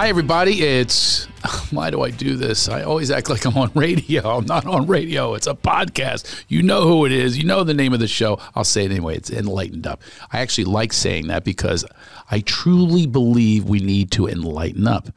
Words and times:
Hi, 0.00 0.08
everybody. 0.08 0.62
It's 0.62 1.26
why 1.70 1.90
do 1.90 2.00
I 2.00 2.10
do 2.10 2.34
this? 2.34 2.70
I 2.70 2.84
always 2.84 3.10
act 3.10 3.28
like 3.28 3.44
I'm 3.44 3.58
on 3.58 3.70
radio. 3.74 4.38
I'm 4.38 4.46
not 4.46 4.64
on 4.64 4.86
radio. 4.86 5.34
It's 5.34 5.46
a 5.46 5.52
podcast. 5.52 6.42
You 6.48 6.62
know 6.62 6.88
who 6.88 7.04
it 7.04 7.12
is. 7.12 7.36
You 7.36 7.44
know 7.44 7.64
the 7.64 7.74
name 7.74 7.92
of 7.92 8.00
the 8.00 8.08
show. 8.08 8.40
I'll 8.54 8.64
say 8.64 8.86
it 8.86 8.92
anyway. 8.92 9.16
It's 9.16 9.28
enlightened 9.28 9.86
up. 9.86 10.00
I 10.32 10.40
actually 10.40 10.64
like 10.64 10.94
saying 10.94 11.26
that 11.26 11.44
because 11.44 11.84
I 12.30 12.40
truly 12.40 13.06
believe 13.06 13.66
we 13.66 13.80
need 13.80 14.10
to 14.12 14.26
enlighten 14.26 14.88
up. 14.88 15.10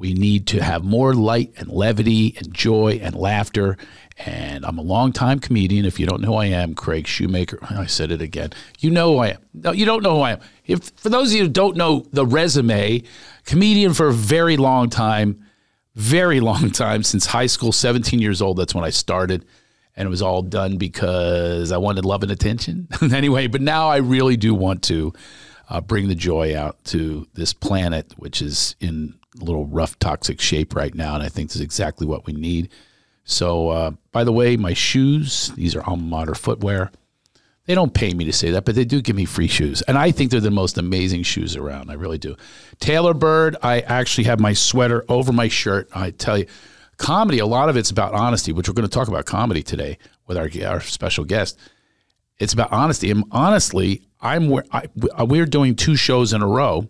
We 0.00 0.14
need 0.14 0.46
to 0.48 0.62
have 0.62 0.82
more 0.82 1.12
light 1.12 1.52
and 1.58 1.68
levity 1.68 2.34
and 2.38 2.54
joy 2.54 2.98
and 3.02 3.14
laughter. 3.14 3.76
And 4.16 4.64
I'm 4.64 4.78
a 4.78 4.82
longtime 4.82 5.40
comedian. 5.40 5.84
If 5.84 6.00
you 6.00 6.06
don't 6.06 6.22
know 6.22 6.28
who 6.28 6.34
I 6.36 6.46
am, 6.46 6.74
Craig 6.74 7.06
Shoemaker. 7.06 7.58
I 7.70 7.84
said 7.84 8.10
it 8.10 8.22
again. 8.22 8.50
You 8.78 8.90
know 8.90 9.12
who 9.12 9.18
I 9.18 9.28
am. 9.28 9.38
No, 9.52 9.72
you 9.72 9.84
don't 9.84 10.02
know 10.02 10.16
who 10.16 10.22
I 10.22 10.32
am. 10.32 10.40
If 10.66 10.84
for 10.96 11.10
those 11.10 11.32
of 11.32 11.36
you 11.36 11.42
who 11.42 11.48
don't 11.50 11.76
know 11.76 12.06
the 12.12 12.24
resume, 12.24 13.02
comedian 13.44 13.92
for 13.92 14.08
a 14.08 14.12
very 14.12 14.56
long 14.56 14.88
time, 14.88 15.44
very 15.96 16.40
long 16.50 16.70
time 16.70 17.02
since 17.02 17.26
high 17.26 17.46
school, 17.46 17.70
17 17.70 18.20
years 18.20 18.40
old. 18.40 18.56
That's 18.56 18.74
when 18.74 18.84
I 18.84 18.90
started. 18.90 19.44
And 19.96 20.06
it 20.06 20.10
was 20.10 20.22
all 20.22 20.40
done 20.40 20.78
because 20.78 21.72
I 21.72 21.76
wanted 21.76 22.06
love 22.06 22.22
and 22.22 22.32
attention. 22.32 22.88
anyway, 23.02 23.48
but 23.48 23.60
now 23.60 23.90
I 23.90 23.98
really 23.98 24.38
do 24.38 24.54
want 24.54 24.82
to 24.84 25.12
uh, 25.68 25.82
bring 25.82 26.08
the 26.08 26.14
joy 26.14 26.56
out 26.56 26.82
to 26.84 27.26
this 27.34 27.52
planet, 27.52 28.14
which 28.16 28.40
is 28.40 28.76
in 28.80 29.19
little 29.36 29.66
rough, 29.66 29.98
toxic 29.98 30.40
shape 30.40 30.74
right 30.74 30.94
now. 30.94 31.14
And 31.14 31.22
I 31.22 31.28
think 31.28 31.48
this 31.48 31.56
is 31.56 31.62
exactly 31.62 32.06
what 32.06 32.26
we 32.26 32.32
need. 32.32 32.70
So, 33.24 33.68
uh, 33.68 33.90
by 34.12 34.24
the 34.24 34.32
way, 34.32 34.56
my 34.56 34.74
shoes, 34.74 35.52
these 35.56 35.76
are 35.76 35.84
alma 35.84 36.02
mater 36.02 36.34
footwear. 36.34 36.90
They 37.66 37.74
don't 37.74 37.94
pay 37.94 38.12
me 38.14 38.24
to 38.24 38.32
say 38.32 38.50
that, 38.50 38.64
but 38.64 38.74
they 38.74 38.84
do 38.84 39.00
give 39.00 39.14
me 39.14 39.24
free 39.24 39.46
shoes. 39.46 39.82
And 39.82 39.96
I 39.96 40.10
think 40.10 40.30
they're 40.30 40.40
the 40.40 40.50
most 40.50 40.78
amazing 40.78 41.22
shoes 41.22 41.54
around. 41.54 41.90
I 41.90 41.94
really 41.94 42.18
do. 42.18 42.34
Taylor 42.80 43.14
Bird, 43.14 43.56
I 43.62 43.80
actually 43.80 44.24
have 44.24 44.40
my 44.40 44.54
sweater 44.54 45.04
over 45.08 45.32
my 45.32 45.46
shirt. 45.46 45.88
I 45.94 46.10
tell 46.10 46.38
you, 46.38 46.46
comedy, 46.96 47.38
a 47.38 47.46
lot 47.46 47.68
of 47.68 47.76
it's 47.76 47.90
about 47.90 48.14
honesty, 48.14 48.52
which 48.52 48.68
we're 48.68 48.74
going 48.74 48.88
to 48.88 48.92
talk 48.92 49.06
about 49.06 49.26
comedy 49.26 49.62
today 49.62 49.98
with 50.26 50.36
our, 50.36 50.50
our 50.66 50.80
special 50.80 51.24
guest. 51.24 51.58
It's 52.38 52.52
about 52.52 52.72
honesty. 52.72 53.10
And 53.10 53.24
honestly, 53.30 54.02
I'm 54.20 54.52
I, 54.72 54.88
we're 55.24 55.46
doing 55.46 55.76
two 55.76 55.94
shows 55.94 56.32
in 56.32 56.42
a 56.42 56.48
row 56.48 56.88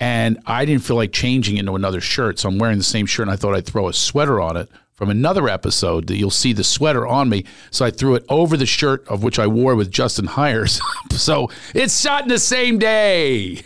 and 0.00 0.38
I 0.46 0.64
didn't 0.64 0.82
feel 0.82 0.96
like 0.96 1.12
changing 1.12 1.56
into 1.56 1.74
another 1.74 2.00
shirt. 2.00 2.38
So 2.38 2.48
I'm 2.48 2.58
wearing 2.58 2.78
the 2.78 2.84
same 2.84 3.06
shirt 3.06 3.24
and 3.24 3.32
I 3.32 3.36
thought 3.36 3.54
I'd 3.54 3.66
throw 3.66 3.88
a 3.88 3.92
sweater 3.92 4.40
on 4.40 4.56
it 4.56 4.68
from 4.94 5.10
another 5.10 5.48
episode 5.48 6.06
that 6.06 6.16
you'll 6.16 6.30
see 6.30 6.52
the 6.52 6.64
sweater 6.64 7.06
on 7.06 7.28
me. 7.28 7.44
So 7.70 7.84
I 7.84 7.90
threw 7.90 8.14
it 8.14 8.24
over 8.28 8.56
the 8.56 8.66
shirt 8.66 9.06
of 9.08 9.22
which 9.22 9.38
I 9.38 9.46
wore 9.46 9.74
with 9.74 9.90
Justin 9.90 10.26
Hires. 10.26 10.80
so 11.10 11.50
it's 11.74 12.00
shot 12.00 12.22
in 12.22 12.28
the 12.28 12.38
same 12.38 12.78
day. 12.78 13.62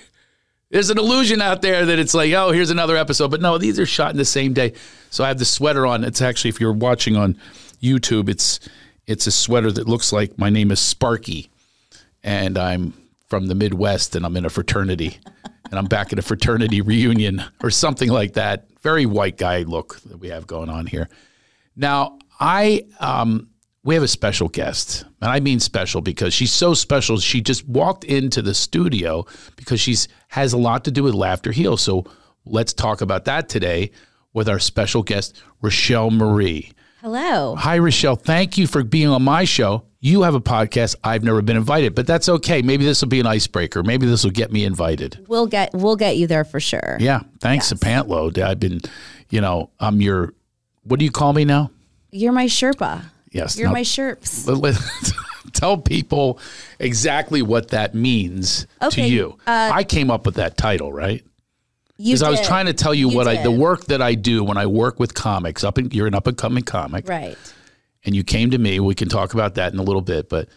There's 0.70 0.90
an 0.90 0.98
illusion 0.98 1.40
out 1.40 1.62
there 1.62 1.86
that 1.86 1.98
it's 1.98 2.12
like, 2.12 2.32
oh, 2.32 2.50
here's 2.50 2.70
another 2.70 2.96
episode. 2.96 3.30
But 3.30 3.40
no, 3.40 3.56
these 3.56 3.78
are 3.78 3.86
shot 3.86 4.10
in 4.10 4.18
the 4.18 4.24
same 4.24 4.52
day. 4.52 4.74
So 5.10 5.24
I 5.24 5.28
have 5.28 5.38
the 5.38 5.46
sweater 5.46 5.86
on. 5.86 6.04
It's 6.04 6.20
actually, 6.20 6.50
if 6.50 6.60
you're 6.60 6.74
watching 6.74 7.16
on 7.16 7.38
YouTube, 7.82 8.28
it's 8.28 8.60
it's 9.06 9.26
a 9.26 9.32
sweater 9.32 9.72
that 9.72 9.88
looks 9.88 10.12
like 10.12 10.38
my 10.38 10.50
name 10.50 10.70
is 10.70 10.80
Sparky. 10.80 11.48
And 12.22 12.58
I'm 12.58 12.92
from 13.28 13.46
the 13.46 13.54
Midwest 13.54 14.14
and 14.14 14.26
I'm 14.26 14.36
in 14.36 14.44
a 14.44 14.50
fraternity. 14.50 15.18
And 15.70 15.78
I'm 15.78 15.86
back 15.86 16.12
at 16.12 16.18
a 16.18 16.22
fraternity 16.22 16.80
reunion 16.80 17.42
or 17.62 17.70
something 17.70 18.10
like 18.10 18.34
that. 18.34 18.68
Very 18.80 19.06
white 19.06 19.36
guy 19.36 19.62
look 19.62 20.00
that 20.02 20.18
we 20.18 20.28
have 20.28 20.46
going 20.46 20.68
on 20.68 20.86
here. 20.86 21.08
Now, 21.76 22.18
I 22.40 22.84
um, 23.00 23.48
we 23.84 23.94
have 23.94 24.04
a 24.04 24.08
special 24.08 24.48
guest, 24.48 25.04
and 25.20 25.30
I 25.30 25.40
mean 25.40 25.60
special 25.60 26.00
because 26.00 26.34
she's 26.34 26.52
so 26.52 26.74
special. 26.74 27.18
She 27.18 27.40
just 27.40 27.66
walked 27.66 28.04
into 28.04 28.42
the 28.42 28.54
studio 28.54 29.26
because 29.56 29.80
she's 29.80 30.08
has 30.28 30.52
a 30.52 30.58
lot 30.58 30.84
to 30.84 30.90
do 30.90 31.02
with 31.02 31.14
Laughter 31.14 31.52
Heals. 31.52 31.82
So 31.82 32.04
let's 32.44 32.72
talk 32.72 33.00
about 33.00 33.24
that 33.26 33.48
today 33.48 33.90
with 34.32 34.48
our 34.48 34.58
special 34.58 35.02
guest, 35.02 35.40
Rochelle 35.62 36.10
Marie. 36.10 36.72
Hello. 37.00 37.54
Hi, 37.54 37.78
Rochelle. 37.78 38.16
Thank 38.16 38.58
you 38.58 38.66
for 38.66 38.82
being 38.82 39.06
on 39.06 39.22
my 39.22 39.44
show. 39.44 39.84
You 40.00 40.22
have 40.22 40.34
a 40.34 40.40
podcast. 40.40 40.96
I've 41.04 41.22
never 41.22 41.40
been 41.42 41.56
invited, 41.56 41.94
but 41.94 42.08
that's 42.08 42.28
okay. 42.28 42.60
Maybe 42.60 42.84
this 42.84 43.00
will 43.00 43.08
be 43.08 43.20
an 43.20 43.26
icebreaker. 43.26 43.84
Maybe 43.84 44.04
this 44.04 44.24
will 44.24 44.32
get 44.32 44.50
me 44.50 44.64
invited. 44.64 45.24
We'll 45.28 45.46
get 45.46 45.72
we'll 45.72 45.94
get 45.94 46.16
you 46.16 46.26
there 46.26 46.44
for 46.44 46.58
sure. 46.58 46.96
Yeah. 46.98 47.20
Thanks, 47.38 47.70
yes. 47.70 47.78
Pantload. 47.78 48.36
I've 48.42 48.58
been, 48.58 48.80
you 49.30 49.40
know, 49.40 49.70
I'm 49.78 50.00
your. 50.00 50.34
What 50.82 50.98
do 50.98 51.04
you 51.04 51.12
call 51.12 51.32
me 51.32 51.44
now? 51.44 51.70
You're 52.10 52.32
my 52.32 52.46
Sherpa. 52.46 53.04
Yes. 53.30 53.56
You're 53.56 53.68
now, 53.68 53.74
my 53.74 53.82
Sherps. 53.82 55.14
tell 55.52 55.78
people 55.78 56.40
exactly 56.80 57.42
what 57.42 57.68
that 57.68 57.94
means 57.94 58.66
okay. 58.82 59.02
to 59.02 59.08
you. 59.08 59.38
Uh, 59.46 59.70
I 59.72 59.84
came 59.84 60.10
up 60.10 60.26
with 60.26 60.34
that 60.34 60.56
title, 60.56 60.92
right? 60.92 61.24
Because 61.98 62.22
I 62.22 62.30
was 62.30 62.40
trying 62.40 62.66
to 62.66 62.72
tell 62.72 62.94
you, 62.94 63.10
you 63.10 63.16
what 63.16 63.24
did. 63.24 63.40
I 63.40 63.42
the 63.42 63.50
work 63.50 63.86
that 63.86 64.00
I 64.00 64.14
do 64.14 64.44
when 64.44 64.56
I 64.56 64.66
work 64.66 65.00
with 65.00 65.14
comics. 65.14 65.64
Up 65.64 65.78
in 65.78 65.90
you're 65.90 66.06
an 66.06 66.14
up 66.14 66.28
and 66.28 66.36
coming 66.36 66.62
comic, 66.62 67.08
right? 67.08 67.36
And 68.04 68.14
you 68.14 68.22
came 68.22 68.52
to 68.52 68.58
me. 68.58 68.78
We 68.78 68.94
can 68.94 69.08
talk 69.08 69.34
about 69.34 69.56
that 69.56 69.72
in 69.72 69.78
a 69.78 69.82
little 69.82 70.00
bit, 70.00 70.28
but 70.28 70.48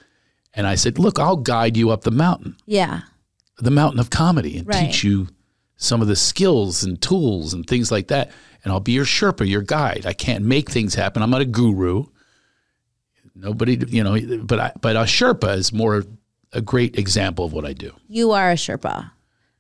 and 0.53 0.68
I 0.68 0.75
said, 0.75 1.00
look, 1.00 1.18
I'll 1.18 1.38
guide 1.38 1.75
you 1.78 1.90
up 1.90 2.03
the 2.03 2.12
mountain. 2.12 2.57
Yeah, 2.68 3.01
the 3.57 3.72
mountain 3.72 4.00
of 4.00 4.12
comedy, 4.12 4.57
and 4.57 4.68
right. 4.68 4.85
teach 4.85 5.03
you 5.03 5.30
some 5.78 6.01
of 6.01 6.07
the 6.07 6.16
skills 6.16 6.84
and 6.84 7.01
tools 7.01 7.56
and 7.56 7.66
things 7.66 7.91
like 7.91 8.09
that. 8.09 8.31
And 8.63 8.72
I'll 8.72 8.80
be 8.80 8.91
your 8.91 9.06
Sherpa, 9.06 9.50
your 9.50 9.63
guide. 9.63 10.06
I 10.06 10.13
can't 10.13 10.46
make 10.46 10.69
things 10.69 10.94
happen. 10.94 11.24
I'm 11.24 11.31
not 11.31 11.41
a 11.41 11.46
guru. 11.46 12.06
Nobody, 13.34 13.84
you 13.88 14.03
know, 14.03 14.44
but 14.44 14.59
I, 14.59 14.72
but 14.80 14.96
a 14.96 15.00
Sherpa 15.00 15.57
is 15.57 15.74
more 15.74 16.03
a 16.53 16.62
great 16.62 17.00
example 17.00 17.46
of 17.46 17.53
what 17.53 17.66
I 17.66 17.74
do. 17.74 17.94
You 18.07 18.31
are 18.31 18.51
a 18.51 18.56
Sherpa 18.56 19.09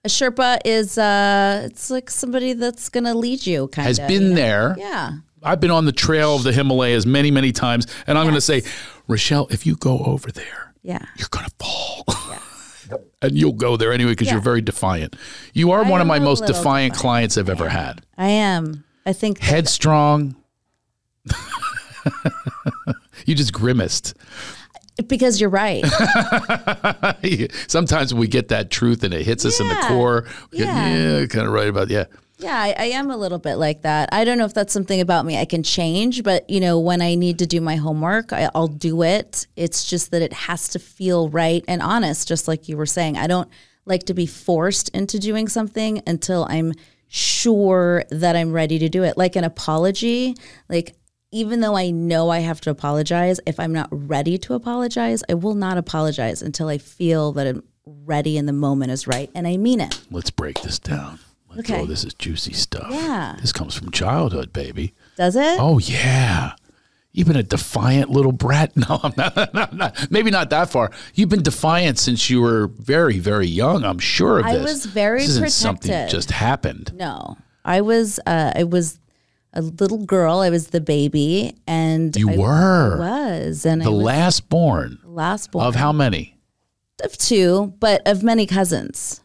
a 0.03 0.07
Sherpa 0.07 0.59
is 0.65 0.97
uh 0.97 1.61
it's 1.65 1.89
like 1.91 2.09
somebody 2.09 2.53
that's 2.53 2.89
gonna 2.89 3.13
lead 3.13 3.45
you 3.45 3.67
kind 3.67 3.87
of. 3.87 3.97
Has 3.97 3.99
been 3.99 4.23
you 4.23 4.29
know? 4.29 4.35
there. 4.35 4.75
Yeah. 4.77 5.11
I've 5.43 5.59
been 5.59 5.71
on 5.71 5.85
the 5.85 5.91
trail 5.91 6.35
of 6.35 6.43
the 6.43 6.53
Himalayas 6.53 7.07
many, 7.07 7.31
many 7.31 7.51
times, 7.51 7.87
and 8.05 8.15
I'm 8.15 8.25
yes. 8.25 8.31
gonna 8.31 8.61
say, 8.61 8.61
Rochelle, 9.07 9.47
if 9.49 9.65
you 9.65 9.75
go 9.75 9.97
over 9.99 10.31
there, 10.31 10.75
yeah, 10.83 11.03
you're 11.17 11.27
gonna 11.31 11.49
fall. 11.59 12.05
Yeah. 12.07 12.97
and 13.21 13.37
you'll 13.37 13.53
go 13.53 13.77
there 13.77 13.91
anyway 13.91 14.11
because 14.11 14.27
yeah. 14.27 14.33
you're 14.33 14.41
very 14.41 14.61
defiant. 14.61 15.15
You 15.53 15.71
are 15.71 15.83
I 15.83 15.89
one 15.89 16.01
of 16.01 16.07
my 16.07 16.19
most 16.19 16.45
defiant, 16.45 16.57
defiant, 16.57 16.93
clients 16.95 17.37
I've 17.37 17.49
ever 17.49 17.69
had. 17.69 18.05
I 18.17 18.27
am. 18.27 18.83
I 19.05 19.13
think 19.13 19.39
headstrong. 19.39 20.35
you 23.25 23.33
just 23.33 23.53
grimaced. 23.53 24.15
Because 25.07 25.39
you're 25.39 25.49
right. 25.49 25.83
Sometimes 27.67 28.13
we 28.13 28.27
get 28.27 28.49
that 28.49 28.69
truth 28.69 29.03
and 29.03 29.13
it 29.13 29.25
hits 29.25 29.45
us 29.45 29.59
in 29.59 29.67
the 29.67 29.75
core. 29.87 30.25
Yeah. 30.51 31.19
yeah, 31.19 31.25
kind 31.27 31.47
of 31.47 31.53
right 31.53 31.67
about 31.67 31.89
yeah. 31.89 32.05
Yeah, 32.41 32.57
I, 32.59 32.73
I, 32.75 32.85
am 32.85 33.11
a 33.11 33.17
little 33.17 33.37
bit 33.37 33.55
like 33.55 33.83
that. 33.83 34.09
I 34.11 34.25
don't 34.25 34.39
know 34.39 34.45
if 34.45 34.53
that's 34.55 34.73
something 34.73 34.99
about 34.99 35.27
me 35.27 35.37
I 35.37 35.45
can 35.45 35.61
change, 35.61 36.23
but 36.23 36.49
you 36.49 36.59
know, 36.59 36.79
when 36.79 36.99
I 36.99 37.13
need 37.13 37.37
to 37.39 37.45
do 37.45 37.61
my 37.61 37.75
homework, 37.75 38.33
I, 38.33 38.49
will 38.55 38.67
do 38.67 39.03
it. 39.03 39.45
It's 39.55 39.85
just 39.85 40.09
that 40.09 40.23
it 40.23 40.33
has 40.33 40.67
to 40.69 40.79
feel 40.79 41.29
right 41.29 41.63
and 41.67 41.83
honest, 41.83 42.27
just 42.27 42.47
like 42.47 42.67
you 42.67 42.77
were 42.77 42.87
saying. 42.87 43.15
I 43.15 43.27
don't 43.27 43.47
like 43.85 44.03
to 44.05 44.15
be 44.15 44.25
forced 44.25 44.89
into 44.89 45.19
doing 45.19 45.47
something 45.47 46.01
until 46.07 46.47
I'm 46.49 46.73
sure 47.09 48.05
that 48.09 48.35
I'm 48.35 48.51
ready 48.51 48.79
to 48.79 48.89
do 48.89 49.03
it. 49.03 49.17
Like 49.17 49.35
an 49.35 49.43
apology, 49.43 50.35
like 50.67 50.95
even 51.31 51.61
though 51.61 51.75
I 51.75 51.91
know 51.91 52.29
I 52.29 52.39
have 52.39 52.61
to 52.61 52.69
apologize, 52.69 53.39
if 53.45 53.59
I'm 53.59 53.71
not 53.73 53.87
ready 53.91 54.37
to 54.39 54.53
apologize, 54.53 55.23
I 55.29 55.33
will 55.35 55.55
not 55.55 55.77
apologize 55.77 56.41
until 56.41 56.67
I 56.67 56.77
feel 56.77 57.31
that 57.33 57.47
I'm 57.47 57.63
ready 57.85 58.37
and 58.37 58.47
the 58.47 58.53
moment 58.53 58.91
is 58.91 59.07
right 59.07 59.29
and 59.33 59.47
I 59.47 59.57
mean 59.57 59.79
it. 59.79 60.01
Let's 60.11 60.29
break 60.29 60.61
this 60.61 60.77
down. 60.77 61.19
Let's, 61.49 61.69
okay. 61.69 61.81
Oh, 61.81 61.85
this 61.85 62.03
is 62.03 62.13
juicy 62.13 62.53
stuff. 62.53 62.87
Yeah. 62.91 63.35
This 63.41 63.51
comes 63.51 63.75
from 63.75 63.91
childhood, 63.91 64.53
baby. 64.53 64.93
Does 65.17 65.35
it? 65.35 65.57
Oh, 65.59 65.79
yeah. 65.79 66.53
You've 67.13 67.27
been 67.27 67.35
a 67.35 67.43
defiant 67.43 68.09
little 68.09 68.31
brat. 68.31 68.71
No, 68.75 68.99
I'm 69.03 69.13
not, 69.17 69.35
not, 69.53 69.73
not, 69.73 70.11
Maybe 70.11 70.31
not 70.31 70.49
that 70.51 70.69
far. 70.69 70.91
You've 71.13 71.29
been 71.29 71.43
defiant 71.43 71.99
since 71.99 72.29
you 72.29 72.41
were 72.41 72.67
very, 72.67 73.19
very 73.19 73.47
young. 73.47 73.83
I'm 73.83 73.99
sure 73.99 74.39
of 74.39 74.45
this. 74.45 74.55
I 74.55 74.63
was 74.63 74.85
very 74.85 75.19
this 75.19 75.29
isn't 75.29 75.43
protected. 75.43 75.89
something 75.91 76.09
just 76.09 76.31
happened. 76.31 76.93
No, 76.95 77.37
I 77.65 77.81
was. 77.81 78.19
Uh, 78.25 78.53
I 78.55 78.63
was 78.63 79.00
a 79.53 79.61
little 79.61 80.05
girl. 80.05 80.39
I 80.39 80.49
was 80.49 80.67
the 80.67 80.81
baby, 80.81 81.55
and 81.67 82.15
you 82.15 82.29
I, 82.29 82.37
were 82.37 82.97
was 82.99 83.65
and 83.65 83.81
the 83.81 83.91
was 83.91 84.03
last 84.03 84.49
born. 84.49 84.99
Last 85.03 85.51
born 85.51 85.65
of 85.65 85.75
how 85.75 85.91
many? 85.91 86.37
Of 87.03 87.17
two, 87.17 87.73
but 87.79 88.01
of 88.07 88.23
many 88.23 88.45
cousins. 88.45 89.21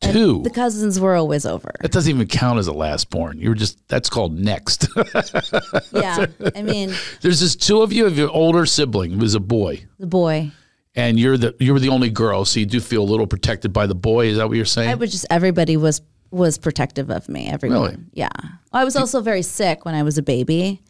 Two. 0.00 0.36
And 0.36 0.46
the 0.46 0.50
cousins 0.50 1.00
were 1.00 1.16
always 1.16 1.44
over. 1.44 1.72
That 1.80 1.90
doesn't 1.90 2.08
even 2.08 2.28
count 2.28 2.58
as 2.58 2.68
a 2.68 2.72
last 2.72 3.10
born. 3.10 3.38
You 3.40 3.48
were 3.48 3.54
just 3.54 3.86
that's 3.88 4.08
called 4.08 4.38
next. 4.38 4.88
yeah, 5.92 6.26
I 6.54 6.62
mean, 6.62 6.94
there's 7.20 7.40
just 7.40 7.60
two 7.62 7.82
of 7.82 7.92
you. 7.92 8.06
Of 8.06 8.16
your 8.16 8.30
older 8.30 8.64
sibling 8.64 9.18
was 9.18 9.34
a 9.34 9.40
boy. 9.40 9.84
The 9.98 10.06
boy. 10.06 10.52
And 10.94 11.18
you're 11.18 11.36
the 11.36 11.54
you 11.58 11.72
were 11.72 11.80
the 11.80 11.88
only 11.88 12.10
girl, 12.10 12.44
so 12.44 12.60
you 12.60 12.66
do 12.66 12.80
feel 12.80 13.02
a 13.02 13.04
little 13.04 13.26
protected 13.26 13.72
by 13.72 13.86
the 13.86 13.94
boy. 13.94 14.26
Is 14.26 14.36
that 14.36 14.48
what 14.48 14.56
you're 14.56 14.64
saying? 14.64 14.88
I 14.88 14.94
was 14.94 15.10
just 15.10 15.26
everybody 15.30 15.76
was 15.76 16.00
was 16.30 16.58
protective 16.58 17.10
of 17.10 17.28
me. 17.28 17.48
Everyone. 17.48 17.80
Really? 17.82 17.96
Yeah. 18.12 18.28
I 18.72 18.84
was 18.84 18.96
also 18.96 19.20
very 19.20 19.42
sick 19.42 19.84
when 19.84 19.94
I 19.94 20.02
was 20.02 20.18
a 20.18 20.22
baby. 20.22 20.82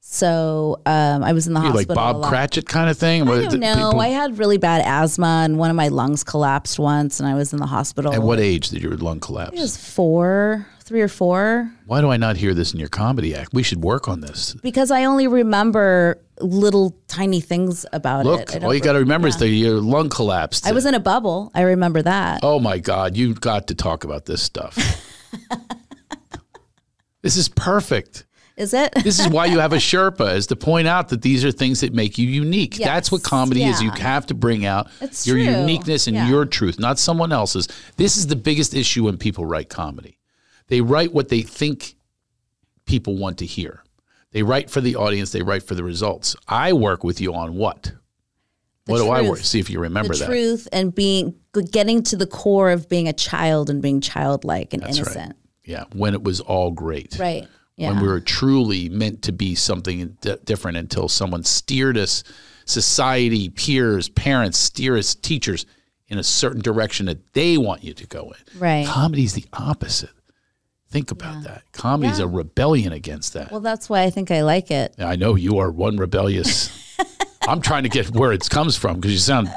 So 0.00 0.80
um, 0.86 1.24
I 1.24 1.32
was 1.32 1.48
in 1.48 1.54
the 1.54 1.60
You 1.60 1.66
like 1.72 1.88
hospital. 1.88 2.02
a 2.10 2.12
Bob. 2.14 2.28
Cratchit 2.28 2.66
kind 2.68 2.88
of 2.88 2.96
thing? 2.96 3.22
I 3.28 3.46
don't 3.48 3.58
know. 3.58 3.90
I 3.98 4.08
had 4.08 4.38
really 4.38 4.56
bad 4.58 4.82
asthma, 4.84 5.42
and 5.44 5.58
one 5.58 5.68
of 5.68 5.74
my 5.76 5.88
lungs 5.88 6.22
collapsed 6.22 6.78
once, 6.78 7.18
and 7.18 7.28
I 7.28 7.34
was 7.34 7.52
in 7.52 7.58
the 7.58 7.66
hospital. 7.66 8.12
At 8.14 8.22
what 8.22 8.38
age 8.38 8.70
did 8.70 8.82
your 8.82 8.96
lung 8.96 9.18
collapse? 9.18 9.58
I 9.58 9.62
was 9.62 9.76
four, 9.76 10.64
three 10.84 11.00
or 11.00 11.08
four, 11.08 11.72
Why 11.86 12.00
do 12.00 12.08
I 12.10 12.16
not 12.18 12.36
hear 12.36 12.54
this 12.54 12.72
in 12.72 12.78
your 12.78 12.88
comedy 12.88 13.34
act? 13.34 13.52
We 13.52 13.64
should 13.64 13.82
work 13.82 14.06
on 14.06 14.20
this. 14.20 14.54
because 14.62 14.92
I 14.92 15.04
only 15.06 15.26
remember 15.26 16.22
little 16.40 16.90
tiny 17.16 17.40
things 17.40 17.86
about 17.92 18.26
it. 18.26 18.28
Look, 18.28 18.62
all 18.62 18.74
you 18.74 18.80
got 18.80 18.92
to 18.92 19.00
remember 19.00 19.28
is 19.28 19.36
that 19.38 19.48
your 19.48 19.80
lung 19.80 20.08
collapsed. 20.08 20.66
I 20.66 20.72
was 20.72 20.86
in 20.86 20.94
a 20.94 21.00
bubble. 21.00 21.50
I 21.54 21.62
remember 21.62 22.02
that. 22.02 22.40
oh 22.42 22.58
my 22.60 22.78
God, 22.78 23.16
you 23.16 23.34
got 23.34 23.68
to 23.68 23.74
talk 23.74 24.04
about 24.04 24.26
this 24.26 24.42
stuff. 24.42 24.76
this 27.22 27.36
is 27.36 27.48
perfect. 27.48 28.24
Is 28.56 28.72
it? 28.72 28.94
This 29.04 29.20
is 29.20 29.28
why 29.28 29.46
you 29.46 29.58
have 29.58 29.74
a 29.74 29.76
Sherpa, 29.76 30.34
is 30.34 30.46
to 30.46 30.56
point 30.56 30.88
out 30.88 31.10
that 31.10 31.20
these 31.20 31.44
are 31.44 31.52
things 31.52 31.80
that 31.80 31.92
make 31.92 32.16
you 32.16 32.26
unique. 32.26 32.76
That's 32.76 33.12
what 33.12 33.18
Yes, 33.20 33.26
comedy 33.28 33.64
is. 33.64 33.82
You 33.82 33.90
have 33.90 34.24
to 34.26 34.34
bring 34.34 34.64
out 34.64 34.88
It's 35.02 35.26
your 35.26 35.36
true. 35.36 35.44
uniqueness 35.44 36.06
and 36.06 36.16
Yeah. 36.16 36.28
your 36.28 36.46
truth, 36.46 36.78
not 36.78 36.98
someone 36.98 37.32
else's. 37.32 37.68
This 37.98 38.16
is 38.16 38.28
the 38.28 38.36
biggest 38.36 38.72
issue 38.74 39.04
when 39.04 39.18
people 39.18 39.44
write 39.44 39.68
comedy. 39.68 40.18
They 40.68 40.80
write 40.80 41.12
what 41.12 41.28
they 41.28 41.42
think 41.42 41.96
people 42.86 43.16
want 43.16 43.38
to 43.38 43.46
hear. 43.46 43.82
They 44.36 44.42
write 44.42 44.68
for 44.68 44.82
the 44.82 44.96
audience, 44.96 45.32
they 45.32 45.40
write 45.40 45.62
for 45.62 45.74
the 45.74 45.82
results. 45.82 46.36
I 46.46 46.74
work 46.74 47.02
with 47.02 47.22
you 47.22 47.32
on 47.32 47.54
what? 47.54 47.90
what 48.84 48.98
do 48.98 49.10
I 49.10 49.20
truth. 49.20 49.30
work? 49.30 49.38
See 49.38 49.60
if 49.60 49.70
you 49.70 49.80
remember 49.80 50.12
the 50.12 50.18
that. 50.18 50.26
truth 50.26 50.68
and 50.72 50.94
being 50.94 51.36
getting 51.70 52.02
to 52.02 52.18
the 52.18 52.26
core 52.26 52.70
of 52.70 52.86
being 52.86 53.08
a 53.08 53.14
child 53.14 53.70
and 53.70 53.80
being 53.80 54.02
childlike 54.02 54.74
and 54.74 54.82
That's 54.82 54.98
right. 55.00 55.06
innocent. 55.06 55.36
Yeah, 55.64 55.84
when 55.94 56.12
it 56.12 56.22
was 56.22 56.40
all 56.40 56.70
great. 56.70 57.16
Right. 57.18 57.48
Yeah. 57.76 57.92
when 57.92 58.02
we 58.02 58.08
were 58.08 58.20
truly 58.20 58.90
meant 58.90 59.22
to 59.22 59.32
be 59.32 59.54
something 59.54 60.18
di- 60.20 60.36
different 60.44 60.76
until 60.76 61.08
someone 61.08 61.42
steered 61.42 61.96
us, 61.96 62.22
society, 62.66 63.48
peers, 63.48 64.10
parents, 64.10 64.58
steer 64.58 64.98
us, 64.98 65.14
teachers 65.14 65.64
in 66.08 66.18
a 66.18 66.22
certain 66.22 66.60
direction 66.60 67.06
that 67.06 67.32
they 67.32 67.56
want 67.56 67.82
you 67.82 67.94
to 67.94 68.06
go 68.06 68.32
in. 68.32 68.60
Right. 68.60 68.86
Comedy's 68.86 69.32
the 69.32 69.46
opposite. 69.54 70.10
Think 70.88 71.10
about 71.10 71.44
that. 71.44 71.64
Comedy's 71.72 72.20
a 72.20 72.28
rebellion 72.28 72.92
against 72.92 73.32
that. 73.34 73.50
well, 73.50 73.60
that's 73.60 73.88
why 73.90 74.02
I 74.02 74.10
think 74.10 74.30
I 74.30 74.42
like 74.42 74.70
it. 74.70 74.94
I 74.98 75.16
know 75.16 75.34
you 75.34 75.58
are 75.58 75.70
one 75.70 75.96
rebellious. 75.96 76.70
I'm 77.48 77.60
trying 77.60 77.82
to 77.82 77.88
get 77.88 78.10
where 78.10 78.32
it 78.32 78.48
comes 78.48 78.76
from 78.76 78.96
because 78.96 79.12
you 79.12 79.18
sound 79.18 79.48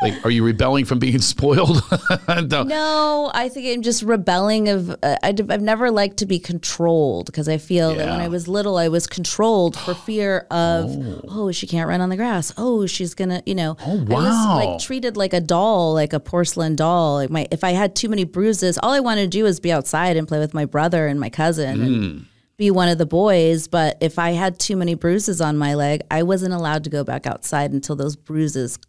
like, 0.00 0.24
are 0.24 0.30
you 0.30 0.44
rebelling 0.44 0.84
from 0.84 0.98
being 0.98 1.18
spoiled? 1.20 1.82
no. 2.28 2.62
No, 2.62 3.30
I 3.34 3.48
think 3.48 3.66
I'm 3.66 3.82
just 3.82 4.02
rebelling. 4.02 4.68
Of 4.68 4.90
uh, 4.90 5.16
I, 5.22 5.34
have 5.36 5.62
never 5.62 5.90
liked 5.90 6.18
to 6.18 6.26
be 6.26 6.38
controlled 6.38 7.26
because 7.26 7.48
I 7.48 7.58
feel 7.58 7.94
that 7.94 8.08
when 8.08 8.20
I 8.20 8.28
was 8.28 8.48
little, 8.48 8.76
I 8.76 8.88
was 8.88 9.06
controlled 9.06 9.76
for 9.76 9.94
fear 10.06 10.46
of 10.50 10.90
oh. 11.28 11.52
she 11.52 11.66
can't 11.66 11.88
run 11.88 12.00
on 12.00 12.08
the 12.08 12.16
grass. 12.16 12.52
Oh, 12.56 12.86
she's 12.86 13.14
gonna 13.14 13.42
you 13.46 13.54
know. 13.54 13.76
Oh 13.84 14.04
I 14.08 14.14
was 14.14 14.66
like 14.66 14.78
treated 14.80 15.16
like 15.16 15.32
a 15.32 15.40
doll, 15.40 15.94
like 15.94 16.12
a 16.12 16.20
porcelain 16.20 16.76
doll. 16.76 17.14
Like 17.14 17.30
my 17.30 17.48
if 17.50 17.64
I 17.64 17.72
had 17.72 17.96
too 17.96 18.08
many 18.08 18.24
bruises, 18.24 18.78
all 18.82 18.92
I 18.92 19.00
wanted 19.00 19.22
to 19.22 19.28
do 19.28 19.44
was 19.44 19.60
be 19.60 19.72
outside 19.72 20.16
and 20.16 20.28
play 20.28 20.38
with 20.38 20.54
my 20.54 20.64
brother 20.64 21.06
and 21.06 21.18
my 21.18 21.30
cousin. 21.30 21.82
And, 21.82 22.26
be 22.58 22.72
one 22.72 22.88
of 22.88 22.98
the 22.98 23.06
boys, 23.06 23.68
but 23.68 23.96
if 24.00 24.18
I 24.18 24.32
had 24.32 24.58
too 24.58 24.76
many 24.76 24.94
bruises 24.94 25.40
on 25.40 25.56
my 25.56 25.74
leg, 25.74 26.00
I 26.10 26.24
wasn't 26.24 26.52
allowed 26.52 26.82
to 26.84 26.90
go 26.90 27.04
back 27.04 27.24
outside 27.24 27.70
until 27.70 27.94
those 27.94 28.16
bruises 28.16 28.80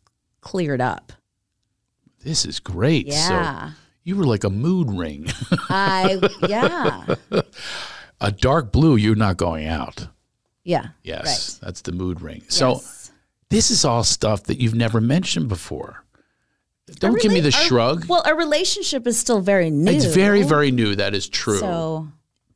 cleared 0.42 0.82
up. 0.82 1.12
This 2.24 2.46
is 2.46 2.60
great. 2.60 3.08
Yeah. 3.08 3.70
So 3.70 3.74
you 4.04 4.16
were 4.16 4.26
like 4.26 4.44
a 4.44 4.50
mood 4.50 4.92
ring. 4.92 5.28
I 5.70 6.20
yeah. 6.48 7.16
a 8.22 8.32
dark 8.32 8.72
blue, 8.72 8.96
you're 8.96 9.16
not 9.16 9.38
going 9.38 9.68
out. 9.68 10.08
Yeah. 10.64 10.88
Yes, 11.04 11.58
that's 11.64 11.82
the 11.82 11.92
mood 11.92 12.22
ring. 12.22 12.42
Right. 12.42 12.52
So 12.52 12.72
Yes. 12.74 13.12
this 13.50 13.72
is 13.72 13.86
all 13.86 14.04
stuff 14.04 14.44
that 14.44 14.60
you've 14.60 14.76
never 14.76 15.00
mentioned 15.02 15.48
before. 15.48 16.04
Don't 17.00 17.22
give 17.22 17.32
me 17.32 17.40
the 17.40 17.56
Our- 17.56 17.64
shrug. 17.64 18.06
well, 18.08 18.24
our 18.26 18.36
relationship 18.36 19.06
is 19.08 19.18
still 19.20 19.42
very 19.42 19.70
new. 19.70 19.92
it's 19.92 20.06
very, 20.06 20.42
very 20.44 20.72
new. 20.72 20.96
That 20.96 21.14
is 21.14 21.30
true. 21.30 21.60
so. 21.60 22.08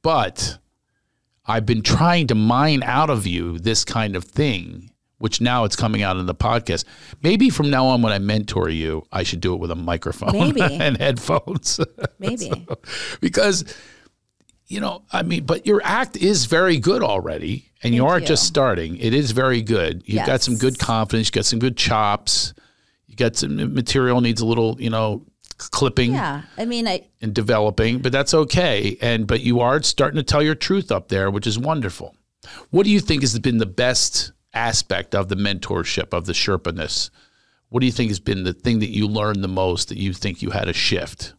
but 0.02 0.58
I've 1.46 1.66
been 1.66 1.82
trying 1.84 2.28
to 2.28 2.36
mine 2.36 2.84
out 2.84 3.10
of 3.10 3.28
you 3.28 3.60
this 3.60 3.84
kind 3.86 4.16
of 4.16 4.24
thing, 4.24 4.92
which 5.24 5.40
now 5.40 5.64
it's 5.64 5.78
coming 5.78 6.02
out 6.02 6.18
in 6.18 6.26
the 6.26 6.36
podcast. 6.36 6.84
Maybe 7.22 7.50
from 7.50 7.70
now 7.70 7.86
on, 7.86 8.02
when 8.02 8.12
I 8.12 8.20
mentor 8.20 8.68
you, 8.68 9.08
I 9.10 9.24
should 9.24 9.40
do 9.40 9.54
it 9.54 9.58
with 9.62 9.72
a 9.72 9.76
microphone 9.76 10.34
Maybe. 10.34 10.62
and 10.82 10.98
headphones. 10.98 11.80
Maybe. 12.20 12.68
because 13.22 13.64
you 14.68 14.80
know 14.80 15.04
i 15.12 15.22
mean 15.22 15.46
but 15.46 15.68
your 15.68 15.82
act 15.84 16.16
is 16.16 16.46
very 16.46 16.80
good 16.80 17.04
already 17.04 17.70
and 17.84 17.94
you 17.94 18.06
are 18.06 18.20
you. 18.20 18.26
just 18.26 18.46
starting 18.46 18.96
it 18.96 19.14
is 19.14 19.32
very 19.32 19.62
good 19.62 20.02
you've 20.06 20.26
got 20.26 20.42
some 20.42 20.56
good 20.56 20.80
confidence 20.80 21.28
you've 21.28 21.34
got 21.34 21.46
some 21.46 21.60
good 21.60 21.76
chops 21.76 22.54
you 23.08 23.16
got 23.16 23.36
some 23.36 23.74
material 23.74 24.22
needs 24.22 24.40
a 24.40 24.46
little 24.46 24.82
you 24.82 24.90
know 24.90 25.26
clipping 25.58 26.14
yeah. 26.14 26.44
I 26.58 26.66
mean, 26.66 26.88
I 26.88 27.08
and 27.22 27.36
developing 27.36 28.00
but 28.00 28.14
that's 28.14 28.34
okay 28.34 28.98
and 29.02 29.28
but 29.28 29.42
you 29.42 29.60
are 29.60 29.84
starting 29.84 30.16
to 30.16 30.24
tell 30.24 30.42
your 30.42 30.56
truth 30.56 30.94
up 30.94 31.10
there 31.10 31.30
which 31.30 31.46
is 31.46 31.60
wonderful 31.60 32.16
what 32.72 32.84
do 32.84 32.90
you 32.90 33.02
think 33.02 33.22
has 33.22 33.38
been 33.40 33.58
the 33.58 33.66
best 33.66 34.32
aspect 34.54 35.16
of 35.16 35.30
the 35.30 35.36
mentorship 35.36 36.14
of 36.14 36.26
the 36.26 36.34
sherpaness 36.34 37.10
what 37.70 37.80
do 37.80 37.86
you 37.88 37.92
think 37.92 38.10
has 38.12 38.20
been 38.20 38.44
the 38.44 38.54
thing 38.54 38.80
that 38.80 38.90
you 38.92 39.08
learned 39.08 39.44
the 39.44 39.48
most 39.48 39.90
that 39.90 39.98
you 39.98 40.14
think 40.14 40.42
you 40.44 40.52
had 40.52 40.68
a 40.68 40.74
shift 40.74 41.34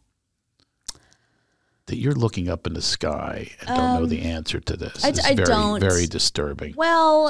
that 1.87 1.97
you're 1.97 2.13
looking 2.15 2.49
up 2.49 2.65
in 2.67 2.73
the 2.73 2.81
sky 2.81 3.49
and 3.59 3.67
don't 3.69 3.99
know 4.01 4.05
the 4.07 4.23
answer 4.23 4.59
to 4.59 4.75
this. 4.75 5.03
Um, 5.03 5.07
I- 5.07 5.09
It's 5.09 5.25
I 5.25 5.35
very, 5.35 5.45
don't. 5.45 5.79
very 5.79 6.07
disturbing. 6.07 6.73
well, 6.75 7.29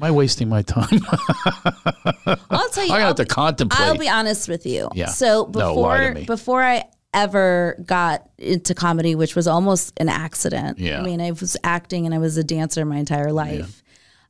Am 0.00 0.04
I 0.04 0.10
wasting 0.10 0.48
my 0.48 0.62
time? 0.62 1.00
I'll 2.50 2.68
tell 2.70 2.86
you. 2.86 2.92
I 2.92 2.98
I'll, 3.00 3.06
have 3.08 3.16
to 3.16 3.24
contemplate. 3.24 3.80
I'll 3.80 3.96
be 3.98 4.08
honest 4.08 4.48
with 4.48 4.64
you. 4.66 4.88
Yeah. 4.94 5.06
So 5.06 5.50
No, 5.54 5.74
before 5.74 6.12
me. 6.14 6.24
before 6.24 6.62
I 6.62 6.84
ever 7.14 7.76
got 7.86 8.28
into 8.38 8.74
comedy, 8.74 9.14
which 9.16 9.34
was 9.34 9.48
almost 9.48 9.92
an 9.98 10.08
accident. 10.08 10.78
Yeah. 10.78 11.00
I 11.00 11.02
mean, 11.02 11.20
I 11.20 11.30
was 11.32 11.56
acting 11.64 12.06
and 12.06 12.14
I 12.14 12.18
was 12.18 12.36
a 12.36 12.44
dancer 12.44 12.84
my 12.84 12.96
entire 12.98 13.32
life. 13.32 13.82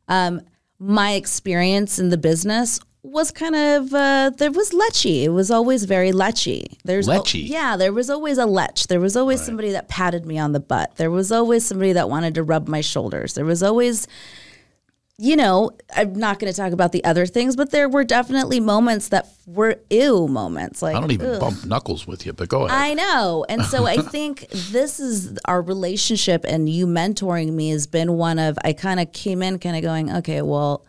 Um, 0.09 0.43
my 0.79 1.13
experience 1.13 1.99
in 1.99 2.09
the 2.11 2.17
business 2.17 2.81
was 3.03 3.31
kind 3.31 3.55
of 3.55 3.95
uh, 3.95 4.31
there 4.37 4.51
was 4.51 4.71
lechy. 4.71 5.23
It 5.23 5.31
was 5.31 5.51
always 5.51 5.85
very 5.85 6.13
lechy. 6.13 6.77
There's 6.85 7.09
al- 7.09 7.23
Lechy? 7.23 7.49
yeah, 7.49 7.77
there 7.77 7.93
was 7.93 8.11
always 8.11 8.39
a 8.39 8.47
lech. 8.47 8.77
There 8.89 9.01
was 9.01 9.17
always 9.17 9.41
somebody 9.41 9.71
that 9.73 9.89
patted 9.89 10.27
me 10.27 10.39
on 10.39 10.53
the 10.53 10.61
butt. 10.61 10.97
There 10.97 11.11
was 11.11 11.33
always 11.33 11.65
somebody 11.65 11.93
that 11.93 12.11
wanted 12.11 12.35
to 12.35 12.43
rub 12.43 12.69
my 12.69 12.81
shoulders. 12.81 13.35
There 13.35 13.45
was 13.45 13.63
always 13.63 14.07
you 15.21 15.35
know, 15.35 15.73
I'm 15.97 16.15
not 16.15 16.39
going 16.39 16.53
to 16.53 16.57
talk 16.57 16.73
about 16.73 16.93
the 16.93 17.03
other 17.03 17.27
things, 17.27 17.57
but 17.57 17.73
there 17.73 17.89
were 17.89 18.05
definitely 18.05 18.61
moments 18.61 19.09
that 19.09 19.29
were 19.47 19.81
ew 19.91 20.29
moments. 20.29 20.81
Like 20.81 20.95
I 20.95 21.01
don't 21.01 21.11
even 21.11 21.31
ugh. 21.31 21.41
bump 21.41 21.65
knuckles 21.65 22.07
with 22.07 22.25
you, 22.25 22.33
but 22.33 22.49
go 22.49 22.67
ahead. 22.67 22.79
I 22.79 22.95
know. 22.95 23.45
And 23.49 23.65
so 23.65 23.85
I 23.85 23.97
think 23.97 24.49
this 24.51 25.01
is 25.01 25.37
our 25.45 25.61
relationship 25.61 26.45
and 26.47 26.69
you 26.69 26.87
mentoring 26.87 27.51
me 27.53 27.71
has 27.71 27.89
been 27.89 28.13
one 28.13 28.39
of 28.39 28.57
I 28.63 28.73
kind 28.73 29.01
of 29.01 29.13
came 29.13 29.43
in 29.43 29.59
kind 29.59 29.75
of 29.75 29.83
going, 29.83 30.13
okay, 30.19 30.41
well, 30.41 30.87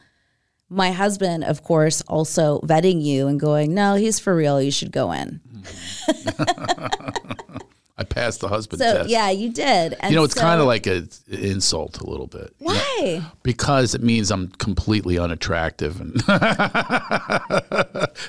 my 0.69 0.91
husband, 0.91 1.43
of 1.43 1.63
course, 1.63 2.01
also 2.01 2.59
vetting 2.59 3.01
you 3.01 3.27
and 3.27 3.39
going, 3.39 3.74
no, 3.74 3.95
he's 3.95 4.19
for 4.19 4.36
real. 4.36 4.62
You 4.62 4.69
should 4.69 4.91
go 4.91 5.12
in. 5.12 5.41
Mm-hmm. 5.51 7.31
Passed 8.19 8.41
the 8.41 8.47
husband 8.49 8.81
So 8.81 8.93
test. 8.97 9.09
yeah, 9.09 9.29
you 9.29 9.49
did. 9.51 9.95
And 9.99 10.11
You 10.11 10.17
know, 10.17 10.23
it's 10.23 10.35
so- 10.35 10.41
kind 10.41 10.59
of 10.59 10.67
like 10.67 10.85
an 10.88 11.09
insult 11.29 11.99
a 12.01 12.09
little 12.09 12.27
bit. 12.27 12.53
why? 12.59 13.21
Because 13.43 13.95
it 13.95 14.03
means 14.03 14.29
I'm 14.31 14.49
completely 14.49 15.17
unattractive, 15.17 15.99
and 16.01 16.15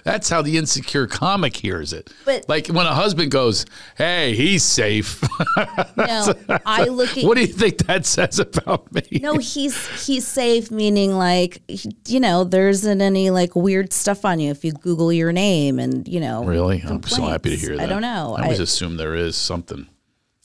that's 0.04 0.28
how 0.28 0.42
the 0.42 0.56
insecure 0.56 1.06
comic 1.06 1.56
hears 1.56 1.92
it. 1.92 2.10
But- 2.24 2.48
like 2.48 2.68
when 2.68 2.86
a 2.86 2.94
husband 2.94 3.30
goes, 3.30 3.66
"Hey, 3.96 4.34
he's 4.34 4.62
safe," 4.62 5.22
No, 5.96 6.34
I 6.66 6.84
look 6.84 7.16
at 7.18 7.24
what 7.24 7.34
do 7.34 7.40
you 7.42 7.46
think 7.46 7.78
that 7.86 8.06
says 8.06 8.38
about 8.38 8.92
me? 8.92 9.02
No, 9.20 9.36
he's 9.38 10.06
he's 10.06 10.26
safe, 10.26 10.70
meaning 10.70 11.16
like 11.16 11.62
you 12.06 12.20
know, 12.20 12.44
there 12.44 12.68
isn't 12.68 13.00
any 13.00 13.30
like 13.30 13.54
weird 13.56 13.92
stuff 13.92 14.24
on 14.24 14.40
you 14.40 14.50
if 14.50 14.64
you 14.64 14.72
Google 14.72 15.12
your 15.12 15.32
name 15.32 15.78
and 15.78 16.06
you 16.08 16.20
know. 16.20 16.44
Really, 16.44 16.82
I'm 16.86 17.02
so 17.02 17.22
happy 17.22 17.50
to 17.50 17.56
hear 17.56 17.76
that. 17.76 17.84
I 17.84 17.86
don't 17.86 18.02
know. 18.02 18.36
I 18.38 18.42
always 18.44 18.60
I- 18.60 18.64
assume 18.64 18.96
there 18.96 19.14
is 19.14 19.36
something. 19.36 19.79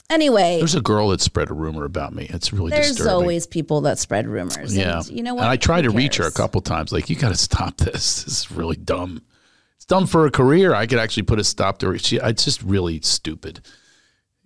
Anyway, 0.10 0.58
There's 0.60 0.76
a 0.76 0.82
girl 0.82 1.10
that 1.10 1.22
spread 1.22 1.50
a 1.50 1.54
rumor 1.54 1.84
about 1.84 2.14
me. 2.14 2.28
It's 2.30 2.54
really 2.54 2.70
there's 2.70 2.90
disturbing. 2.90 3.14
always 3.14 3.48
people 3.48 3.82
that 3.82 3.98
spread 3.98 4.28
rumors. 4.28 4.76
Yeah. 4.76 4.98
and 5.00 5.08
you 5.10 5.24
know 5.24 5.34
what? 5.34 5.42
And 5.44 5.50
I 5.50 5.58
tried 5.58 5.82
to 5.82 5.90
reach 5.90 6.18
her 6.18 6.26
a 6.26 6.32
couple 6.32 6.62
times. 6.62 6.92
Like, 6.92 7.10
you 7.10 7.16
got 7.16 7.30
to 7.30 7.36
stop 7.36 7.78
this. 7.78 7.96
This 8.26 8.28
is 8.28 8.52
really 8.52 8.76
dumb. 8.76 9.22
It's 9.78 9.86
dumb 9.86 10.06
for 10.06 10.26
a 10.28 10.32
career. 10.32 10.76
I 10.76 10.86
could 10.86 11.00
actually 11.00 11.24
put 11.24 11.40
a 11.40 11.44
stop 11.44 11.80
to 11.80 11.88
her. 11.88 11.98
She, 11.98 12.18
it's 12.18 12.46
just 12.46 12.62
really 12.62 13.02
stupid. 13.02 13.62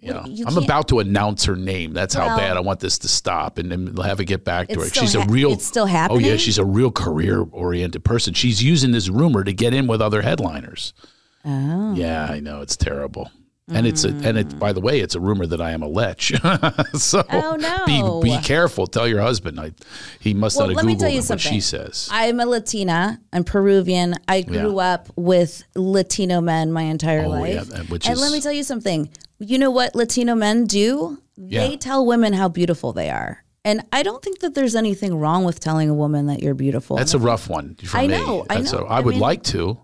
You 0.02 0.14
know, 0.14 0.24
you 0.26 0.46
I'm 0.48 0.58
about 0.58 0.88
to 0.90 1.00
announce 1.00 1.44
her 1.44 1.58
name. 1.58 1.92
That's 1.92 2.14
how 2.14 2.38
bad 2.38 2.56
I 2.56 2.62
want 2.62 2.80
this 2.80 3.00
to 3.00 3.10
stop, 3.10 3.58
and 3.58 3.70
then 3.70 3.98
have 3.98 4.22
it 4.22 4.26
get 4.26 4.46
back 4.46 4.70
to 4.70 4.80
her. 4.80 4.88
She's 4.88 5.14
a 5.14 5.26
real. 5.26 5.52
it's 5.52 5.66
still 5.66 5.86
happening. 5.88 6.24
Oh 6.26 6.26
yeah, 6.26 6.38
she's 6.38 6.58
a 6.58 6.64
real 6.64 6.90
career-oriented 6.90 8.06
person. 8.06 8.34
She's 8.34 8.64
using 8.64 8.92
this 8.94 9.10
rumor 9.10 9.44
to 9.44 9.52
get 9.52 9.74
in 9.74 9.88
with 9.88 10.02
other 10.02 10.22
headliners. 10.22 10.94
Oh. 11.44 11.94
Yeah, 11.96 12.28
I 12.30 12.40
know 12.40 12.62
it's 12.62 12.78
terrible. 12.78 13.30
And 13.72 13.86
it's 13.88 14.04
a, 14.04 14.10
and 14.10 14.38
it 14.38 14.58
by 14.60 14.74
the 14.74 14.80
way, 14.82 15.00
it's 15.00 15.16
a 15.16 15.20
rumor 15.20 15.46
that 15.48 15.62
I 15.62 15.72
am 15.72 15.82
a 15.84 15.88
lech. 15.88 16.22
so 16.94 17.24
Oh, 17.32 17.56
no. 17.60 18.22
be 18.22 18.30
be 18.36 18.38
careful. 18.44 18.88
Tell 18.88 19.08
your 19.08 19.22
husband. 19.22 19.60
I, 19.60 19.72
he 20.20 20.34
must 20.34 20.58
Well, 20.58 20.68
not 20.68 20.76
have 20.76 20.78
let 20.78 20.86
me 20.86 20.96
Googled 20.96 21.00
tell 21.00 21.10
you 21.10 21.22
what 21.22 21.40
she 21.40 21.60
says. 21.62 22.10
I'm 22.12 22.40
a 22.40 22.46
Latina. 22.46 23.20
I'm 23.32 23.44
Peruvian. 23.44 24.16
I 24.28 24.42
grew 24.42 24.76
Yeah. 24.78 24.94
up 24.94 25.10
with 25.16 25.64
Latino 25.76 26.42
men 26.42 26.72
my 26.72 26.84
entire 26.84 27.26
Oh, 27.26 27.30
life. 27.30 27.70
yeah, 27.72 27.80
and 28.12 28.20
let 28.20 28.32
me 28.32 28.42
tell 28.42 28.52
you 28.54 28.64
something. 28.64 29.10
You 29.40 29.58
know 29.58 29.72
what 29.72 29.96
Latino 29.96 30.36
men 30.36 30.66
do? 30.66 31.22
They 31.38 31.70
Yeah. 31.72 31.76
tell 31.78 32.06
women 32.06 32.34
how 32.34 32.50
beautiful 32.50 32.92
they 32.94 33.10
are. 33.10 33.44
And 33.66 33.82
I 33.94 34.04
don't 34.04 34.24
think 34.24 34.40
that 34.40 34.56
there's 34.56 34.76
anything 34.76 35.16
wrong 35.16 35.44
with 35.44 35.60
telling 35.60 35.90
a 35.90 35.94
woman 35.94 36.28
that 36.28 36.42
you're 36.42 36.54
beautiful. 36.54 36.96
That's 36.98 37.14
a 37.14 37.20
rough 37.20 37.50
one 37.50 37.76
for 37.84 37.98
I 37.98 38.08
me. 38.08 38.14
know, 38.18 38.46
I 38.50 38.56
That's 38.58 38.72
know. 38.74 38.80
a- 38.80 38.86
I 38.86 38.98
I 38.98 39.00
would 39.02 39.12
mean, 39.16 39.20
like 39.22 39.44
to. 39.44 39.78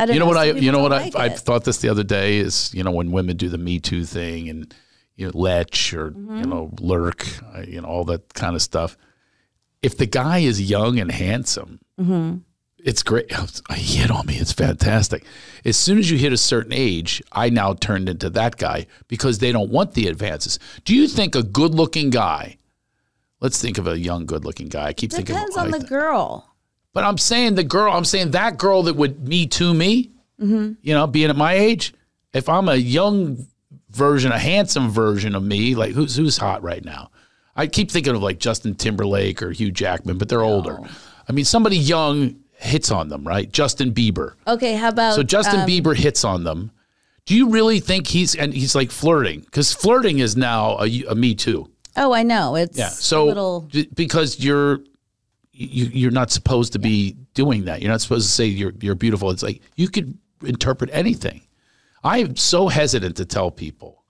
I 0.00 0.06
don't 0.06 0.14
You 0.14 0.20
know 0.20 0.26
what 0.26 0.36
I? 0.36 0.44
You 0.44 0.72
know 0.72 0.80
what 0.80 0.92
I? 0.92 1.04
like 1.04 1.16
I 1.16 1.28
thought 1.28 1.64
this 1.64 1.78
the 1.78 1.88
other 1.88 2.04
day 2.04 2.38
is 2.38 2.72
you 2.74 2.82
know 2.82 2.90
when 2.90 3.10
women 3.12 3.36
do 3.36 3.48
the 3.48 3.58
Me 3.58 3.78
Too 3.78 4.04
thing 4.04 4.48
and 4.48 4.74
you 5.16 5.26
know 5.26 5.32
lech 5.38 5.70
or 5.94 6.10
Mm-hmm. 6.10 6.38
you 6.38 6.46
know 6.46 6.70
lurk, 6.80 7.26
you 7.66 7.80
know 7.80 7.88
all 7.88 8.04
that 8.04 8.34
kind 8.34 8.54
of 8.56 8.62
stuff. 8.62 8.96
If 9.82 9.96
the 9.98 10.06
guy 10.06 10.38
is 10.38 10.60
young 10.70 10.98
and 10.98 11.10
handsome, 11.10 11.80
Mm-hmm. 12.00 12.38
it's 12.78 13.02
great. 13.02 13.30
He 13.74 13.98
hit 13.98 14.10
on 14.10 14.26
me. 14.26 14.36
It's 14.36 14.52
fantastic. 14.52 15.24
As 15.64 15.76
soon 15.76 15.98
as 15.98 16.10
you 16.10 16.18
hit 16.18 16.32
a 16.32 16.36
certain 16.36 16.72
age, 16.72 17.22
I 17.32 17.50
now 17.50 17.74
turned 17.74 18.08
into 18.08 18.30
that 18.30 18.56
guy 18.56 18.86
because 19.08 19.38
they 19.38 19.52
don't 19.52 19.70
want 19.70 19.94
the 19.94 20.08
advances. 20.08 20.58
Do 20.84 20.94
you 20.94 21.06
think 21.08 21.34
a 21.34 21.42
good-looking 21.42 22.10
guy? 22.10 22.58
Let's 23.40 23.60
think 23.60 23.76
of 23.78 23.86
a 23.86 23.98
young, 23.98 24.24
good-looking 24.26 24.68
guy. 24.68 24.86
I 24.86 24.92
keep 24.94 25.12
thinking. 25.12 25.34
Depends 25.34 25.56
on 25.56 25.72
I 25.74 25.78
the 25.78 25.84
girl. 25.84 26.53
But 26.94 27.04
I'm 27.04 27.18
saying 27.18 27.56
the 27.56 27.64
girl, 27.64 27.92
I'm 27.92 28.04
saying 28.06 28.30
that 28.30 28.56
girl 28.56 28.84
that 28.84 28.96
would 28.96 29.28
me 29.28 29.46
to 29.48 29.74
me, 29.74 30.10
Mm-hmm. 30.40 30.72
you 30.82 30.94
know, 30.94 31.06
being 31.06 31.30
at 31.30 31.36
my 31.36 31.52
age, 31.52 31.94
if 32.32 32.48
I'm 32.48 32.68
a 32.68 32.74
young 32.74 33.46
version, 33.90 34.32
a 34.32 34.38
handsome 34.38 34.90
version 34.90 35.34
of 35.36 35.44
me, 35.44 35.74
like 35.76 35.92
who's 35.92 36.16
who's 36.16 36.36
hot 36.36 36.62
right 36.62 36.84
now? 36.84 37.10
I 37.54 37.68
keep 37.68 37.88
thinking 37.90 38.16
of 38.16 38.22
like 38.22 38.40
Justin 38.40 38.74
Timberlake 38.74 39.42
or 39.42 39.52
Hugh 39.52 39.70
Jackman, 39.70 40.18
but 40.18 40.28
they're 40.28 40.42
older. 40.42 40.80
I 41.28 41.32
mean, 41.32 41.44
somebody 41.44 41.76
young 41.76 42.40
hits 42.56 42.90
on 42.90 43.08
them, 43.10 43.24
right? 43.24 43.50
Justin 43.50 43.92
Bieber. 43.94 44.34
Okay, 44.48 44.74
how 44.74 44.88
about 44.88 45.14
So 45.14 45.22
Justin 45.22 45.60
um, 45.60 45.68
Bieber 45.68 45.94
hits 45.94 46.24
on 46.24 46.42
them. 46.42 46.72
Do 47.26 47.36
you 47.36 47.50
really 47.50 47.78
think 47.78 48.08
he's 48.08 48.34
and 48.34 48.52
he's 48.52 48.74
like 48.74 48.90
flirting? 48.90 49.40
Because 49.40 49.72
flirting 49.72 50.18
is 50.18 50.36
now 50.36 50.78
a, 50.80 51.04
a 51.04 51.14
me 51.14 51.36
too. 51.36 51.70
Oh, 51.96 52.12
I 52.12 52.24
know. 52.24 52.56
It's 52.56 52.76
Yeah. 52.76 52.88
So 52.88 53.22
a 53.22 53.26
little 53.26 53.68
because 53.94 54.40
you're 54.40 54.80
you, 55.56 55.86
you're 55.86 56.10
not 56.10 56.30
supposed 56.30 56.72
to 56.72 56.78
be 56.78 57.16
doing 57.34 57.64
that. 57.66 57.80
You're 57.80 57.90
not 57.90 58.00
supposed 58.00 58.26
to 58.26 58.32
say 58.32 58.46
you're 58.46 58.72
you're 58.80 58.94
beautiful. 58.94 59.30
It's 59.30 59.42
like 59.42 59.60
you 59.76 59.88
could 59.88 60.16
interpret 60.44 60.90
anything. 60.92 61.42
I'm 62.02 62.36
so 62.36 62.68
hesitant 62.68 63.16
to 63.16 63.24
tell 63.24 63.50
people. 63.50 64.02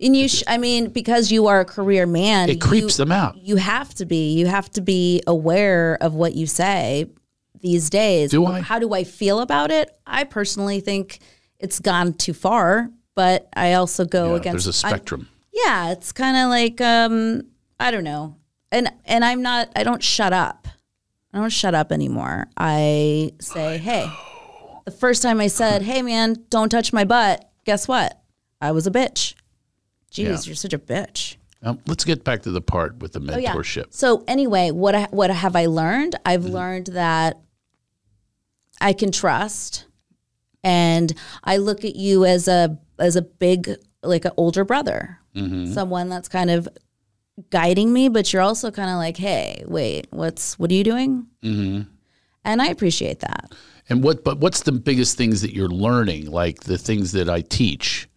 And 0.00 0.14
you, 0.16 0.28
sh- 0.28 0.42
I 0.46 0.58
mean, 0.58 0.88
because 0.90 1.30
you 1.32 1.46
are 1.46 1.60
a 1.60 1.64
career 1.64 2.04
man, 2.06 2.48
It 2.50 2.60
creeps 2.60 2.98
you, 2.98 3.04
them 3.04 3.12
out. 3.12 3.36
You 3.36 3.56
have 3.56 3.94
to 3.94 4.04
be. 4.06 4.34
You 4.34 4.46
have 4.46 4.70
to 4.72 4.80
be 4.80 5.22
aware 5.26 5.96
of 6.00 6.14
what 6.14 6.34
you 6.34 6.46
say 6.46 7.06
these 7.60 7.88
days. 7.90 8.30
Do 8.30 8.44
I? 8.44 8.60
How 8.60 8.78
do 8.78 8.92
I 8.92 9.04
feel 9.04 9.40
about 9.40 9.70
it? 9.70 9.90
I 10.06 10.24
personally 10.24 10.80
think 10.80 11.20
it's 11.58 11.78
gone 11.80 12.12
too 12.12 12.34
far, 12.34 12.90
but 13.14 13.48
I 13.56 13.74
also 13.74 14.04
go 14.04 14.30
Yeah, 14.32 14.40
against. 14.40 14.64
there's 14.64 14.66
a 14.66 14.72
spectrum. 14.72 15.28
yeah, 15.52 15.92
it's 15.92 16.12
kind 16.12 16.36
of 16.36 16.50
like 16.50 16.80
um, 16.80 17.42
I 17.80 17.90
don't 17.90 18.04
know, 18.04 18.36
and 18.70 18.92
and 19.06 19.24
I'm 19.24 19.42
not. 19.42 19.70
I 19.76 19.82
don't 19.84 20.02
shut 20.02 20.32
up. 20.32 20.63
I 21.34 21.38
don't 21.38 21.50
shut 21.50 21.74
up 21.74 21.90
anymore. 21.92 22.46
I 22.56 23.32
say, 23.40 23.76
hey. 23.78 24.08
The 24.86 24.90
first 24.92 25.22
time 25.22 25.40
I 25.40 25.46
said, 25.48 25.82
"Hey, 25.82 26.02
man, 26.02 26.36
don't 26.50 26.68
touch 26.68 26.92
my 26.92 27.04
butt," 27.04 27.50
guess 27.64 27.88
what? 27.88 28.20
I 28.60 28.72
was 28.72 28.86
a 28.86 28.90
bitch. 28.90 29.34
Jeez, 30.12 30.24
Yeah. 30.24 30.38
you're 30.44 30.54
such 30.54 30.74
a 30.74 30.78
bitch. 30.78 31.36
Um, 31.62 31.78
let's 31.86 32.04
get 32.04 32.22
back 32.22 32.42
to 32.42 32.50
the 32.50 32.60
part 32.60 32.98
with 32.98 33.12
the 33.14 33.20
Oh, 33.20 33.22
mentorship. 33.22 33.86
So 33.94 34.22
anyway, 34.28 34.70
what 34.70 34.94
I, 34.94 35.08
what 35.10 35.30
have 35.30 35.56
I 35.56 35.66
learned? 35.66 36.16
I've 36.26 36.42
Mm-hmm. 36.42 36.52
learned 36.54 36.86
that 36.88 37.38
I 38.80 38.92
can 38.92 39.10
trust, 39.10 39.86
and 40.62 41.12
I 41.42 41.56
look 41.56 41.84
at 41.84 41.96
you 41.96 42.24
as 42.26 42.46
a 42.48 42.78
as 42.98 43.16
a 43.16 43.22
big 43.22 43.70
like 44.02 44.24
an 44.26 44.32
older 44.36 44.64
brother, 44.64 45.18
Mm-hmm. 45.34 45.72
someone 45.72 46.08
that's 46.10 46.28
kind 46.28 46.50
of 46.50 46.68
guiding 47.50 47.92
me, 47.92 48.08
but 48.08 48.32
you're 48.32 48.42
also 48.42 48.70
kind 48.70 48.90
of 48.90 48.96
like, 48.96 49.16
hey, 49.16 49.64
wait, 49.66 50.06
what's 50.10 50.58
what 50.58 50.70
are 50.70 50.74
you 50.74 50.84
doing? 50.84 51.26
Mm-hmm. 51.42 51.90
And 52.44 52.62
I 52.62 52.66
appreciate 52.66 53.20
that. 53.20 53.52
And 53.88 54.02
what 54.02 54.24
but 54.24 54.38
what's 54.38 54.62
the 54.62 54.72
biggest 54.72 55.16
things 55.16 55.42
that 55.42 55.54
you're 55.54 55.68
learning? 55.68 56.30
Like 56.30 56.60
the 56.60 56.78
things 56.78 57.12
that 57.12 57.28
I 57.28 57.40
teach. 57.40 58.08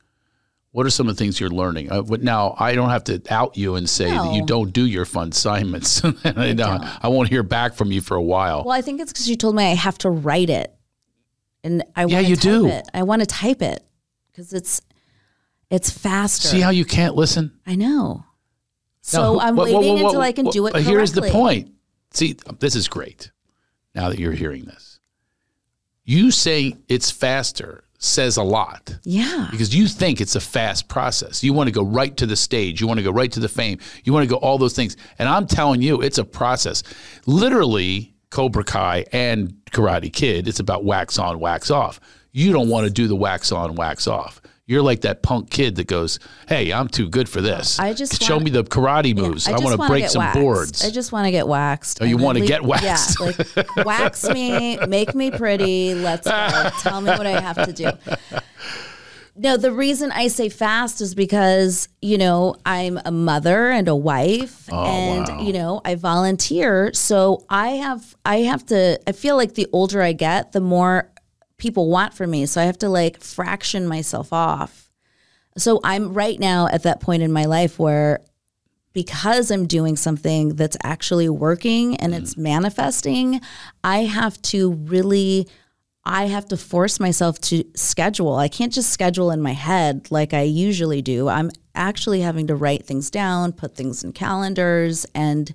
What 0.72 0.86
are 0.86 0.92
some 0.92 1.10
of 1.10 1.16
the 1.16 1.24
things 1.24 1.40
you're 1.40 1.50
learning? 1.50 1.92
Uh, 1.92 2.04
but 2.04 2.22
now 2.22 2.56
I 2.60 2.76
don't 2.76 2.90
have 2.90 3.04
to 3.06 3.20
out 3.32 3.58
you 3.58 3.76
and 3.76 3.90
say 3.90 4.12
that 4.12 4.34
you 4.34 4.46
don't 4.46 4.72
do 4.72 4.86
your 4.86 5.06
fun 5.06 5.30
assignments. 5.30 6.04
I, 6.24 7.00
I 7.02 7.08
won't 7.08 7.30
hear 7.30 7.42
back 7.42 7.74
from 7.74 7.92
you 7.92 8.00
for 8.00 8.16
a 8.16 8.22
while. 8.22 8.64
Well, 8.64 8.76
I 8.76 8.82
think 8.82 9.02
it's 9.02 9.12
because 9.12 9.28
you 9.28 9.36
told 9.36 9.56
me 9.56 9.64
I 9.64 9.74
have 9.74 9.98
to 10.00 10.10
write 10.12 10.52
it, 10.52 10.72
and 11.64 11.84
I 11.96 12.06
Yeah, 12.06 12.20
you 12.20 12.36
to 12.36 12.42
do. 12.42 12.68
it. 12.68 12.88
I 12.94 13.04
want 13.04 13.22
to 13.22 13.26
type 13.26 13.64
it 13.64 13.84
because 14.28 14.54
it's 14.54 14.82
it's 15.72 15.90
faster. 15.90 16.48
See 16.50 16.62
how 16.62 16.70
you 16.70 16.86
can't 16.86 17.16
listen? 17.16 17.58
I 17.66 17.74
know. 17.76 18.26
So 19.10 19.40
I'm 19.40 19.56
what- 19.56 19.72
what- 19.72 19.82
waiting 19.82 19.96
what- 20.04 20.06
until 20.10 20.22
I 20.22 20.32
can 20.32 20.46
what- 20.46 20.54
do 20.54 20.68
it. 20.68 20.74
but 20.74 20.84
Here's 20.84 21.14
the 21.14 21.22
point. 21.24 21.72
See, 22.14 22.36
this 22.60 22.76
is 22.76 22.88
great. 22.88 23.32
Now 23.96 24.10
that 24.10 24.20
you're 24.20 24.34
hearing 24.34 24.66
this, 24.66 25.00
you 26.06 26.30
saying 26.32 26.84
it's 26.88 27.10
faster 27.12 27.84
says 28.00 28.38
a 28.38 28.44
lot 28.44 28.96
Yeah. 29.06 29.48
because 29.50 29.74
you 29.74 29.88
think 29.88 30.22
it's 30.22 30.36
a 30.36 30.40
fast 30.40 30.88
process. 30.88 31.44
You 31.44 31.52
want 31.54 31.68
to 31.68 31.72
go 31.72 31.82
right 31.84 32.16
to 32.18 32.28
the 32.28 32.36
stage. 32.36 32.80
You 32.80 32.86
want 32.86 33.00
to 33.00 33.04
go 33.04 33.12
right 33.12 33.32
to 33.32 33.40
the 33.40 33.50
fame. 33.50 33.80
You 34.04 34.14
want 34.14 34.24
to 34.24 34.28
go 34.30 34.36
all 34.36 34.60
those 34.60 34.74
things. 34.74 34.96
And 35.18 35.28
I'm 35.28 35.48
telling 35.48 35.82
you, 35.82 36.02
it's 36.02 36.20
a 36.20 36.24
process. 36.24 36.84
Literally, 37.26 38.14
Cobra 38.30 38.64
Kai 38.64 39.06
and 39.12 39.54
Karate 39.72 40.12
Kid, 40.14 40.48
it's 40.48 40.60
about 40.60 40.84
wax 40.86 41.18
on, 41.18 41.40
wax 41.40 41.72
off. 41.72 42.00
You 42.32 42.52
don't 42.52 42.70
want 42.70 42.86
to 42.86 42.92
do 42.94 43.08
the 43.08 43.16
wax 43.16 43.52
on, 43.52 43.76
wax 43.76 44.06
off. 44.08 44.42
You're 44.70 44.82
like 44.82 45.02
that 45.02 45.24
punk 45.24 45.50
kid 45.50 45.78
that 45.78 45.88
goes, 45.88 46.20
"Hey, 46.50 46.72
I'm 46.74 46.90
too 46.90 47.08
good 47.08 47.30
for 47.30 47.40
this. 47.40 47.80
I 47.80 47.94
just 47.94 48.22
show 48.22 48.34
want- 48.36 48.46
me 48.46 48.52
the 48.52 48.66
karate 48.66 49.16
moves. 49.16 49.48
I, 49.48 49.52
just 49.54 49.64
want 49.64 49.80
to 49.82 49.88
break 49.88 50.10
some 50.10 50.20
waxed. 50.20 50.40
boards." 50.40 50.86
I 50.86 50.92
just 50.92 51.14
want 51.14 51.26
to 51.26 51.32
get 51.32 51.48
waxed. 51.48 52.00
Oh, 52.02 52.06
you 52.06 52.18
wanna 52.18 52.42
get 52.42 52.64
waxed. 52.64 53.18
Yeah, 53.18 53.26
like 53.28 53.86
wax 53.86 54.28
me, 54.30 54.78
make 54.88 55.16
me 55.16 55.32
pretty. 55.32 55.94
Let's 55.96 56.28
go. 56.28 56.70
Tell 56.82 57.00
me 57.00 57.10
what 57.12 57.26
I 57.26 57.40
have 57.40 57.66
to 57.66 57.72
do. 57.72 57.90
No, 59.40 59.56
the 59.56 59.72
reason 59.72 60.12
I 60.12 60.30
say 60.30 60.50
fast 60.50 61.00
is 61.00 61.14
because, 61.14 61.90
you 62.02 62.18
know, 62.18 62.56
I'm 62.66 63.00
a 63.06 63.12
mother 63.12 63.70
and 63.70 63.88
a 63.88 63.96
wife 63.96 64.68
oh, 64.72 64.84
and, 64.84 65.30
Oh, 65.30 65.34
wow. 65.36 65.42
you 65.44 65.54
know, 65.54 65.80
I 65.86 65.94
volunteer. 65.94 66.92
So 66.94 67.46
I 67.48 67.70
have 67.70 68.16
I 68.26 68.38
have 68.40 68.66
to 68.68 69.00
I 69.08 69.12
feel 69.12 69.38
like 69.38 69.54
the 69.54 69.68
older 69.72 70.02
I 70.02 70.14
get, 70.14 70.52
the 70.54 70.60
more 70.60 71.12
people 71.58 71.90
want 71.90 72.14
from 72.14 72.32
me. 72.32 72.46
So 72.46 72.62
I 72.62 72.66
have 72.66 72.78
to 72.80 72.90
like 72.90 73.22
fraction 73.22 73.88
myself 73.88 74.32
off. 74.32 74.90
So 75.58 75.80
I'm 75.84 76.14
right 76.14 76.40
now 76.40 76.68
at 76.68 76.84
that 76.84 77.02
point 77.02 77.24
in 77.24 77.32
my 77.32 77.46
life 77.46 77.80
where 77.80 78.22
because 78.94 79.52
I'm 79.52 79.68
doing 79.68 79.96
something 79.96 80.56
that's 80.56 80.78
actually 80.84 81.30
working 81.30 81.98
and 81.98 82.16
it's 82.16 82.36
mm. 82.36 82.40
manifesting, 82.40 83.42
I 83.84 84.06
have 84.06 84.42
to 84.44 84.72
really 84.72 85.48
I 86.04 86.28
have 86.28 86.48
to 86.48 86.58
force 86.58 87.02
myself 87.02 87.40
to 87.42 87.66
schedule. 87.76 88.36
I 88.36 88.48
can't 88.48 88.72
just 88.72 88.92
schedule 88.92 89.30
in 89.30 89.42
my 89.42 89.52
head 89.52 90.10
like 90.10 90.34
I 90.34 90.44
usually 90.44 91.02
do. 91.02 91.28
I'm 91.28 91.52
actually 91.76 92.22
having 92.22 92.48
to 92.48 92.56
write 92.56 92.86
things 92.86 93.12
down, 93.12 93.52
put 93.52 93.76
things 93.76 94.06
in 94.06 94.14
calendars 94.14 95.06
and 95.14 95.54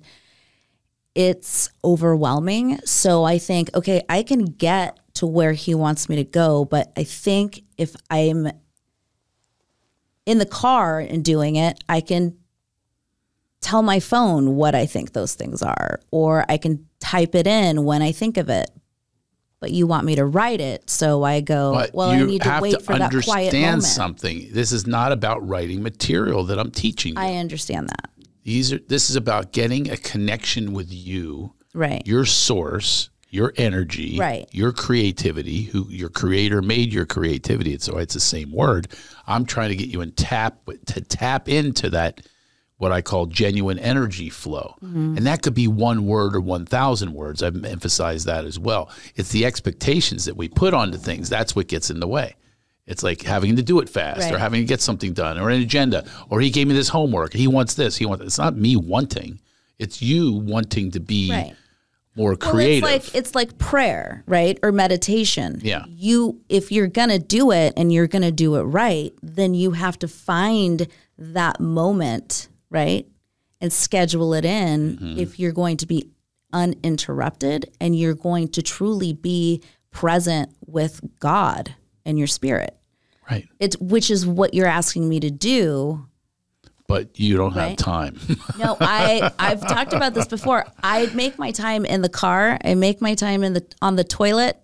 it's 1.15 1.69
overwhelming. 1.83 2.77
So 2.85 3.23
I 3.23 3.39
think, 3.39 3.71
okay, 3.75 4.03
I 4.07 4.21
can 4.21 4.45
get 4.45 4.99
to 5.15 5.27
where 5.27 5.53
he 5.53 5.75
wants 5.75 6.09
me 6.09 6.15
to 6.17 6.23
go, 6.23 6.65
but 6.65 6.91
I 6.97 7.03
think 7.03 7.63
if 7.77 7.95
I'm 8.09 8.49
in 10.25 10.37
the 10.37 10.45
car 10.45 10.99
and 10.99 11.23
doing 11.23 11.55
it, 11.55 11.83
I 11.87 12.01
can 12.01 12.37
tell 13.61 13.81
my 13.81 13.99
phone 13.99 14.55
what 14.55 14.75
I 14.75 14.85
think 14.85 15.13
those 15.13 15.35
things 15.35 15.61
are, 15.61 15.99
or 16.11 16.45
I 16.49 16.57
can 16.57 16.87
type 16.99 17.35
it 17.35 17.47
in 17.47 17.83
when 17.83 18.01
I 18.01 18.11
think 18.11 18.37
of 18.37 18.49
it. 18.49 18.69
But 19.59 19.71
you 19.71 19.87
want 19.87 20.05
me 20.05 20.15
to 20.15 20.25
write 20.25 20.59
it, 20.59 20.89
so 20.89 21.23
I 21.23 21.39
go. 21.39 21.73
But 21.73 21.93
well, 21.93 22.13
you 22.13 22.23
I 22.23 22.27
need 22.27 22.41
to 22.41 22.59
wait 22.61 22.73
to 22.73 22.79
for 22.81 22.97
that 22.97 23.11
quiet 23.11 23.53
understand 23.53 23.65
moment. 23.65 23.83
something. 23.83 24.49
This 24.51 24.73
is 24.73 24.85
not 24.85 25.13
about 25.13 25.47
writing 25.47 25.81
material 25.81 26.43
that 26.45 26.59
I'm 26.59 26.69
teaching 26.69 27.13
you. 27.13 27.21
I 27.21 27.35
understand 27.35 27.87
that, 27.87 28.09
These 28.43 28.73
are 28.73 28.79
this 28.79 29.09
is 29.09 29.15
about 29.15 29.53
getting 29.53 29.89
a 29.89 29.95
connection 29.95 30.73
with 30.73 30.91
you, 30.91 31.53
right? 31.73 32.05
your 32.05 32.25
source, 32.25 33.09
your 33.33 33.51
energy, 33.57 34.17
Right. 34.19 34.47
your 34.51 34.71
creativity, 34.71 35.63
who 35.63 35.87
your 35.89 36.09
creator 36.09 36.61
made 36.61 36.93
your 36.93 37.07
creativity. 37.07 37.77
So 37.79 37.97
it's 37.97 38.13
the 38.13 38.19
same 38.19 38.51
word. 38.51 38.87
I'm 39.25 39.45
trying 39.45 39.69
to 39.69 39.75
get 39.75 39.89
you 39.89 40.01
in 40.01 40.11
tap 40.11 40.59
to 40.87 41.01
tap 41.01 41.49
into 41.49 41.89
that 41.89 42.21
what 42.77 42.91
I 42.91 43.01
call 43.01 43.25
genuine 43.25 43.79
energy 43.79 44.29
flow. 44.29 44.75
Mm-hmm. 44.83 45.17
And 45.17 45.25
that 45.25 45.41
could 45.41 45.55
be 45.55 45.67
one 45.67 46.05
word 46.05 46.35
or 46.35 46.41
1,000 46.41 47.13
words. 47.13 47.41
I've 47.41 47.63
emphasized 47.65 48.27
that 48.27 48.45
as 48.45 48.59
well. 48.59 48.91
It's 49.15 49.29
the 49.31 49.45
expectations 49.45 50.25
that 50.25 50.37
we 50.37 50.47
put 50.47 50.73
onto 50.73 50.97
things. 50.97 51.27
That's 51.29 51.55
what 51.55 51.67
gets 51.67 51.89
in 51.89 51.99
the 51.99 52.07
way. 52.07 52.35
It's 52.85 53.01
like 53.01 53.21
having 53.23 53.55
to 53.55 53.63
do 53.63 53.79
it 53.79 53.89
fast 53.89 54.31
or 54.31 54.37
having 54.37 54.61
to 54.61 54.67
get 54.67 54.81
something 54.81 55.13
done 55.13 55.39
or 55.39 55.49
an 55.49 55.61
agenda 55.61 56.05
or 56.29 56.39
he 56.41 56.49
gave 56.51 56.67
me 56.67 56.73
this 56.73 56.89
homework. 56.89 57.33
He 57.33 57.47
wants 57.47 57.73
this. 57.75 57.95
He 57.95 58.05
wants. 58.05 58.23
It's 58.25 58.37
not 58.37 58.57
me 58.57 58.75
wanting. 58.75 59.39
It's 59.79 60.01
you 60.01 60.33
wanting 60.33 60.91
to 60.91 60.99
be 60.99 61.31
Right. 61.31 61.55
More 62.15 62.35
Well, 62.39 62.57
it's 62.59 62.83
like 62.83 63.15
it's 63.15 63.35
like 63.35 63.57
prayer, 63.57 64.23
right? 64.27 64.59
Or 64.63 64.71
meditation. 64.71 65.59
Yeah. 65.63 65.85
You 65.87 66.41
if 66.49 66.71
you're 66.71 66.87
gonna 66.87 67.19
do 67.19 67.51
it 67.51 67.73
and 67.77 67.91
you're 67.91 68.07
gonna 68.07 68.31
do 68.31 68.55
it 68.55 68.63
right, 68.63 69.11
then 69.23 69.53
you 69.53 69.71
have 69.71 69.97
to 69.99 70.07
find 70.07 70.87
that 71.17 71.59
moment, 71.59 72.49
right? 72.69 73.07
And 73.61 73.71
schedule 73.73 74.33
it 74.33 74.45
in 74.45 74.97
Mm-hmm. 74.97 75.19
if 75.19 75.39
you're 75.39 75.53
going 75.53 75.77
to 75.77 75.85
be 75.87 76.09
uninterrupted 76.77 77.71
and 77.79 77.95
you're 77.97 78.13
going 78.13 78.47
to 78.49 78.61
truly 78.61 79.13
be 79.13 79.61
present 79.91 80.51
with 80.65 81.01
God 81.19 81.75
and 82.05 82.17
your 82.17 82.27
spirit. 82.27 82.75
right. 83.29 83.47
It's 83.59 83.77
which 83.79 84.11
is 84.11 84.25
what 84.25 84.53
you're 84.53 84.67
asking 84.67 85.07
me 85.07 85.19
to 85.21 85.29
do. 85.31 86.07
But 86.87 87.19
you 87.19 87.37
don't 87.37 87.53
have 87.53 87.77
time. 87.77 88.19
No, 88.59 88.77
I 88.79 89.31
I've 89.39 89.61
talked 89.61 89.93
about 89.93 90.13
this 90.13 90.27
before. 90.27 90.65
I 90.83 91.07
make 91.13 91.39
my 91.39 91.51
time 91.51 91.85
in 91.85 92.01
the 92.01 92.09
car. 92.09 92.57
I 92.63 92.75
make 92.75 93.01
my 93.01 93.15
time 93.15 93.43
in 93.43 93.53
the 93.53 93.65
on 93.81 93.95
the 93.95 94.03
toilet. 94.03 94.57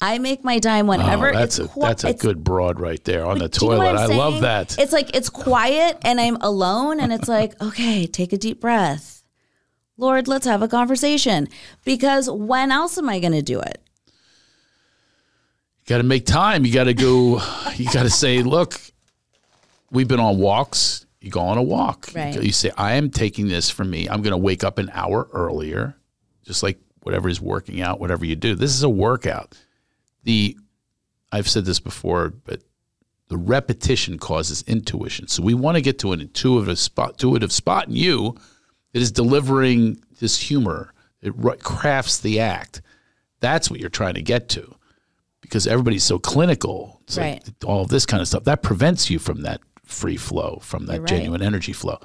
I 0.00 0.18
make 0.18 0.42
my 0.42 0.58
time 0.58 0.88
whenever 0.88 1.28
Oh, 1.30 1.32
that's 1.32 1.58
a 1.60 1.64
it's 1.64 1.72
qui- 1.72 1.82
that's 1.82 2.04
a 2.04 2.08
it's- 2.08 2.20
good 2.22 2.42
broad 2.42 2.80
right 2.80 3.02
there 3.04 3.24
on 3.24 3.38
the 3.38 3.48
do 3.48 3.64
you 3.66 3.70
know 3.70 3.76
toilet. 3.78 3.96
I 3.96 4.06
love 4.06 4.40
that. 4.42 4.76
It's 4.78 4.92
like 4.92 5.14
it's 5.14 5.30
quiet 5.30 5.98
and 6.02 6.20
I'm 6.20 6.36
alone 6.40 6.98
and 6.98 7.12
it's 7.12 7.28
like, 7.28 7.60
okay, 7.62 8.06
take 8.06 8.32
a 8.32 8.36
deep 8.38 8.60
breath. 8.60 9.22
Lord, 9.96 10.26
let's 10.26 10.46
have 10.46 10.62
a 10.62 10.68
conversation. 10.68 11.46
Because 11.84 12.28
when 12.28 12.72
else 12.72 12.98
am 12.98 13.08
I 13.08 13.20
going 13.20 13.34
to 13.34 13.42
do 13.42 13.60
it? 13.60 13.78
You 15.84 15.86
got 15.86 15.98
to 15.98 16.02
make 16.04 16.26
time. 16.26 16.64
You 16.66 16.72
got 16.72 16.84
to 16.84 16.94
go. 16.94 17.40
You 17.76 17.84
got 17.92 18.02
to 18.04 18.10
say, 18.10 18.42
look, 18.42 18.80
we've 19.92 20.08
been 20.08 20.20
on 20.20 20.38
walks. 20.38 21.06
You 21.22 21.30
go 21.30 21.40
on 21.40 21.56
a 21.56 21.62
walk. 21.62 22.10
Right. 22.14 22.42
You 22.42 22.52
say, 22.52 22.72
I 22.76 22.94
am 22.94 23.08
taking 23.08 23.46
this 23.46 23.70
for 23.70 23.84
me. 23.84 24.08
I'm 24.08 24.22
going 24.22 24.32
to 24.32 24.36
wake 24.36 24.64
up 24.64 24.78
an 24.78 24.90
hour 24.92 25.28
earlier, 25.32 25.94
just 26.44 26.64
like 26.64 26.78
whatever 27.04 27.28
is 27.28 27.40
working 27.40 27.80
out, 27.80 28.00
whatever 28.00 28.24
you 28.24 28.34
do. 28.34 28.56
This 28.56 28.74
is 28.74 28.82
a 28.82 28.88
workout. 28.88 29.56
The 30.24 30.56
I've 31.30 31.48
said 31.48 31.64
this 31.64 31.80
before, 31.80 32.30
but 32.44 32.62
the 33.28 33.38
repetition 33.38 34.18
causes 34.18 34.62
intuition. 34.66 35.28
So 35.28 35.42
we 35.42 35.54
want 35.54 35.76
to 35.76 35.80
get 35.80 35.98
to 36.00 36.12
an 36.12 36.20
intuitive 36.20 36.78
spot, 36.78 37.12
intuitive 37.12 37.52
spot 37.52 37.88
in 37.88 37.94
you 37.94 38.36
that 38.92 39.00
is 39.00 39.12
delivering 39.12 40.02
this 40.20 40.38
humor. 40.38 40.92
It 41.22 41.32
crafts 41.62 42.18
the 42.18 42.40
act. 42.40 42.82
That's 43.40 43.70
what 43.70 43.80
you're 43.80 43.88
trying 43.88 44.14
to 44.14 44.22
get 44.22 44.48
to 44.50 44.74
because 45.40 45.66
everybody's 45.68 46.04
so 46.04 46.18
clinical. 46.18 47.00
It's 47.04 47.16
like 47.16 47.42
all 47.64 47.82
of 47.82 47.88
this 47.88 48.06
kind 48.06 48.20
of 48.20 48.28
stuff 48.28 48.44
that 48.44 48.62
prevents 48.62 49.08
you 49.08 49.18
from 49.18 49.42
that 49.42 49.60
free 49.92 50.16
flow, 50.16 50.58
from 50.62 50.86
that 50.86 51.00
right. 51.00 51.08
genuine 51.08 51.42
energy 51.42 51.72
flow. 51.72 51.98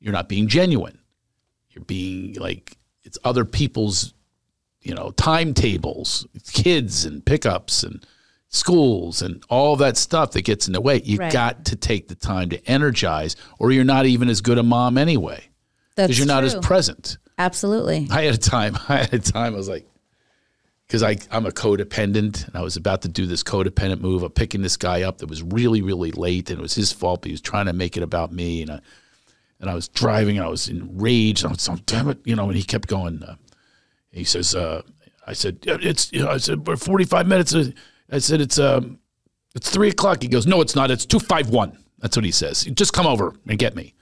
You're 0.00 0.12
not 0.12 0.28
being 0.28 0.48
genuine. 0.48 0.98
You're 1.70 1.84
being 1.84 2.34
like 2.34 2.76
it's 3.04 3.18
other 3.24 3.44
people's, 3.44 4.14
you 4.82 4.94
know, 4.94 5.12
timetables, 5.12 6.26
kids 6.52 7.04
and 7.04 7.24
pickups 7.24 7.82
and 7.82 8.04
schools 8.48 9.22
and 9.22 9.42
all 9.48 9.76
that 9.76 9.96
stuff 9.96 10.32
that 10.32 10.44
gets 10.44 10.66
in 10.66 10.72
the 10.74 10.80
way. 10.80 11.00
You 11.04 11.18
Right. 11.18 11.32
got 11.32 11.64
to 11.66 11.76
take 11.76 12.08
the 12.08 12.14
time 12.14 12.50
to 12.50 12.64
energize, 12.68 13.36
or 13.58 13.72
you're 13.72 13.84
not 13.84 14.06
even 14.06 14.28
as 14.28 14.40
good 14.40 14.58
a 14.58 14.62
mom 14.62 14.98
anyway 14.98 15.48
because 15.96 16.18
you're 16.18 16.26
not 16.26 16.44
as 16.44 16.54
present. 16.56 17.16
Absolutely. 17.38 18.08
I 18.10 18.22
had 18.22 18.34
a 18.34 18.38
time. 18.38 18.76
I 18.88 18.98
had 18.98 19.14
a 19.14 19.18
time. 19.18 19.54
I 19.54 19.56
was 19.56 19.68
like, 19.68 19.86
because 20.92 21.24
I'm 21.30 21.46
a 21.46 21.50
codependent, 21.50 22.46
and 22.46 22.54
I 22.54 22.60
was 22.60 22.76
about 22.76 23.00
to 23.00 23.08
do 23.08 23.24
this 23.24 23.42
codependent 23.42 24.02
move 24.02 24.22
of 24.22 24.34
picking 24.34 24.60
this 24.60 24.76
guy 24.76 25.04
up 25.04 25.18
that 25.18 25.26
was 25.30 25.42
really 25.42 25.80
really 25.80 26.12
late, 26.12 26.50
and 26.50 26.58
it 26.58 26.62
was 26.62 26.74
his 26.74 26.92
fault. 26.92 27.22
But 27.22 27.28
he 27.28 27.32
was 27.32 27.40
trying 27.40 27.64
to 27.64 27.72
make 27.72 27.96
it 27.96 28.02
about 28.02 28.30
me, 28.30 28.60
and 28.60 28.72
I 28.72 28.80
and 29.58 29.70
I 29.70 29.74
was 29.74 29.88
driving, 29.88 30.36
and 30.36 30.44
I 30.44 30.50
was 30.50 30.68
enraged. 30.68 31.44
And 31.44 31.50
I 31.50 31.54
was 31.54 31.66
like, 31.66 31.86
damn 31.86 32.10
it, 32.10 32.18
you 32.26 32.36
know. 32.36 32.44
And 32.48 32.56
he 32.58 32.62
kept 32.62 32.88
going. 32.88 33.22
Uh, 33.22 33.36
he 34.10 34.24
says, 34.24 34.54
uh, 34.54 34.82
I 35.26 35.32
said, 35.32 35.60
it's 35.62 36.12
you 36.12 36.24
know, 36.24 36.30
I 36.30 36.36
said 36.36 36.66
we're 36.66 36.76
45 36.76 37.26
minutes. 37.26 37.54
uh," 37.54 37.70
I 38.10 38.18
said 38.18 38.42
it's 38.42 38.58
um 38.58 38.98
it's 39.54 39.70
three 39.70 39.88
o'clock. 39.88 40.20
He 40.20 40.28
goes, 40.28 40.46
no, 40.46 40.60
it's 40.60 40.76
not. 40.76 40.90
It's 40.90 41.06
two 41.06 41.20
five 41.20 41.48
one. 41.48 41.78
That's 42.00 42.18
what 42.18 42.26
he 42.26 42.32
says. 42.32 42.64
Just 42.64 42.92
come 42.92 43.06
over 43.06 43.34
and 43.48 43.58
get 43.58 43.74
me. 43.74 43.94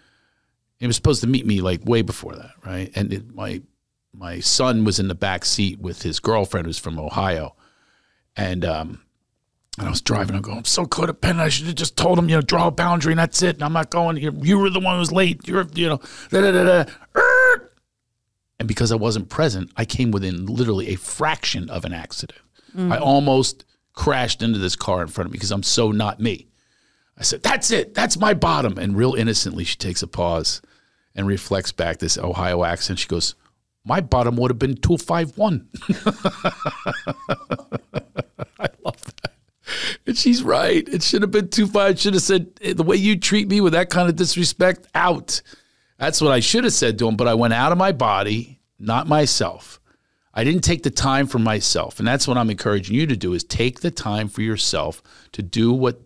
He 0.81 0.89
was 0.89 0.97
supposed 0.97 1.21
to 1.21 1.29
meet 1.29 1.47
me 1.47 1.61
like 1.61 1.85
way 1.85 2.03
before 2.03 2.35
that, 2.35 2.51
right? 2.67 2.91
And 2.97 3.13
it, 3.13 3.33
my 3.33 3.63
my 4.13 4.41
son 4.41 4.85
was 4.85 4.99
in 4.99 5.09
the 5.09 5.15
back 5.15 5.45
seat 5.45 5.79
with 5.81 6.03
his 6.03 6.21
girlfriend 6.21 6.67
who's 6.67 6.79
from 6.79 6.99
Ohio, 6.99 7.55
and 8.37 8.65
um, 8.65 9.03
and 9.79 9.87
I 9.87 9.91
was 9.91 10.01
driving. 10.01 10.37
I'm 10.37 10.43
going, 10.43 10.59
I'm 10.59 10.65
so 10.65 10.85
codependent. 10.85 11.41
I 11.41 11.49
should 11.49 11.67
have 11.67 11.77
just 11.77 11.97
told 11.97 12.19
him, 12.19 12.29
you 12.29 12.37
know, 12.37 12.43
draw 12.43 12.67
a 12.67 12.71
boundary, 12.71 13.13
and 13.13 13.19
that's 13.19 13.43
it. 13.43 13.57
And 13.57 13.65
I'm 13.65 13.73
not 13.73 13.91
going. 13.91 14.17
You, 14.17 14.33
you 14.43 14.59
were 14.59 14.71
the 14.71 14.81
one 14.81 14.95
who 14.95 15.01
was 15.01 15.13
late. 15.13 15.47
You're, 15.47 15.67
you 15.75 15.89
know, 15.89 16.01
da 16.31 16.41
da 16.41 16.53
da 16.53 16.85
da. 16.85 16.91
And 18.59 18.69
because 18.69 18.93
I 18.93 18.97
wasn't 18.97 19.31
present, 19.31 19.71
I 19.77 19.87
came 19.87 20.11
within 20.11 20.45
literally 20.45 20.89
a 20.89 20.97
fraction 20.97 21.71
of 21.71 21.85
an 21.87 21.95
accident. 21.95 22.39
I 22.79 22.99
almost 22.99 23.65
crashed 23.95 24.43
into 24.43 24.59
this 24.61 24.77
car 24.77 25.03
in 25.03 25.09
front 25.09 25.27
of 25.27 25.33
me 25.33 25.37
because 25.37 25.51
I'm 25.51 25.65
so 25.65 25.91
not 25.91 26.21
me. 26.21 26.47
I 27.19 27.23
said, 27.23 27.43
That's 27.43 27.71
it. 27.71 27.95
That's 27.95 28.19
my 28.19 28.35
bottom. 28.35 28.79
And 28.79 28.97
real 28.97 29.15
innocently, 29.15 29.65
she 29.65 29.77
takes 29.77 30.03
a 30.03 30.07
pause 30.07 30.63
and 31.15 31.27
reflects 31.27 31.73
back 31.73 31.99
this 31.99 32.17
Ohio 32.17 32.63
accent. 32.63 32.99
She 32.99 33.09
goes, 33.09 33.35
My 33.85 34.01
bottom 34.01 34.37
would 34.37 34.51
have 34.51 34.59
been 34.59 34.77
251. 34.77 35.69
I 38.59 38.69
love 38.85 39.03
that. 39.23 39.33
And 40.07 40.17
she's 40.19 40.43
right. 40.43 40.87
It 40.89 41.03
should 41.03 41.23
have 41.23 41.31
been 41.31 41.49
25. 41.49 41.99
Should 41.99 42.15
have 42.15 42.23
said, 42.23 42.49
"Eh, 42.61 42.73
The 42.75 42.83
way 42.83 42.97
you 42.97 43.17
treat 43.19 43.49
me 43.49 43.61
with 43.61 43.73
that 43.73 43.91
kind 43.91 44.09
of 44.09 44.17
disrespect, 44.17 44.87
out. 44.95 45.41
That's 45.99 46.21
what 46.21 46.33
I 46.33 46.41
should 46.41 46.65
have 46.65 46.73
said 46.73 46.99
to 46.99 47.09
him, 47.09 47.17
but 47.17 47.29
I 47.29 47.35
went 47.35 47.55
out 47.55 47.73
of 47.73 47.79
my 47.79 47.93
body, 47.93 48.61
not 48.79 49.07
myself. 49.07 49.81
I 50.33 50.45
didn't 50.45 50.63
take 50.63 50.83
the 50.83 50.91
time 50.91 51.27
for 51.27 51.39
myself. 51.39 51.99
And 51.99 52.07
that's 52.09 52.27
what 52.29 52.37
I'm 52.39 52.51
encouraging 52.51 52.95
you 52.97 53.07
to 53.07 53.17
do 53.17 53.33
is 53.35 53.45
take 53.45 53.81
the 53.81 53.91
time 53.91 54.29
for 54.29 54.43
yourself 54.43 55.03
to 55.33 55.43
do 55.43 55.73
what 55.73 56.01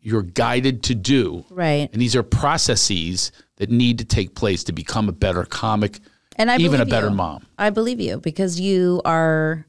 you're 0.00 0.22
guided 0.22 0.82
to 0.84 0.94
do. 0.94 1.44
Right. 1.50 1.88
And 1.92 2.00
these 2.02 2.16
are 2.16 2.22
processes 2.24 3.30
that 3.56 3.70
need 3.70 3.98
to 3.98 4.04
take 4.04 4.34
place 4.34 4.64
to 4.64 4.72
become 4.72 5.08
a 5.08 5.12
better 5.12 5.44
comic, 5.44 6.00
And 6.36 6.50
I 6.50 6.58
even 6.58 6.80
a 6.80 6.86
better 6.86 7.08
you. 7.08 7.14
mom. 7.14 7.46
I 7.58 7.70
believe 7.70 8.00
you 8.00 8.18
because 8.18 8.58
you 8.58 9.02
are 9.04 9.66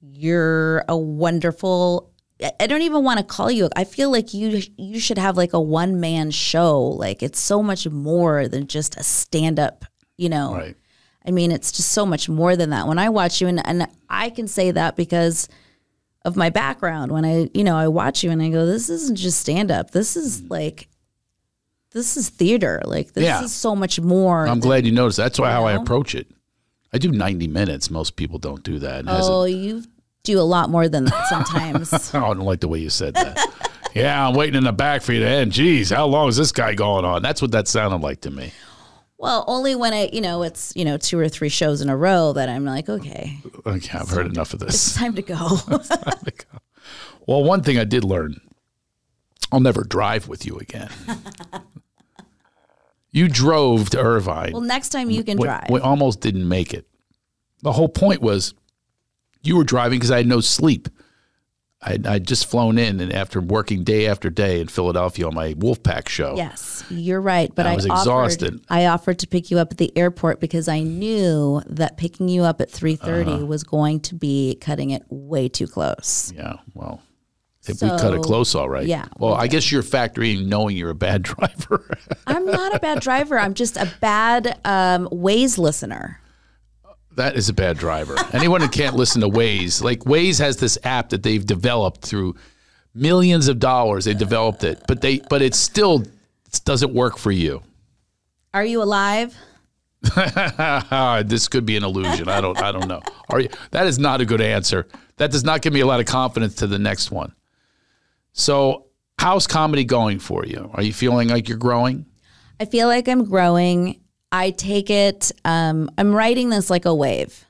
you're 0.00 0.84
a 0.88 0.96
wonderful 0.96 2.12
I- 2.60 2.66
don't 2.66 2.82
even 2.82 3.02
want 3.02 3.18
to 3.18 3.24
call 3.24 3.50
you. 3.50 3.68
I 3.76 3.84
feel 3.84 4.10
like 4.10 4.34
you 4.34 4.62
you 4.76 5.00
should 5.00 5.18
have 5.18 5.36
like 5.36 5.52
a 5.52 5.60
one 5.60 6.00
man 6.00 6.30
show. 6.30 6.82
Like 6.82 7.22
it's 7.22 7.40
so 7.40 7.62
much 7.62 7.88
more 7.88 8.48
than 8.48 8.66
just 8.66 8.96
a 8.96 9.02
stand 9.02 9.58
up, 9.58 9.84
you 10.16 10.28
know. 10.28 10.54
Right. 10.54 10.76
I 11.26 11.30
mean, 11.30 11.50
it's 11.50 11.72
just 11.72 11.90
so 11.90 12.06
much 12.06 12.28
more 12.28 12.54
than 12.54 12.70
that. 12.70 12.86
When 12.86 12.98
I 12.98 13.08
watch 13.08 13.40
you 13.40 13.48
and, 13.48 13.66
and 13.66 13.88
I 14.08 14.30
can 14.30 14.46
say 14.46 14.70
that 14.70 14.94
because 14.94 15.48
of 16.26 16.36
my 16.36 16.50
background. 16.50 17.12
When 17.12 17.24
I, 17.24 17.48
you 17.54 17.64
know, 17.64 17.76
I 17.76 17.88
watch 17.88 18.22
you 18.22 18.30
and 18.30 18.42
I 18.42 18.50
go, 18.50 18.66
this 18.66 18.90
isn't 18.90 19.16
just 19.16 19.40
stand 19.40 19.70
up. 19.70 19.92
This 19.92 20.16
is 20.16 20.42
mm. 20.42 20.50
like 20.50 20.88
this 21.96 22.16
is 22.16 22.28
theater. 22.28 22.80
Like 22.84 23.12
this 23.14 23.24
Yeah. 23.24 23.42
is 23.42 23.52
so 23.52 23.74
much 23.74 23.98
more. 24.00 24.46
I'm 24.46 24.60
glad 24.60 24.84
you 24.86 24.92
noticed. 24.92 25.16
That's 25.16 25.38
why 25.38 25.50
how 25.50 25.64
I 25.64 25.72
approach 25.72 26.14
it. 26.14 26.26
I 26.92 26.98
do 26.98 27.10
90 27.10 27.48
minutes. 27.48 27.90
Most 27.90 28.16
people 28.16 28.38
don't 28.38 28.62
do 28.62 28.78
that. 28.78 29.00
And 29.00 29.08
Oh, 29.10 29.44
you 29.44 29.82
do 30.22 30.38
a 30.38 30.42
lot 30.42 30.70
more 30.70 30.88
than 30.88 31.04
that 31.06 31.26
sometimes. 31.28 31.92
Oh, 32.14 32.18
I 32.18 32.34
don't 32.34 32.40
like 32.40 32.60
the 32.60 32.68
way 32.68 32.78
you 32.78 32.90
said 32.90 33.14
that. 33.14 33.38
yeah, 33.94 34.28
I'm 34.28 34.34
waiting 34.34 34.56
in 34.56 34.64
the 34.64 34.72
back 34.72 35.02
for 35.02 35.12
you 35.12 35.20
to 35.20 35.28
end. 35.28 35.52
Jeez, 35.52 35.94
how 35.94 36.06
long 36.06 36.28
is 36.28 36.36
this 36.36 36.52
guy 36.52 36.74
going 36.74 37.04
on? 37.04 37.22
That's 37.22 37.40
what 37.42 37.50
that 37.52 37.66
sounded 37.68 38.02
like 38.02 38.20
to 38.22 38.30
me. 38.30 38.52
well, 39.18 39.44
only 39.46 39.74
when 39.74 39.92
I, 39.92 40.08
you 40.12 40.20
know, 40.20 40.42
it's, 40.42 40.72
you 40.76 40.84
know, 40.84 40.96
two 40.98 41.18
or 41.18 41.28
three 41.28 41.48
shows 41.48 41.80
in 41.80 41.88
a 41.88 41.96
row 41.96 42.32
that 42.34 42.48
I'm 42.48 42.64
like, 42.64 42.88
okay, 42.88 43.38
Okay, 43.66 43.98
I've 43.98 44.08
heard 44.10 44.26
enough 44.26 44.52
of 44.54 44.60
this. 44.60 44.74
it's 44.74 44.84
this. 44.94 44.96
time 45.02 45.14
to 45.14 45.22
go. 45.22 45.58
Well, 47.26 47.42
one 47.42 47.62
thing 47.62 47.78
I 47.78 47.84
did 47.84 48.04
learn 48.04 48.40
I'll 49.52 49.60
never 49.60 49.84
drive 49.84 50.28
with 50.28 50.44
you 50.44 50.58
again. 50.58 50.88
you 53.16 53.28
drove 53.28 53.90
to 53.90 53.98
Irvine. 53.98 54.52
well, 54.52 54.60
next 54.60 54.90
time 54.90 55.10
you 55.10 55.24
can 55.24 55.38
we, 55.38 55.46
drive. 55.46 55.70
we 55.70 55.80
almost 55.80 56.20
didn't 56.20 56.46
make 56.48 56.74
it. 56.74 56.86
The 57.62 57.72
whole 57.72 57.88
point 57.88 58.20
was 58.20 58.54
you 59.42 59.56
were 59.56 59.64
driving 59.64 59.98
because 59.98 60.10
I 60.10 60.18
had 60.18 60.26
no 60.26 60.40
sleep. 60.40 60.88
I'd, 61.82 62.06
I'd 62.06 62.26
just 62.26 62.46
flown 62.46 62.78
in, 62.78 63.00
and 63.00 63.12
after 63.12 63.40
working 63.40 63.84
day 63.84 64.06
after 64.06 64.28
day 64.30 64.60
in 64.60 64.66
Philadelphia 64.68 65.26
on 65.28 65.34
my 65.34 65.54
Wolfpack 65.54 66.08
show, 66.08 66.34
Yes, 66.36 66.82
you're 66.90 67.20
right. 67.20 67.54
But 67.54 67.66
I 67.66 67.72
I, 67.72 67.74
was 67.76 67.86
offered, 67.86 68.00
exhausted. 68.00 68.60
I 68.68 68.86
offered 68.86 69.18
to 69.20 69.26
pick 69.26 69.50
you 69.50 69.58
up 69.58 69.72
at 69.72 69.78
the 69.78 69.96
airport 69.96 70.40
because 70.40 70.68
I 70.68 70.80
knew 70.80 71.62
that 71.66 71.96
picking 71.96 72.28
you 72.28 72.42
up 72.44 72.60
at 72.60 72.70
3:30 72.70 73.26
Uh-huh. 73.34 73.46
was 73.46 73.62
going 73.62 74.00
to 74.00 74.14
be 74.14 74.56
cutting 74.60 74.90
it 74.90 75.04
way 75.10 75.48
too 75.48 75.66
close. 75.66 76.32
Yeah, 76.34 76.54
well, 76.74 77.02
if 77.68 77.82
we 77.82 77.88
cut 77.88 78.14
it 78.14 78.22
close, 78.22 78.54
all 78.54 78.68
right. 78.68 78.86
yeah, 78.86 79.06
Well, 79.18 79.32
we 79.32 79.38
I 79.38 79.46
guess 79.46 79.70
you're 79.70 79.82
factoring 79.82 80.46
knowing 80.46 80.76
you're 80.76 80.90
a 80.90 80.94
bad 80.94 81.22
driver. 81.30 81.88
I'm 82.26 82.46
not 82.46 82.74
a 82.74 82.78
bad 82.78 83.00
driver. 83.00 83.38
I'm 83.38 83.54
just 83.54 83.76
a 83.76 83.90
bad 84.00 84.58
um, 84.64 85.08
Waze 85.08 85.58
listener. 85.58 86.20
that 87.16 87.36
is 87.36 87.48
a 87.48 87.52
bad 87.52 87.78
driver. 87.78 88.16
Anyone 88.32 88.60
who 88.60 88.68
can't 88.68 88.96
listen 88.96 89.20
to 89.22 89.28
Waze, 89.28 89.82
like 89.82 90.00
Waze 90.00 90.38
has 90.38 90.56
this 90.58 90.78
app 90.84 91.10
that 91.10 91.22
they've 91.22 91.44
developed 91.44 92.02
through 92.02 92.36
millions 92.94 93.48
of 93.48 93.58
dollars. 93.58 94.04
They 94.04 94.14
developed 94.14 94.64
it, 94.64 94.82
but 94.88 95.00
they 95.00 95.20
but 95.30 95.42
it 95.42 95.54
still 95.54 96.04
doesn't 96.64 96.94
work 96.94 97.18
for 97.18 97.30
you. 97.32 97.62
Are 98.54 98.64
you 98.64 98.82
alive? 98.82 99.36
this 101.26 101.48
could 101.48 101.66
be 101.66 101.76
an 101.76 101.84
illusion. 101.84 102.28
I 102.28 102.40
don't 102.40 102.60
I 102.60 102.72
don't 102.72 102.88
know. 102.88 103.02
Are 103.28 103.40
you 103.40 103.48
that 103.70 103.86
is 103.86 103.98
not 103.98 104.20
a 104.20 104.24
good 104.24 104.40
answer. 104.40 104.86
That 105.16 105.30
does 105.30 105.44
not 105.44 105.62
give 105.62 105.72
me 105.72 105.80
a 105.80 105.86
lot 105.86 106.00
of 106.00 106.06
confidence 106.06 106.56
to 106.56 106.66
the 106.66 106.78
next 106.78 107.10
one. 107.10 107.34
So 108.36 108.86
how's 109.18 109.46
comedy 109.46 109.84
going 109.84 110.18
for 110.18 110.44
you? 110.44 110.70
Are 110.74 110.82
you 110.82 110.92
feeling 110.92 111.28
like 111.28 111.48
you're 111.48 111.58
growing? 111.58 112.06
I 112.60 112.66
feel 112.66 112.86
like 112.86 113.08
I'm 113.08 113.24
growing. 113.24 114.00
I 114.30 114.50
take 114.50 114.90
it, 114.90 115.32
um, 115.44 115.90
I'm 115.96 116.14
writing 116.14 116.50
this 116.50 116.68
like 116.70 116.84
a 116.84 116.94
wave. 116.94 117.44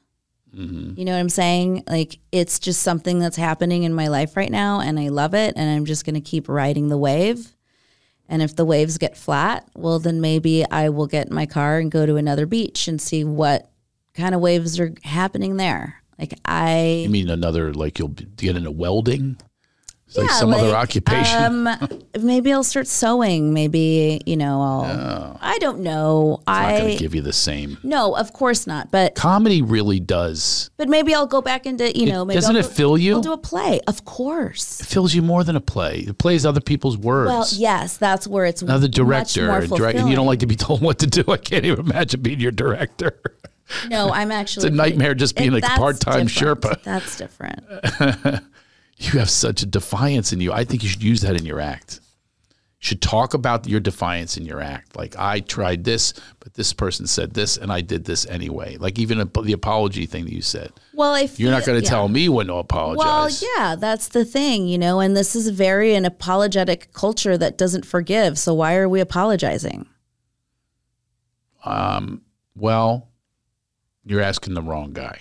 You 0.96 1.04
know 1.04 1.12
what 1.12 1.18
I'm 1.18 1.28
saying? 1.28 1.84
Like 1.86 2.18
it's 2.32 2.58
just 2.58 2.82
something 2.82 3.18
that's 3.18 3.36
happening 3.36 3.82
in 3.82 3.92
my 3.92 4.08
life 4.08 4.36
right 4.38 4.50
now, 4.50 4.80
and 4.80 4.98
I 4.98 5.08
love 5.08 5.34
it, 5.34 5.52
and 5.54 5.68
I'm 5.68 5.84
just 5.84 6.06
going 6.06 6.14
to 6.14 6.20
keep 6.22 6.48
riding 6.48 6.88
the 6.88 6.96
wave. 6.96 7.54
And 8.26 8.40
if 8.40 8.56
the 8.56 8.64
waves 8.64 8.96
get 8.96 9.18
flat, 9.18 9.68
well, 9.74 9.98
then 9.98 10.22
maybe 10.22 10.64
I 10.70 10.88
will 10.88 11.08
get 11.08 11.26
in 11.26 11.34
my 11.34 11.44
car 11.44 11.78
and 11.78 11.90
go 11.90 12.06
to 12.06 12.16
another 12.16 12.46
beach 12.46 12.88
and 12.88 13.02
see 13.02 13.22
what 13.22 13.70
kind 14.14 14.34
of 14.34 14.40
waves 14.40 14.80
are 14.80 14.94
happening 15.02 15.58
there. 15.58 16.02
Like 16.18 16.32
I, 16.46 17.02
You 17.02 17.10
mean 17.10 17.28
another 17.28 17.74
like 17.74 17.98
you'll 17.98 18.08
get 18.08 18.56
into 18.56 18.70
welding? 18.70 19.36
It's 20.18 20.30
like 20.32 20.40
some 20.40 20.52
other 20.54 20.74
occupation. 20.74 21.66
Um, 21.66 21.78
maybe 22.20 22.52
I'll 22.52 22.64
start 22.64 22.86
sewing. 22.86 23.52
Maybe 23.52 24.20
you 24.26 24.36
know 24.36 24.60
I'll. 24.62 25.38
I 25.40 25.58
don't 25.58 25.80
know. 25.80 26.42
I'm 26.46 26.72
not 26.72 26.78
going 26.80 26.92
to 26.92 26.98
give 27.02 27.14
you 27.14 27.22
the 27.22 27.32
same. 27.32 27.78
no, 27.82 28.16
of 28.16 28.32
course 28.32 28.66
not. 28.66 28.90
But 28.90 29.14
Comedy 29.14 29.62
really 29.62 30.00
does. 30.00 30.70
but 30.76 30.88
maybe 30.88 31.14
I'll 31.14 31.26
go 31.26 31.42
back 31.42 31.66
into 31.66 31.96
you 31.96 32.06
know. 32.06 32.24
Maybe 32.24 32.36
doesn't 32.36 32.56
I'll 32.56 32.60
it 32.64 32.68
go- 32.68 32.74
fill 32.74 32.98
you? 32.98 33.14
I'll 33.16 33.20
do 33.20 33.32
a 33.32 33.38
play, 33.38 33.80
of 33.86 34.04
course. 34.04 34.80
It 34.80 34.86
fills 34.86 35.14
you 35.14 35.22
more 35.22 35.44
than 35.44 35.56
a 35.56 35.60
play. 35.60 36.00
It 36.00 36.18
plays 36.18 36.46
other 36.46 36.60
people's 36.60 36.96
words. 36.96 37.28
Well, 37.30 37.46
yes, 37.52 37.96
that's 37.96 38.26
where 38.26 38.44
it's 38.46 38.62
Another 38.62 38.86
much 38.88 38.94
director, 38.94 39.46
more 39.46 39.58
and, 39.58 39.70
direct, 39.70 39.98
and 39.98 40.08
you 40.08 40.16
don't 40.16 40.26
like 40.26 40.40
to 40.40 40.46
be 40.46 40.56
told 40.66 40.80
what 40.82 40.98
to 41.00 41.06
do. 41.06 41.24
I 41.30 41.36
can't 41.36 41.64
even 41.64 41.80
imagine 41.86 42.22
being 42.22 42.40
your 42.40 42.52
director. 42.52 43.20
No, 43.88 44.10
I'm 44.10 44.30
actually. 44.30 44.66
it's 44.68 44.72
a 44.72 44.76
nightmare 44.76 45.14
just 45.14 45.34
being 45.36 45.52
It- 45.52 45.64
a 45.64 45.66
part-time. 45.68 46.28
Sherpa. 46.28 46.82
That's 46.84 47.16
different. 47.18 47.64
You 48.98 49.18
have 49.18 49.30
such 49.30 49.62
a 49.62 49.66
defiance 49.66 50.32
in 50.32 50.40
you. 50.40 50.52
I 50.52 50.64
think 50.64 50.82
you 50.82 50.88
should 50.88 51.02
use 51.02 51.20
that 51.20 51.36
in 51.36 51.44
your 51.44 51.60
act. 51.60 52.00
You 52.80 52.88
should 52.88 53.02
talk 53.02 53.34
about 53.34 53.66
your 53.66 53.80
defiance 53.80 54.36
in 54.36 54.46
your 54.46 54.60
act. 54.60 54.96
Like 54.96 55.14
I 55.18 55.40
tried 55.40 55.84
this, 55.84 56.14
but 56.40 56.54
this 56.54 56.72
person 56.72 57.06
said 57.06 57.34
this, 57.34 57.58
and 57.58 57.70
I 57.70 57.82
did 57.82 58.04
this 58.04 58.26
anyway. 58.26 58.76
Like 58.76 58.98
even 58.98 59.20
a, 59.20 59.24
the 59.42 59.52
apology 59.52 60.06
thing 60.06 60.24
that 60.24 60.32
you 60.32 60.40
said. 60.40 60.72
Well, 60.94 61.14
if 61.14 61.38
You're 61.38 61.50
not 61.50 61.66
going 61.66 61.78
to 61.78 61.84
yeah. 61.84 61.90
tell 61.90 62.08
me 62.08 62.28
when 62.30 62.46
to 62.46 62.54
apologize. 62.54 63.42
Well, 63.42 63.50
yeah, 63.58 63.76
that's 63.76 64.08
the 64.08 64.24
thing, 64.24 64.66
you 64.66 64.78
know, 64.78 65.00
and 65.00 65.14
this 65.14 65.36
is 65.36 65.48
very 65.50 65.94
an 65.94 66.06
apologetic 66.06 66.92
culture 66.94 67.36
that 67.36 67.58
doesn't 67.58 67.84
forgive. 67.84 68.38
So 68.38 68.54
why 68.54 68.76
are 68.76 68.88
we 68.88 69.00
apologizing? 69.00 69.86
Um, 71.66 72.22
well, 72.54 73.08
you're 74.04 74.22
asking 74.22 74.54
the 74.54 74.62
wrong 74.62 74.92
guy. 74.92 75.20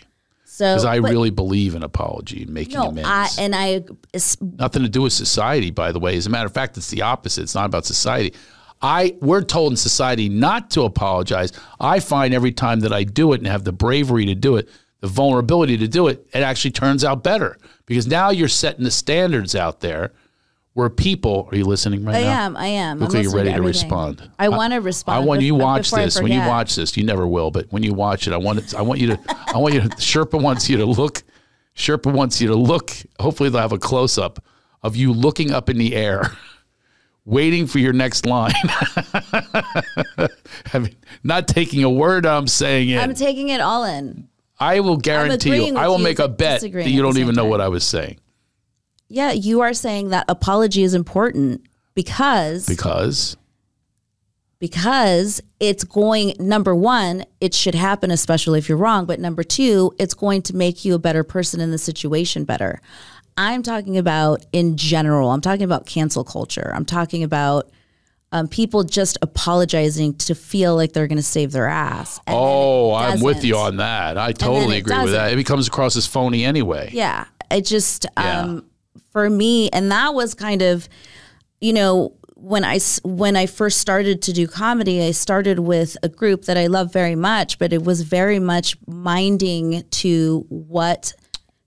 So 0.56 0.66
Because 0.74 0.86
I 0.86 1.02
but- 1.02 1.12
really 1.12 1.32
believe 1.32 1.76
in 1.76 1.84
apology 1.84 2.44
and 2.44 2.52
making 2.52 2.80
no, 2.80 2.88
amends. 2.88 3.10
I 3.10 3.28
and 3.44 3.54
I 3.54 3.66
it's- 4.14 4.38
Nothing 4.40 4.84
to 4.84 4.90
do 4.90 5.02
with 5.02 5.12
society, 5.12 5.70
by 5.70 5.92
the 5.92 6.00
way. 6.00 6.16
As 6.16 6.28
a 6.28 6.30
matter 6.30 6.46
of 6.46 6.54
fact, 6.54 6.78
it's 6.78 6.90
the 6.90 7.02
opposite. 7.02 7.42
It's 7.42 7.56
not 7.56 7.66
about 7.66 7.86
society. 7.86 8.34
I 8.82 9.16
we're 9.20 9.42
told 9.44 9.74
in 9.74 9.78
society 9.78 10.30
not 10.30 10.70
to 10.72 10.84
apologize. 10.84 11.52
I 11.82 12.00
find 12.00 12.34
every 12.34 12.54
time 12.54 12.80
that 12.82 12.94
I 12.94 13.04
do 13.04 13.34
it 13.34 13.40
and 13.42 13.48
have 13.48 13.66
the 13.66 13.74
bravery 13.74 14.26
to 14.28 14.36
do 14.36 14.56
it, 14.56 14.70
the 15.02 15.08
vulnerability 15.08 15.78
to 15.78 15.90
do 15.90 16.08
it, 16.08 16.26
it 16.34 16.40
actually 16.40 16.72
turns 16.72 17.04
out 17.04 17.22
better 17.22 17.58
because 17.86 18.08
now 18.08 18.30
you're 18.30 18.48
setting 18.48 18.86
the 18.86 18.92
standards 18.92 19.56
out 19.56 19.82
there 19.82 20.14
where 20.76 20.90
people 20.90 21.48
are 21.52 21.58
you 21.58 21.64
listening 21.64 22.04
right 22.04 22.18
I 22.18 22.22
now? 22.22 22.46
am, 22.46 22.58
I 22.58 22.68
am. 22.68 23.00
Look 23.00 23.10
I'm 23.10 23.16
like 23.16 23.24
you're 23.24 23.34
ready 23.34 23.50
to 23.50 23.56
everything. 23.56 23.84
respond. 23.84 24.30
I 24.38 24.50
want 24.50 24.74
to 24.74 24.82
respond. 24.82 25.16
I 25.16 25.26
want 25.26 25.42
you 25.42 25.56
watch 25.56 25.90
this. 25.90 26.22
When 26.22 26.32
you 26.32 26.40
watch 26.40 26.76
this, 26.76 26.96
you 26.98 27.06
never 27.06 27.26
will, 27.26 27.50
but 27.50 27.66
when 27.72 27.82
you 27.82 27.94
watch 27.94 28.28
it, 28.28 28.34
I 28.34 28.38
want 28.38 28.60
it, 28.60 28.76
I 28.76 28.82
want 28.82 29.00
you 29.00 29.08
to 29.16 29.20
I 29.54 29.58
want 29.58 29.74
you 29.74 29.82
to 29.82 29.90
Sherpa 29.90 30.40
wants 30.40 30.70
you 30.70 30.76
to 30.78 30.86
look 30.86 31.24
Sherpa 31.76 32.12
wants 32.12 32.42
you 32.42 32.50
to 32.50 32.56
look. 32.56 32.92
Hopefully 33.20 33.50
they'll 33.50 33.62
have 33.62 33.72
a 33.72 33.80
close 33.80 34.18
up 34.18 34.44
of 34.84 34.96
you 34.96 35.14
looking 35.14 35.52
up 35.52 35.70
in 35.70 35.78
the 35.78 35.96
air, 35.96 36.32
waiting 37.26 37.68
for 37.68 37.80
your 37.80 37.94
next 37.94 38.26
line. 38.26 38.54
I 40.14 40.30
mean, 40.76 40.96
not 41.24 41.48
taking 41.48 41.84
a 41.84 41.90
word 41.90 42.26
I'm 42.26 42.48
saying 42.48 42.90
in. 42.90 43.00
I'm 43.00 43.14
taking 43.14 43.50
it 43.50 43.62
all 43.62 43.86
in. 43.86 44.28
I 44.60 44.80
will 44.80 44.98
guarantee 44.98 45.68
you, 45.68 45.76
I 45.78 45.88
will 45.88 45.98
you, 45.98 46.04
make 46.04 46.20
a 46.20 46.30
bet 46.30 46.62
that 46.62 46.88
you 46.90 47.02
don't 47.02 47.18
even 47.18 47.36
know 47.36 47.44
time. 47.44 47.50
what 47.50 47.62
I 47.62 47.68
was 47.68 47.84
saying. 47.84 48.20
Yeah, 49.08 49.32
you 49.32 49.62
are 49.62 49.74
saying 49.74 50.10
that 50.10 50.26
apology 50.28 50.84
is 50.84 50.94
important 50.94 51.62
because 51.94 52.66
Because 52.66 53.38
because 54.60 55.42
it's 55.60 55.84
going 55.84 56.34
number 56.40 56.74
one 56.74 57.26
it 57.42 57.54
should 57.54 57.76
happen 57.76 58.10
especially 58.10 58.58
if 58.58 58.70
you're 58.70 58.78
wrong 58.78 59.06
but 59.06 59.20
number 59.20 59.44
two 59.44 59.94
it's 60.00 60.14
going 60.14 60.42
to 60.42 60.56
make 60.56 60.86
you 60.86 60.96
a 60.96 61.00
better 61.00 61.24
person 61.24 61.60
in 61.60 61.72
the 61.72 61.78
situation 61.78 62.46
better 62.46 62.80
i'm 63.38 63.62
talking 63.62 63.98
about 63.98 64.46
in 64.54 64.78
general 64.78 65.30
i'm 65.32 65.42
talking 65.42 65.64
about 65.64 65.86
cancel 65.86 66.24
culture 66.24 66.72
i'm 66.74 66.86
talking 66.86 67.22
about 67.22 67.70
um, 68.32 68.48
people 68.48 68.84
just 68.84 69.18
apologizing 69.22 70.14
to 70.16 70.34
feel 70.34 70.76
like 70.76 70.94
they're 70.94 71.08
going 71.08 71.18
to 71.18 71.22
save 71.24 71.52
their 71.52 71.68
ass 71.68 72.20
Oh, 72.28 72.94
I'm 72.94 73.22
with 73.22 73.44
you 73.46 73.56
on 73.58 73.78
that. 73.78 74.18
I 74.18 74.32
totally 74.32 74.78
agree 74.78 74.98
with 75.04 75.14
that. 75.14 75.32
It 75.32 75.36
becomes 75.38 75.68
across 75.68 75.96
as 75.96 76.06
phony 76.08 76.44
anyway. 76.44 76.90
Yeah. 76.92 77.26
It 77.52 77.62
just 77.66 78.06
Yeah. 78.18 78.42
um 78.42 78.66
for 79.16 79.30
me 79.30 79.70
and 79.70 79.90
that 79.94 80.14
was 80.14 80.34
kind 80.34 80.62
of 80.62 80.90
you 81.62 81.72
know 81.72 82.14
when 82.36 82.66
I 82.66 82.80
when 83.04 83.38
I 83.38 83.46
first 83.46 83.78
started 83.80 84.22
to 84.24 84.34
do 84.34 84.46
comedy, 84.46 85.02
I 85.02 85.12
started 85.12 85.60
with 85.60 85.96
a 86.04 86.10
group 86.10 86.44
that 86.46 86.58
I 86.58 86.68
love 86.68 86.92
very 86.92 87.16
much, 87.16 87.58
but 87.58 87.72
it 87.72 87.82
was 87.86 88.02
very 88.02 88.40
much 88.40 88.76
minding 88.88 89.84
to 90.02 90.46
what, 90.50 91.14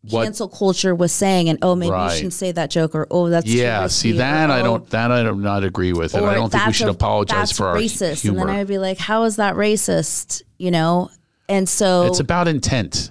What- 0.02 0.24
cancel 0.24 0.46
culture 0.46 0.94
was 0.94 1.10
saying, 1.10 1.48
and 1.48 1.58
oh, 1.62 1.74
maybe 1.74 1.92
Right. 1.92 2.10
you 2.12 2.16
shouldn't 2.18 2.34
say 2.34 2.52
that 2.52 2.68
joke, 2.70 2.94
or 2.94 3.06
oh, 3.10 3.30
that's 3.30 3.46
Yeah, 3.46 3.86
see 3.86 4.12
or, 4.12 4.16
that 4.18 4.50
I 4.50 4.60
"Oh, 4.60 4.64
don't 4.64 4.90
that 4.90 5.10
I 5.10 5.22
do 5.22 5.34
not 5.34 5.64
agree 5.64 5.94
with, 5.94 6.12
and 6.14 6.26
I 6.26 6.34
don't 6.34 6.50
think 6.52 6.66
we 6.66 6.72
should 6.74 6.88
a- 6.88 6.90
apologize 6.90 7.50
for 7.50 7.66
our 7.68 7.76
racist. 7.76 8.20
humor. 8.20 8.40
And 8.40 8.48
then 8.50 8.54
I 8.56 8.58
would 8.58 8.68
be 8.68 8.78
like, 8.78 8.98
how 8.98 9.24
is 9.24 9.36
that 9.36 9.54
racist? 9.54 10.42
You 10.58 10.70
know, 10.70 11.10
and 11.48 11.66
so 11.66 12.04
it's 12.08 12.20
about 12.20 12.46
intent. 12.46 13.10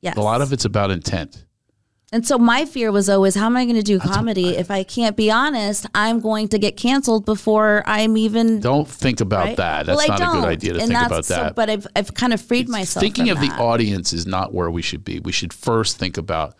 yes. 0.00 0.16
A 0.16 0.20
lot 0.20 0.42
of 0.42 0.52
it's 0.52 0.64
about 0.64 0.92
intent. 0.92 1.44
And 2.10 2.26
so 2.26 2.38
my 2.38 2.64
fear 2.64 2.90
was 2.90 3.10
always, 3.10 3.34
how 3.34 3.46
am 3.46 3.56
I 3.56 3.64
going 3.66 3.76
to 3.76 3.82
do 3.82 3.98
comedy 3.98 4.56
if 4.56 4.70
I 4.70 4.82
can't 4.82 5.14
be 5.14 5.30
honest? 5.30 5.84
I'm 5.94 6.20
going 6.20 6.48
to 6.48 6.58
get 6.58 6.78
canceled 6.78 7.26
before 7.26 7.82
I'm 7.84 8.16
even. 8.16 8.60
Don't 8.60 8.88
think 8.88 9.20
about 9.20 9.44
right? 9.44 9.56
that. 9.58 9.86
That's 9.86 10.08
Well, 10.08 10.18
not 10.18 10.36
a 10.36 10.40
good 10.40 10.48
idea 10.48 10.72
to 10.72 10.80
And 10.80 10.88
think 10.88 10.98
that's 11.00 11.10
about 11.12 11.24
so- 11.26 11.34
that. 11.34 11.54
but 11.54 11.68
I've 11.68 11.86
I've 11.94 12.14
kind 12.14 12.32
of 12.32 12.40
freed 12.40 12.68
myself. 12.68 13.02
Thinking 13.02 13.28
of 13.28 13.40
the 13.40 13.50
audience 13.50 14.14
is 14.14 14.26
not 14.26 14.54
where 14.54 14.70
we 14.70 14.80
should 14.80 15.04
be. 15.04 15.20
We 15.20 15.32
should 15.32 15.52
first 15.52 15.98
think 15.98 16.16
about 16.16 16.54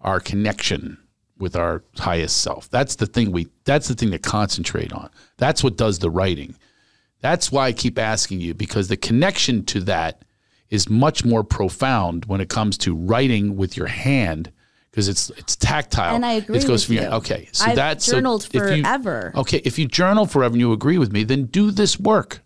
our 0.00 0.18
connection 0.18 0.98
with 1.38 1.54
our 1.54 1.84
highest 1.98 2.38
self. 2.38 2.68
That's 2.68 2.96
the 2.96 3.06
thing 3.06 3.30
we 3.30 3.46
that's 3.64 3.86
the 3.86 3.94
thing 3.94 4.10
to 4.10 4.18
concentrate 4.18 4.92
on. 4.92 5.10
That's 5.36 5.62
what 5.62 5.76
does 5.76 6.00
the 6.00 6.10
writing. 6.10 6.56
That's 7.20 7.52
why 7.52 7.66
I 7.68 7.72
keep 7.72 8.00
asking 8.00 8.40
you 8.40 8.52
because 8.52 8.88
the 8.88 8.96
connection 8.96 9.64
to 9.66 9.80
that 9.82 10.24
is 10.70 10.88
much 10.90 11.24
more 11.24 11.44
profound 11.44 12.24
when 12.24 12.40
it 12.40 12.48
comes 12.48 12.76
to 12.78 12.96
writing 12.96 13.56
with 13.56 13.76
your 13.76 13.86
hand 13.86 14.50
because 14.98 15.08
it's 15.08 15.30
it's 15.38 15.54
tactile. 15.54 16.16
And 16.16 16.26
I 16.26 16.32
agree 16.32 16.56
It 16.58 16.66
goes 16.66 16.70
with 16.70 16.84
from 16.86 16.94
your 16.96 17.04
you. 17.04 17.10
okay. 17.18 17.48
So 17.52 17.66
I've 17.66 17.76
that's 17.76 18.04
so 18.04 18.14
journaled 18.16 18.44
if 18.46 18.52
you- 18.52 18.82
forever. 18.82 19.32
okay, 19.36 19.58
if 19.64 19.78
you 19.78 19.86
journal 19.86 20.26
forever 20.26 20.54
and 20.54 20.60
you 20.60 20.72
agree 20.72 20.98
with 20.98 21.12
me, 21.12 21.22
then 21.22 21.44
do 21.44 21.70
this 21.70 22.00
work. 22.00 22.40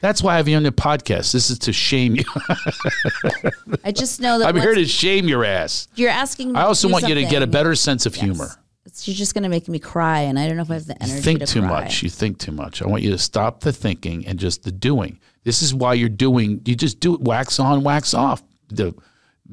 That's 0.00 0.22
why 0.22 0.32
I 0.34 0.36
have 0.38 0.48
you 0.48 0.56
on 0.56 0.62
the 0.62 0.72
podcast. 0.72 1.32
This 1.32 1.50
is 1.50 1.58
to 1.58 1.72
shame 1.74 2.14
you. 2.14 2.24
I 3.84 3.92
just 3.92 4.18
know 4.20 4.38
that 4.38 4.48
I'm 4.48 4.56
here 4.56 4.74
to 4.74 4.86
shame 4.86 5.28
your 5.28 5.44
ass. 5.44 5.88
you're 5.94 6.08
asking. 6.08 6.52
Me 6.54 6.58
I 6.58 6.62
also 6.62 6.88
want 6.88 7.06
you 7.06 7.14
to 7.16 7.24
get 7.26 7.42
a 7.42 7.46
better 7.46 7.74
sense 7.74 8.06
of 8.06 8.14
humor. 8.14 8.46
it's- 8.86 9.06
You're 9.06 9.14
just 9.16 9.34
going 9.34 9.42
to 9.42 9.50
make 9.50 9.68
me 9.68 9.78
cry, 9.78 10.20
and 10.20 10.38
I 10.38 10.46
don't 10.46 10.56
know 10.56 10.62
if 10.62 10.70
I 10.70 10.74
have 10.74 10.86
the 10.86 10.94
energy 11.02 11.16
You 11.16 11.20
think 11.22 11.40
to 11.40 11.46
too 11.46 11.60
cry. 11.60 11.68
much. 11.84 12.02
You 12.02 12.08
think 12.08 12.38
too 12.38 12.52
much. 12.52 12.80
I 12.80 12.86
want 12.86 13.02
you 13.02 13.10
to 13.10 13.18
stop 13.18 13.60
the 13.60 13.72
thinking 13.74 14.26
and 14.26 14.38
just 14.38 14.62
the 14.62 14.72
doing. 14.72 15.18
This 15.44 15.62
is 15.62 15.74
why 15.74 15.92
you're 15.94 16.08
doing. 16.08 16.62
You 16.64 16.74
just 16.76 16.98
do 17.00 17.14
it. 17.14 17.20
Wax 17.20 17.58
on, 17.60 17.82
wax 17.84 18.14
off. 18.14 18.42
The 18.68 18.94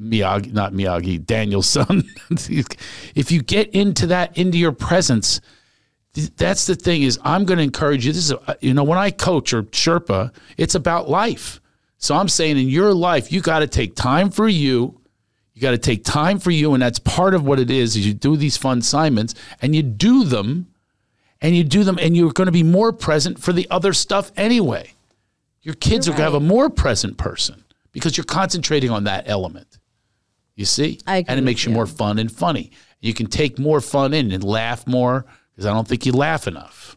Miyagi, 0.00 0.52
not 0.52 0.72
Miyagi, 0.72 1.24
Daniel-san. 1.24 2.04
if 3.14 3.32
you 3.32 3.42
get 3.42 3.70
into 3.70 4.08
that, 4.08 4.36
into 4.36 4.58
your 4.58 4.72
presence, 4.72 5.40
that's 6.36 6.66
the 6.66 6.74
thing. 6.74 7.02
Is 7.02 7.18
I'm 7.22 7.44
going 7.44 7.58
to 7.58 7.64
encourage 7.64 8.06
you. 8.06 8.12
This 8.12 8.30
is, 8.30 8.32
a, 8.32 8.56
you 8.60 8.74
know, 8.74 8.84
when 8.84 8.98
I 8.98 9.10
coach 9.10 9.52
or 9.52 9.64
Sherpa, 9.64 10.32
it's 10.56 10.74
about 10.74 11.08
life. 11.08 11.60
So 11.98 12.14
I'm 12.14 12.28
saying 12.28 12.58
in 12.58 12.68
your 12.68 12.92
life, 12.92 13.32
you 13.32 13.40
got 13.40 13.60
to 13.60 13.66
take 13.66 13.94
time 13.96 14.30
for 14.30 14.48
you. 14.48 15.00
You 15.54 15.62
got 15.62 15.70
to 15.70 15.78
take 15.78 16.04
time 16.04 16.38
for 16.38 16.50
you, 16.50 16.74
and 16.74 16.82
that's 16.82 16.98
part 16.98 17.32
of 17.32 17.44
what 17.44 17.58
it 17.58 17.70
is. 17.70 17.96
Is 17.96 18.06
you 18.06 18.12
do 18.12 18.36
these 18.36 18.58
fun 18.58 18.78
assignments 18.78 19.34
and 19.62 19.74
you 19.74 19.82
do 19.82 20.24
them, 20.24 20.66
and 21.40 21.56
you 21.56 21.64
do 21.64 21.82
them, 21.84 21.98
and 22.00 22.14
you're 22.14 22.32
going 22.32 22.46
to 22.46 22.52
be 22.52 22.62
more 22.62 22.92
present 22.92 23.38
for 23.38 23.54
the 23.54 23.66
other 23.70 23.94
stuff 23.94 24.32
anyway. 24.36 24.92
Your 25.62 25.74
kids 25.74 26.06
are 26.06 26.10
going 26.12 26.18
to 26.18 26.24
have 26.24 26.34
a 26.34 26.40
more 26.40 26.68
present 26.68 27.16
person 27.16 27.64
because 27.92 28.16
you're 28.16 28.24
concentrating 28.24 28.90
on 28.90 29.04
that 29.04 29.24
element. 29.26 29.78
You 30.56 30.64
see, 30.64 30.98
I 31.06 31.18
agree 31.18 31.30
and 31.30 31.38
it 31.38 31.42
makes 31.42 31.64
you, 31.64 31.70
you. 31.70 31.76
more 31.76 31.86
fun 31.86 32.18
and 32.18 32.32
funny. 32.32 32.72
You 33.00 33.14
can 33.14 33.26
take 33.26 33.58
more 33.58 33.80
fun 33.80 34.14
in 34.14 34.32
and 34.32 34.42
laugh 34.42 34.86
more 34.86 35.26
because 35.52 35.66
I 35.66 35.72
don't 35.72 35.86
think 35.86 36.06
you 36.06 36.12
laugh 36.12 36.48
enough 36.48 36.96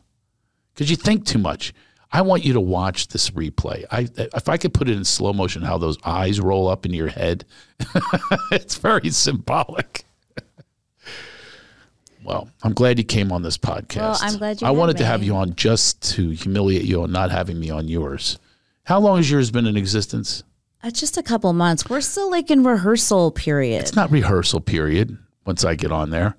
because 0.74 0.90
you 0.90 0.96
think 0.96 1.26
too 1.26 1.40
much. 1.40 1.74
I 2.12 2.22
want 2.22 2.44
you 2.44 2.54
to 2.54 2.62
watch 2.62 3.10
this 3.10 3.30
replay. 3.32 3.84
I 3.92 4.08
if 4.18 4.50
I 4.50 4.58
could 4.58 4.74
put 4.74 4.90
it 4.90 4.96
in 4.96 5.04
slow 5.04 5.34
motion, 5.34 5.62
how 5.62 5.78
those 5.78 5.98
eyes 6.04 6.40
roll 6.40 6.68
up 6.70 6.86
in 6.86 6.94
your 6.94 7.10
head, 7.10 7.46
it's 8.52 8.78
very 8.78 9.10
symbolic. 9.10 10.06
well, 12.24 12.50
I'm 12.64 12.74
glad 12.74 12.98
you 12.98 13.04
came 13.04 13.32
on 13.32 13.44
this 13.44 13.58
podcast. 13.58 13.98
Well, 13.98 14.18
I'm 14.22 14.38
glad 14.38 14.62
you 14.62 14.68
I 14.68 14.72
wanted 14.72 14.98
to 14.98 15.06
have 15.06 15.22
you 15.22 15.36
on 15.36 15.56
just 15.56 16.02
to 16.14 16.30
humiliate 16.32 16.86
you 16.86 17.04
on 17.04 17.12
not 17.12 17.30
having 17.30 17.60
me 17.60 17.70
on 17.70 17.90
yours. 17.90 18.40
How 18.86 19.00
long 19.00 19.18
has 19.18 19.30
yours 19.30 19.52
been 19.52 19.68
in 19.68 19.78
existence? 19.78 20.44
Uh, 20.82 20.90
just 20.92 21.18
a 21.18 21.24
couple 21.24 21.52
months. 21.54 21.90
We're 21.90 22.02
still 22.02 22.30
like 22.32 22.50
in 22.50 22.64
rehearsal 22.64 23.32
period. 23.32 23.82
It's 23.82 23.96
not 23.96 24.12
rehearsal 24.12 24.62
period. 24.62 25.18
Once 25.46 25.66
I 25.66 25.76
get 25.76 25.92
on 25.92 26.10
there, 26.12 26.36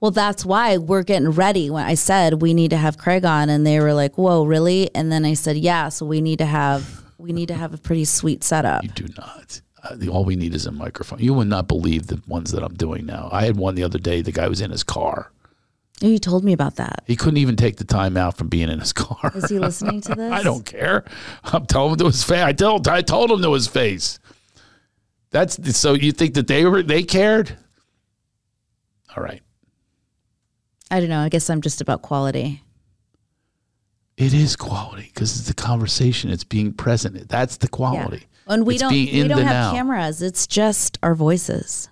Well, 0.00 0.10
that's 0.10 0.44
why 0.44 0.76
we're 0.76 1.02
getting 1.04 1.30
ready. 1.30 1.70
When 1.70 1.84
I 1.84 1.94
said 1.94 2.42
we 2.42 2.54
need 2.54 2.70
to 2.70 2.76
have 2.76 2.98
Craig 2.98 3.24
on, 3.24 3.48
and 3.48 3.66
they 3.66 3.80
were 3.80 3.94
like, 3.94 4.18
"Whoa, 4.18 4.44
really?" 4.44 4.90
And 4.94 5.10
then 5.10 5.24
I 5.24 5.34
said, 5.34 5.56
"Yeah." 5.56 5.88
So 5.88 6.04
we 6.06 6.20
need 6.20 6.38
to 6.38 6.46
have 6.46 7.02
we 7.18 7.32
need 7.32 7.48
to 7.48 7.54
have 7.54 7.72
a 7.72 7.78
pretty 7.78 8.04
sweet 8.04 8.42
setup. 8.44 8.82
you 8.82 8.90
do 8.90 9.06
not. 9.16 9.60
Uh, 9.84 9.96
the, 9.96 10.08
all 10.08 10.24
we 10.24 10.36
need 10.36 10.54
is 10.54 10.66
a 10.66 10.72
microphone. 10.72 11.18
You 11.20 11.34
would 11.34 11.48
not 11.48 11.66
believe 11.66 12.06
the 12.08 12.20
ones 12.28 12.52
that 12.52 12.62
I'm 12.62 12.74
doing 12.74 13.04
now. 13.06 13.28
I 13.32 13.44
had 13.44 13.56
one 13.56 13.74
the 13.74 13.82
other 13.84 13.98
day. 13.98 14.22
The 14.22 14.30
guy 14.32 14.46
was 14.48 14.60
in 14.60 14.70
his 14.70 14.82
car. 14.84 15.32
You 16.02 16.18
told 16.18 16.42
me 16.44 16.52
about 16.52 16.76
that. 16.76 17.04
He 17.06 17.14
couldn't 17.16 17.36
even 17.38 17.54
take 17.56 17.76
the 17.76 17.84
time 17.84 18.16
out 18.16 18.36
from 18.36 18.48
being 18.48 18.68
in 18.68 18.80
his 18.80 18.92
car. 18.92 19.30
Is 19.34 19.48
he 19.48 19.58
listening 19.58 20.00
to 20.02 20.14
this? 20.16 20.32
I 20.32 20.42
don't 20.42 20.64
care. 20.66 21.04
I'm 21.44 21.64
telling 21.66 21.92
him 21.92 21.98
to 21.98 22.06
his 22.06 22.24
face. 22.24 22.42
I 22.42 22.52
told 22.52 22.88
I 22.88 23.02
told 23.02 23.30
him 23.30 23.40
to 23.42 23.52
his 23.52 23.68
face. 23.68 24.18
That's 25.30 25.76
so 25.76 25.94
you 25.94 26.10
think 26.12 26.34
that 26.34 26.48
they 26.48 26.64
were 26.64 26.82
they 26.82 27.02
cared? 27.04 27.56
All 29.16 29.22
right. 29.22 29.42
I 30.90 31.00
don't 31.00 31.08
know. 31.08 31.20
I 31.20 31.28
guess 31.28 31.48
I'm 31.48 31.60
just 31.60 31.80
about 31.80 32.02
quality. 32.02 32.62
It 34.16 34.34
is 34.34 34.56
quality 34.56 35.04
because 35.14 35.38
it's 35.38 35.48
the 35.48 35.54
conversation. 35.54 36.30
It's 36.30 36.44
being 36.44 36.72
present. 36.72 37.28
That's 37.28 37.56
the 37.58 37.68
quality. 37.68 38.26
Yeah. 38.46 38.54
And 38.54 38.66
we 38.66 38.74
It's 38.74 38.82
don't 38.82 38.92
we 38.92 39.22
don't 39.28 39.38
have 39.38 39.46
now. 39.46 39.72
cameras. 39.72 40.20
It's 40.20 40.46
just 40.46 40.98
our 41.02 41.14
voices. 41.14 41.88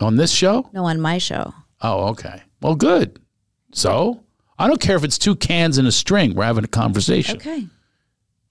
On 0.00 0.16
this 0.16 0.32
show? 0.32 0.68
No, 0.72 0.86
on 0.86 1.00
my 1.00 1.18
show. 1.18 1.52
Oh, 1.82 2.08
okay. 2.08 2.42
Well, 2.60 2.74
good. 2.74 3.20
So 3.72 4.22
I 4.58 4.68
don't 4.68 4.80
care 4.80 4.96
if 4.96 5.04
it's 5.04 5.18
two 5.18 5.34
cans 5.34 5.78
and 5.78 5.88
a 5.88 5.92
string. 5.92 6.34
We're 6.34 6.44
having 6.44 6.64
a 6.64 6.68
conversation. 6.68 7.36
Okay. 7.36 7.66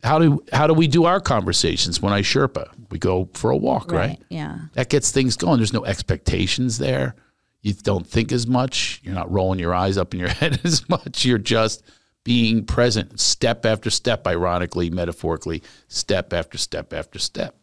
How 0.03 0.17
do 0.17 0.43
how 0.51 0.65
do 0.67 0.73
we 0.73 0.87
do 0.87 1.05
our 1.05 1.19
conversations 1.19 2.01
when 2.01 2.11
I 2.11 2.21
Sherpa? 2.21 2.69
We 2.89 2.97
go 2.97 3.29
for 3.33 3.51
a 3.51 3.57
walk, 3.57 3.91
right? 3.91 4.19
Yeah. 4.29 4.57
That 4.73 4.89
gets 4.89 5.11
things 5.11 5.37
going. 5.37 5.57
There's 5.57 5.73
no 5.73 5.85
expectations 5.85 6.79
there. 6.79 7.15
You 7.61 7.73
don't 7.73 8.07
think 8.07 8.31
as 8.31 8.47
much. 8.47 8.99
You're 9.03 9.13
not 9.13 9.31
rolling 9.31 9.59
your 9.59 9.75
eyes 9.75 9.97
up 9.97 10.13
in 10.13 10.19
your 10.19 10.29
head 10.41 10.59
as 10.63 10.89
much. 10.89 11.23
You're 11.23 11.37
just 11.37 11.83
being 12.23 12.65
present, 12.65 13.19
step 13.19 13.65
after 13.65 13.89
step, 13.89 14.27
ironically, 14.27 14.89
metaphorically, 14.89 15.63
step 15.87 16.33
after 16.33 16.57
step 16.57 16.93
after 16.93 17.19
step. 17.19 17.55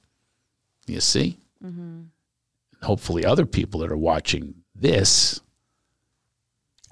You 0.87 1.01
see? 1.01 1.39
Mm-hmm. 1.65 2.03
Hopefully, 2.83 3.25
other 3.25 3.47
people 3.47 3.81
that 3.81 3.91
are 3.91 3.97
watching 3.97 4.55
this 4.75 5.41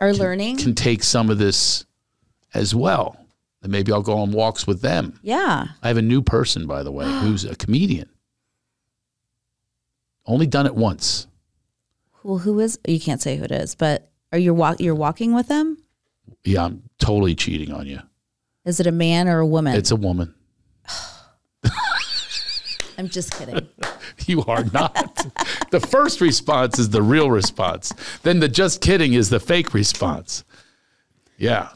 Are 0.01 0.13
learning. 0.13 0.59
can 0.59 0.75
take 0.75 1.03
some 1.03 1.31
of 1.31 1.39
this 1.39 1.85
as 2.55 2.75
well. 2.75 3.17
And 3.63 3.73
maybe 3.73 3.91
I'll 3.93 4.03
go 4.03 4.19
on 4.19 4.33
walks 4.33 4.67
with 4.67 4.81
them. 4.83 5.19
yeah. 5.23 5.67
I 5.83 5.89
have 5.89 5.97
a 5.97 6.03
new 6.03 6.23
person, 6.23 6.67
by 6.67 6.83
the 6.83 6.93
way, 6.93 7.07
who's 7.21 7.45
a 7.45 7.57
comedian. 7.57 8.09
Only 10.27 10.47
done 10.47 10.67
it 10.67 10.75
once. 10.75 11.27
Well, 12.23 12.39
who 12.39 12.59
is? 12.61 12.79
You 12.87 12.99
can't 13.01 13.23
say 13.23 13.37
who 13.37 13.45
it 13.45 13.53
is, 13.53 13.75
but 13.77 14.11
are 14.33 14.39
you 14.39 14.53
walk? 14.53 14.81
You're 14.81 14.95
walking 14.97 15.33
with 15.35 15.47
them? 15.49 15.79
Yeah, 16.45 16.65
I'm 16.65 16.83
totally 16.99 17.35
cheating 17.37 17.73
on 17.73 17.87
you. 17.87 18.01
Is 18.65 18.81
it 18.81 18.87
a 18.89 18.93
man 18.93 19.29
or 19.29 19.39
a 19.39 19.47
woman? 19.47 19.77
It's 19.77 19.93
a 19.93 19.97
woman. 19.97 20.35
I'm 22.99 23.09
just 23.09 23.33
kidding. 23.39 23.69
You 24.27 24.43
are 24.45 24.65
not. 24.73 25.25
the 25.71 25.81
first 25.81 26.21
response 26.21 26.79
is 26.79 26.91
the 26.91 27.03
real 27.03 27.31
response. 27.31 27.93
Then 28.23 28.41
the 28.41 28.49
just 28.49 28.81
kidding 28.81 29.13
is 29.15 29.31
the 29.31 29.41
fake 29.41 29.75
response. 29.75 30.45
Yeah. 31.39 31.69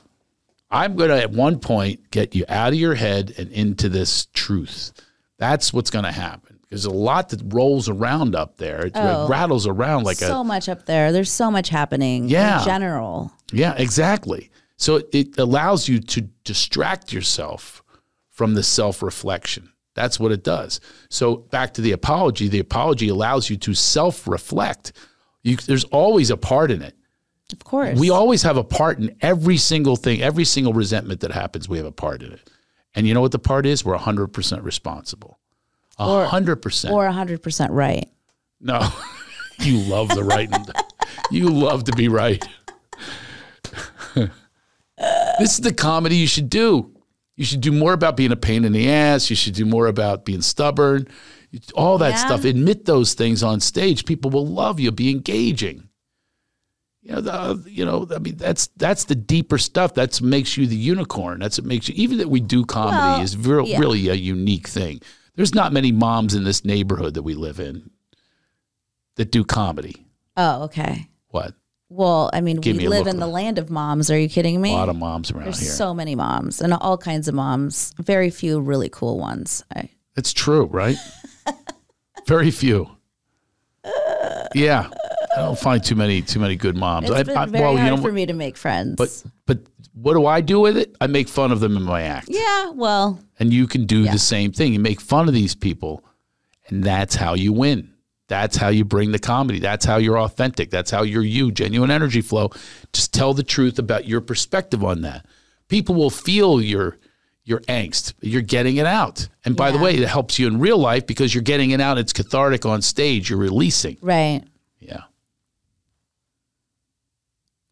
I'm 0.71 0.95
going 0.97 1.11
to, 1.11 1.21
at 1.21 1.33
one 1.33 1.59
point, 1.59 2.11
get 2.11 2.35
you 2.35 2.45
out 2.49 2.69
of 2.73 2.79
your 2.79 2.95
head 2.95 3.35
and 3.37 3.51
into 3.51 3.89
this 3.89 4.27
truth. 4.33 4.93
That's 5.39 5.73
what's 5.73 5.91
going 5.91 6.05
to 6.05 6.13
happen. 6.13 6.61
There's 6.69 6.85
a 6.85 6.91
lot 6.91 7.31
that 7.31 7.41
rolls 7.53 7.89
around 7.89 8.37
up 8.37 8.57
there. 8.57 8.87
It, 8.87 8.93
Oh. 8.95 9.27
rattles 9.29 9.67
around 9.67 10.05
like 10.05 10.19
a. 10.19 10.27
so 10.29 10.45
much 10.45 10.69
up 10.69 10.87
there. 10.87 11.11
There's 11.11 11.33
so 11.33 11.51
much 11.51 11.69
happening. 11.71 12.29
Yeah. 12.29 12.61
In 12.61 12.65
general. 12.65 13.33
Yeah, 13.53 13.75
exactly. 13.77 14.51
So 14.77 14.97
it, 14.97 15.09
it 15.13 15.39
allows 15.39 15.89
you 15.89 15.99
to 15.99 16.21
distract 16.45 17.13
yourself 17.13 17.83
from 18.31 18.55
the 18.55 18.63
self 18.63 19.03
reflection. 19.03 19.71
That's 20.01 20.19
what 20.19 20.33
it 20.33 20.43
does. 20.43 20.81
So 21.11 21.37
back 21.37 21.75
to 21.75 21.83
the 21.83 21.93
apology. 21.93 22.49
The 22.49 22.59
apology 22.59 23.09
allows 23.11 23.51
you 23.51 23.59
to 23.59 23.75
self 23.75 24.27
reflect. 24.27 24.93
There's 25.45 25.85
always 25.85 26.31
a 26.31 26.39
part 26.39 26.71
in 26.71 26.81
it. 26.81 26.95
Of 27.53 27.65
course. 27.65 27.99
We 27.99 28.09
always 28.09 28.43
have 28.43 28.57
a 28.57 28.65
part 28.65 28.99
in 28.99 29.15
every 29.21 29.59
single 29.59 29.97
thing, 29.97 30.23
every 30.23 30.47
single 30.47 30.73
resentment 30.73 31.21
that 31.21 31.33
happens. 31.33 31.69
We 31.69 31.77
have 31.77 31.87
a 31.87 31.93
part 31.93 32.23
in 32.23 32.33
it. 32.33 32.51
And 32.95 33.07
you 33.07 33.13
know 33.13 33.21
what 33.21 33.33
the 33.33 33.39
part 33.39 33.67
is? 33.67 33.85
We're 33.85 33.99
100% 33.99 34.65
responsible. 34.65 35.39
Or- 35.99 36.25
100%. 36.25 36.91
or 36.91 37.07
100% 37.07 37.69
right. 37.71 38.09
No, 38.59 38.89
you 39.59 39.81
love 39.81 40.09
the 40.09 40.25
right. 40.25 40.51
you 41.31 41.51
love 41.51 41.85
to 41.85 41.93
be 41.93 42.09
right. 42.09 42.43
this 44.17 45.53
is 45.53 45.61
the 45.61 45.75
comedy 45.75 46.17
you 46.17 46.27
should 46.27 46.49
do. 46.49 46.91
You 47.41 47.47
should 47.47 47.63
do 47.63 47.73
more 47.73 47.95
about 47.95 48.19
being 48.19 48.33
a 48.33 48.37
pain 48.37 48.67
in 48.67 48.73
the 48.73 48.91
ass. 48.91 49.31
You 49.31 49.35
should 49.35 49.55
do 49.55 49.65
more 49.65 49.87
about 49.87 50.27
being 50.27 50.43
stubborn. 50.43 51.09
All 51.75 51.97
that 51.97 52.11
Yeah. 52.11 52.27
stuff. 52.27 52.45
Admit 52.45 52.85
those 52.85 53.15
things 53.15 53.43
on 53.43 53.61
stage. 53.61 54.05
People 54.05 54.31
will 54.31 54.47
love 54.47 54.79
you. 54.79 54.91
Be 54.93 55.09
engaging. 55.09 55.89
You 57.01 57.13
know, 57.13 57.21
the, 57.23 57.33
uh, 57.33 57.57
you 57.67 57.87
know. 57.87 58.07
I 58.15 58.19
mean, 58.19 58.37
that's 58.37 58.67
that's 58.77 59.05
the 59.05 59.15
deeper 59.15 59.57
stuff. 59.57 59.95
That's 59.95 60.21
makes 60.21 60.59
you 60.59 60.67
the 60.67 60.77
unicorn. 60.77 61.41
That's 61.41 61.59
what 61.59 61.65
makes 61.67 61.89
you. 61.89 61.95
Even 61.97 62.19
that 62.19 62.29
we 62.29 62.41
do 62.41 62.67
comedy 62.67 62.99
Well, 62.99 63.23
is 63.23 63.39
real, 63.39 63.67
yeah. 63.67 63.79
really 63.79 64.09
a 64.11 64.15
unique 64.15 64.69
thing. 64.69 65.01
There's 65.35 65.55
not 65.55 65.73
many 65.73 65.93
moms 65.93 66.35
in 66.35 66.45
this 66.45 66.63
neighborhood 66.63 67.15
that 67.15 67.23
we 67.23 67.33
live 67.33 67.59
in 67.59 67.89
that 69.17 69.33
do 69.33 69.45
comedy. 69.45 70.05
Oh, 70.37 70.65
okay. 70.65 71.09
What? 71.29 71.55
Well, 71.93 72.31
I 72.33 72.41
mean, 72.41 72.59
Give 72.59 72.77
we 72.77 72.85
me 72.85 72.89
live 72.89 73.09
in 73.09 73.19
the 73.19 73.27
land 73.27 73.59
of 73.59 73.69
moms. 73.69 74.11
Are 74.13 74.19
you 74.19 74.29
kidding 74.29 74.61
me? 74.61 74.71
A 74.73 74.77
lot 74.77 74.89
of 74.89 74.97
moms 74.97 75.33
around 75.33 75.45
There's 75.45 75.59
here. 75.59 75.71
so 75.71 75.93
many 75.93 76.15
moms 76.15 76.61
and 76.61 76.73
all 76.73 76.97
kinds 76.97 77.27
of 77.27 77.35
moms. 77.35 77.95
Very 77.99 78.31
few 78.31 78.61
really 78.61 78.89
cool 78.89 79.19
ones. 79.19 79.65
I, 79.75 79.91
it's 80.17 80.33
true, 80.33 80.67
right? 80.67 80.97
Very 82.29 82.51
few. 82.53 82.89
Yeah, 84.55 84.89
I 85.37 85.41
don't 85.41 85.59
find 85.59 85.83
too 85.83 85.95
many 85.97 86.23
too 86.23 86.39
many 86.41 86.55
good 86.57 86.77
moms. 86.77 87.09
it's 87.11 87.19
I, 87.19 87.23
been 87.25 87.37
I, 87.37 87.47
very 87.47 87.65
well, 87.65 87.79
you 87.79 87.85
know, 87.85 87.97
for 87.97 88.13
me 88.13 88.27
to 88.27 88.35
make 88.35 88.57
friends. 88.57 88.97
but 88.97 89.25
but 89.47 89.59
what 89.95 90.15
do 90.15 90.27
I 90.27 90.41
do 90.41 90.61
with 90.61 90.77
it? 90.77 90.97
I 91.01 91.07
make 91.07 91.29
fun 91.29 91.51
of 91.53 91.61
them 91.61 91.77
in 91.77 91.83
my 91.83 92.03
act, 92.03 92.29
yeah, 92.31 92.71
well, 92.71 93.21
and 93.39 93.53
you 93.53 93.67
can 93.67 93.87
do 93.87 94.03
Yeah. 94.05 94.13
the 94.13 94.19
same 94.19 94.53
thing. 94.53 94.73
You 94.73 94.81
make 94.81 95.01
fun 95.01 95.29
of 95.29 95.35
these 95.35 95.55
people, 95.55 96.05
and 96.69 96.83
that's 96.85 97.15
how 97.15 97.35
you 97.35 97.53
win. 97.53 97.90
That's 98.31 98.57
how 98.57 98.69
you 98.69 98.85
bring 98.85 99.11
the 99.11 99.19
comedy. 99.19 99.59
That's 99.59 99.85
how 99.85 99.97
you're 99.97 100.21
authentic. 100.21 100.71
That's 100.71 100.93
how 100.93 101.03
you're 101.03 101.25
you. 101.25 101.51
Genuine 101.51 101.91
energy 101.91 102.21
flow. 102.21 102.51
Just 102.93 103.13
tell 103.13 103.35
the 103.35 103.43
truth 103.43 103.77
about 103.81 104.07
your 104.07 104.21
perspective 104.21 104.85
on 104.85 105.03
that. 105.03 105.27
People 105.67 105.97
will 105.97 106.11
feel 106.11 106.63
your 106.63 106.97
your 107.45 107.59
angst. 107.63 108.15
You're 108.21 108.43
getting 108.43 108.77
it 108.77 108.87
out. 108.87 109.29
And 109.45 109.57
by 109.57 109.73
the 109.73 109.79
way, 109.79 109.97
it 109.97 110.09
helps 110.09 110.39
you 110.39 110.47
in 110.47 110.61
real 110.61 110.79
life 110.79 111.09
because 111.09 111.35
you're 111.35 111.43
getting 111.43 111.73
it 111.73 111.81
out. 111.81 111.99
It's 111.99 112.13
cathartic 112.13 112.65
on 112.65 112.83
stage. 112.83 113.31
You're 113.31 113.39
releasing. 113.41 113.97
right. 114.01 114.43
Yeah. 114.79 115.01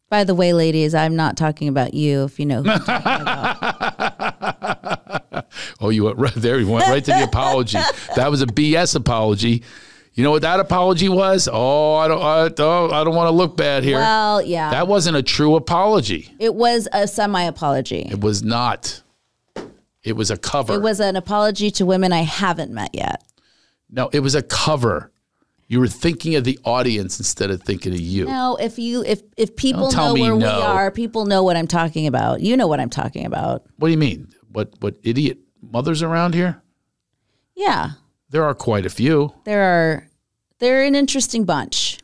By 0.09 0.25
the 0.25 0.35
way, 0.35 0.51
ladies, 0.51 0.93
I'm 0.93 1.15
not 1.15 1.37
talking 1.37 1.69
about 1.69 1.93
you. 1.93 2.25
If 2.25 2.37
you 2.37 2.47
know, 2.47 2.63
who 2.63 2.69
I'm 2.69 2.79
talking 2.81 3.21
about. 3.21 4.35
Oh, 5.81 5.89
you 5.89 6.03
went 6.03 6.17
right 6.17 6.33
there. 6.35 6.59
You 6.59 6.67
went 6.67 6.87
right 6.87 7.03
to 7.03 7.11
the 7.11 7.23
apology. 7.23 7.79
That 8.15 8.29
was 8.29 8.41
a 8.41 8.45
BS 8.45 8.95
apology. 8.95 9.63
You 10.19 10.25
know 10.25 10.31
what 10.31 10.41
that 10.41 10.59
apology 10.59 11.07
was? 11.07 11.47
Oh, 11.49 11.95
I 11.95 12.09
don't. 12.09 12.21
I 12.21 12.49
don't. 12.49 12.91
I 12.91 13.05
don't 13.05 13.15
want 13.15 13.27
to 13.27 13.31
look 13.31 13.55
bad 13.55 13.85
here. 13.85 13.99
well, 13.99 14.41
yeah, 14.41 14.69
that 14.69 14.85
wasn't 14.85 15.15
a 15.15 15.23
true 15.23 15.55
apology. 15.55 16.29
it 16.39 16.53
was 16.53 16.89
a 16.91 17.07
semi 17.07 17.41
apology. 17.43 18.05
It 18.11 18.19
was 18.19 18.43
not. 18.43 19.01
It 20.03 20.17
was 20.17 20.29
a 20.29 20.35
cover. 20.35 20.73
It 20.73 20.81
was 20.81 20.99
an 20.99 21.15
apology 21.15 21.71
to 21.71 21.85
women 21.85 22.11
I 22.11 22.23
haven't 22.23 22.69
met 22.69 22.89
yet. 22.93 23.23
no, 23.89 24.09
it 24.11 24.19
was 24.19 24.35
a 24.35 24.41
cover. 24.41 25.09
You 25.69 25.79
were 25.79 25.87
thinking 25.87 26.35
of 26.35 26.43
the 26.43 26.59
audience 26.65 27.17
instead 27.17 27.49
of 27.49 27.63
thinking 27.63 27.93
of 27.93 28.01
you. 28.01 28.25
No, 28.25 28.57
if 28.57 28.77
you 28.77 29.05
if 29.05 29.21
if 29.37 29.55
people 29.55 29.89
know 29.89 30.15
where 30.15 30.35
no. 30.35 30.57
we 30.57 30.63
are, 30.63 30.91
people 30.91 31.27
know 31.27 31.43
what 31.43 31.55
I'm 31.55 31.67
talking 31.67 32.07
about. 32.07 32.41
You 32.41 32.57
know 32.57 32.67
what 32.67 32.81
I'm 32.81 32.89
talking 32.89 33.25
about. 33.25 33.63
What 33.77 33.87
do 33.87 33.91
you 33.93 33.97
mean? 33.97 34.27
What 34.51 34.73
what 34.81 34.97
idiot 35.01 35.37
mothers 35.61 36.03
around 36.03 36.33
here? 36.33 36.61
Yeah, 37.55 37.91
There 38.31 38.43
are 38.43 38.53
quite 38.53 38.85
a 38.85 38.89
few. 38.89 39.33
there 39.45 39.63
are 39.63 40.08
they're 40.59 40.83
an 40.83 40.95
interesting 40.95 41.43
bunch. 41.45 41.97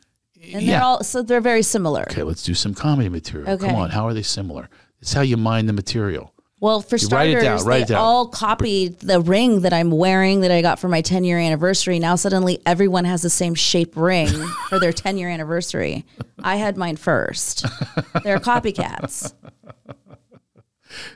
And 0.52 0.62
Yeah. 0.62 0.72
they're 0.78 0.82
all 0.82 1.02
so 1.04 1.22
they're 1.22 1.40
very 1.40 1.62
similar. 1.62 2.02
Okay, 2.02 2.22
let's 2.22 2.42
do 2.42 2.54
some 2.54 2.74
comedy 2.74 3.08
material. 3.08 3.50
Okay. 3.50 3.66
Come 3.66 3.76
on, 3.76 3.90
how 3.90 4.06
are 4.06 4.14
they 4.14 4.22
similar? 4.22 4.68
It's 5.00 5.12
how 5.12 5.22
you 5.22 5.36
mine 5.36 5.66
the 5.66 5.72
material. 5.72 6.32
Well, 6.58 6.80
for 6.80 6.96
You 6.96 7.00
starters, 7.00 7.42
down, 7.42 7.84
they 7.86 7.94
all 7.94 8.28
copied 8.28 9.00
the 9.00 9.20
ring 9.20 9.60
that 9.60 9.74
I'm 9.74 9.90
wearing 9.90 10.40
that 10.40 10.50
I 10.50 10.62
got 10.62 10.78
for 10.78 10.88
my 10.88 11.02
10 11.02 11.22
year 11.24 11.38
anniversary. 11.38 11.98
Now 11.98 12.14
suddenly 12.16 12.60
everyone 12.64 13.04
has 13.04 13.20
the 13.22 13.28
same 13.30 13.54
shape 13.54 13.94
ring 13.94 14.28
for 14.68 14.78
their 14.78 14.92
10 14.92 15.18
year 15.18 15.28
anniversary. 15.28 16.06
I 16.42 16.56
had 16.56 16.76
mine 16.78 16.96
first. 16.96 17.66
They're 18.24 18.38
copycats. 18.38 19.34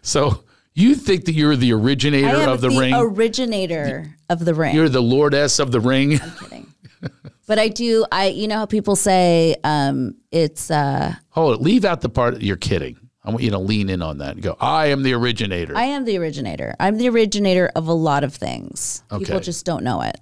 So 0.02 0.44
you 0.74 0.94
think 0.94 1.24
that 1.24 1.32
you're 1.32 1.56
the 1.56 1.72
originator 1.72 2.36
of 2.48 2.60
the, 2.60 2.68
the 2.68 2.78
ring? 2.78 2.94
originator 2.94 4.14
of 4.28 4.44
the 4.44 4.54
ring. 4.54 4.74
you're 4.74 4.88
the 4.88 5.00
lordess 5.02 5.58
of 5.58 5.72
the 5.72 5.80
ring. 5.80 6.20
I'm 6.20 6.32
kidding. 6.38 6.66
But 7.46 7.58
I 7.58 7.66
do. 7.66 8.06
I 8.12 8.26
you 8.28 8.46
know 8.46 8.58
how 8.58 8.66
people 8.66 8.94
say 8.94 9.56
um, 9.64 10.14
it's 10.30 10.70
uh, 10.70 11.14
Hold 11.30 11.56
it. 11.56 11.62
Leave 11.62 11.84
out 11.84 12.00
the 12.00 12.08
part 12.08 12.40
you're 12.42 12.56
kidding. 12.56 12.96
I 13.24 13.30
want 13.30 13.42
you 13.42 13.50
to 13.50 13.58
lean 13.58 13.90
in 13.90 14.02
on 14.02 14.18
that 14.18 14.34
and 14.34 14.42
go, 14.42 14.56
I 14.60 14.86
am 14.86 15.02
the 15.02 15.12
originator. 15.14 15.76
I 15.76 15.86
am 15.86 16.04
the 16.04 16.16
originator. 16.16 16.76
I'm 16.78 16.96
the 16.96 17.08
originator 17.08 17.70
of 17.74 17.88
a 17.88 17.92
lot 17.92 18.22
of 18.22 18.34
things. 18.34 19.02
People 19.10 19.40
just 19.40 19.66
don't 19.66 19.82
know 19.82 20.00
it. 20.02 20.16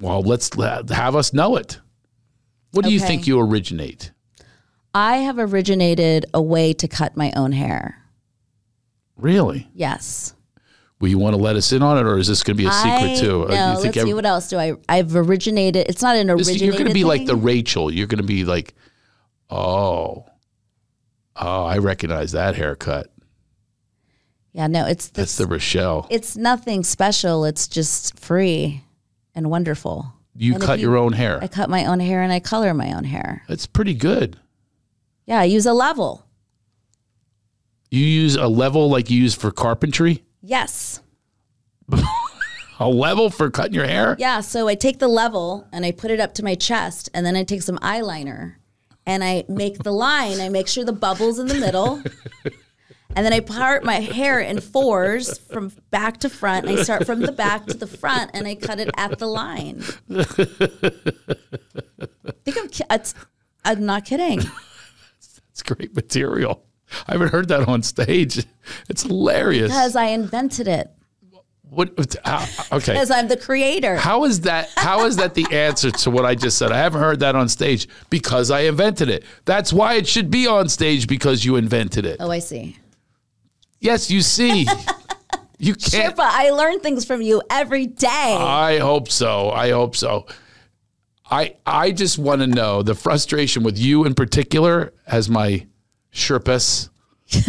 well, 0.00 0.22
let's 0.22 0.50
have 0.90 1.16
us 1.16 1.32
know 1.32 1.56
it. 1.56 1.80
What 2.72 2.84
do 2.84 2.92
you 2.92 3.00
think 3.00 3.26
you 3.26 3.40
originate? 3.40 4.12
I 4.94 5.18
have 5.18 5.38
originated 5.38 6.26
a 6.34 6.42
way 6.42 6.72
to 6.74 6.86
cut 6.86 7.16
my 7.16 7.32
own 7.34 7.52
hair. 7.52 8.02
Really? 9.16 9.68
Yes. 9.74 10.33
Will 11.04 11.10
you 11.10 11.18
want 11.18 11.36
to 11.36 11.42
let 11.42 11.54
us 11.54 11.70
in 11.70 11.82
on 11.82 11.98
it, 11.98 12.06
or 12.08 12.16
is 12.16 12.28
this 12.28 12.42
going 12.42 12.56
to 12.56 12.62
be 12.62 12.66
a 12.66 12.72
secret 12.72 13.10
I, 13.10 13.16
too? 13.16 13.46
No, 13.46 13.54
uh, 13.54 13.74
think 13.76 13.94
let's 13.94 14.06
see. 14.06 14.14
What 14.14 14.24
else 14.24 14.48
do 14.48 14.56
I? 14.56 14.72
I've 14.88 15.14
originated. 15.14 15.84
It's 15.86 16.00
not 16.00 16.16
an 16.16 16.28
this- 16.28 16.48
originated. 16.48 16.62
you're 16.62 16.72
going 16.72 16.86
to 16.86 16.94
be 16.94 17.04
like 17.04 17.26
the. 17.26 17.36
Rachel. 17.36 17.92
You're 17.92 18.06
going 18.06 18.22
to 18.22 18.26
be 18.26 18.46
like, 18.46 18.72
oh, 19.50 20.24
oh, 21.36 21.64
I 21.64 21.76
recognize 21.76 22.32
that 22.32 22.54
haircut. 22.54 23.12
Yeah, 24.54 24.66
no, 24.66 24.86
it's 24.86 25.08
That's 25.10 25.36
the 25.36 25.46
Rochelle. 25.46 26.06
It's 26.08 26.38
nothing 26.38 26.82
special. 26.82 27.44
It's 27.44 27.68
just 27.68 28.18
free 28.18 28.82
and 29.34 29.50
wonderful. 29.50 30.10
You 30.34 30.54
and 30.54 30.62
cut 30.62 30.78
you- 30.78 30.88
your 30.88 30.96
own 30.96 31.12
hair. 31.12 31.38
I 31.42 31.48
cut 31.48 31.68
my 31.68 31.84
own 31.84 32.00
hair 32.00 32.22
and 32.22 32.32
I 32.32 32.40
color 32.40 32.72
my 32.72 32.94
own 32.94 33.04
hair. 33.04 33.42
That's 33.46 33.66
pretty 33.66 33.92
good. 33.92 34.38
Yeah, 35.26 35.40
I 35.40 35.44
use 35.44 35.66
a 35.66 35.74
level. 35.74 36.24
You 37.90 38.06
use 38.06 38.36
a 38.36 38.48
level 38.48 38.88
like 38.88 39.10
you 39.10 39.20
use 39.20 39.34
for 39.34 39.50
carpentry. 39.50 40.24
Yes. 40.46 41.00
A 42.78 42.88
level 42.88 43.30
for 43.30 43.50
cutting 43.50 43.72
your 43.72 43.86
hair. 43.86 44.14
Yeah, 44.18 44.40
so 44.40 44.68
I 44.68 44.74
take 44.74 44.98
the 44.98 45.08
level 45.08 45.66
and 45.72 45.86
I 45.86 45.90
put 45.92 46.10
it 46.10 46.20
up 46.20 46.34
to 46.34 46.44
my 46.44 46.54
chest, 46.54 47.08
and 47.14 47.24
then 47.24 47.34
I 47.34 47.44
take 47.44 47.62
some 47.62 47.78
eyeliner 47.78 48.56
and 49.06 49.24
I 49.24 49.44
make 49.48 49.78
the 49.78 49.92
line. 49.92 50.40
I 50.40 50.50
make 50.50 50.68
sure 50.68 50.84
the 50.84 50.92
bubble's 50.92 51.38
in 51.38 51.46
the 51.46 51.54
middle. 51.54 52.02
And 53.16 53.24
then 53.24 53.32
I 53.32 53.40
part 53.40 53.84
my 53.84 54.00
hair 54.00 54.40
in 54.40 54.60
fours 54.60 55.38
from 55.38 55.70
back 55.90 56.18
to 56.18 56.28
front. 56.28 56.66
I 56.68 56.82
start 56.82 57.06
from 57.06 57.20
the 57.20 57.32
back 57.32 57.64
to 57.66 57.74
the 57.74 57.86
front 57.86 58.32
and 58.34 58.46
I 58.46 58.56
cut 58.56 58.80
it 58.80 58.90
at 58.96 59.18
the 59.20 59.26
line. 59.26 59.84
I 60.10 60.24
think 62.44 62.58
I'm, 62.58 62.68
ki- 62.68 62.84
I'm 63.64 63.86
not 63.86 64.04
kidding. 64.04 64.40
It's 65.52 65.62
great 65.62 65.94
material. 65.94 66.66
I 67.06 67.12
haven't 67.12 67.28
heard 67.28 67.48
that 67.48 67.68
on 67.68 67.82
stage. 67.82 68.44
It's 68.88 69.02
hilarious. 69.02 69.68
Because 69.68 69.96
I 69.96 70.06
invented 70.06 70.68
it. 70.68 70.90
What? 71.74 72.16
How, 72.24 72.46
okay. 72.72 72.92
Because 72.92 73.10
I'm 73.10 73.26
the 73.26 73.36
creator. 73.36 73.96
How 73.96 74.24
is 74.24 74.42
that? 74.42 74.70
How 74.76 75.06
is 75.06 75.16
that 75.16 75.34
the 75.34 75.46
answer 75.50 75.90
to 75.90 76.10
what 76.10 76.24
I 76.24 76.34
just 76.34 76.56
said? 76.56 76.70
I 76.70 76.78
haven't 76.78 77.00
heard 77.00 77.20
that 77.20 77.34
on 77.34 77.48
stage 77.48 77.88
because 78.10 78.50
I 78.50 78.60
invented 78.60 79.08
it. 79.08 79.24
That's 79.44 79.72
why 79.72 79.94
it 79.94 80.06
should 80.06 80.30
be 80.30 80.46
on 80.46 80.68
stage 80.68 81.08
because 81.08 81.44
you 81.44 81.56
invented 81.56 82.06
it. 82.06 82.18
Oh, 82.20 82.30
I 82.30 82.38
see. 82.38 82.78
Yes, 83.80 84.10
you 84.10 84.20
see. 84.20 84.66
You 85.58 85.74
can't. 85.74 86.16
Sherpa, 86.16 86.20
I 86.20 86.50
learn 86.50 86.80
things 86.80 87.04
from 87.04 87.22
you 87.22 87.42
every 87.50 87.86
day. 87.86 88.08
I 88.38 88.78
hope 88.78 89.10
so. 89.10 89.50
I 89.50 89.70
hope 89.70 89.96
so. 89.96 90.26
I 91.30 91.56
I 91.66 91.90
just 91.90 92.18
want 92.18 92.40
to 92.42 92.46
know 92.46 92.82
the 92.82 92.94
frustration 92.94 93.62
with 93.62 93.78
you 93.78 94.04
in 94.04 94.14
particular 94.14 94.92
as 95.06 95.28
my 95.28 95.66
Sherpas 96.14 96.88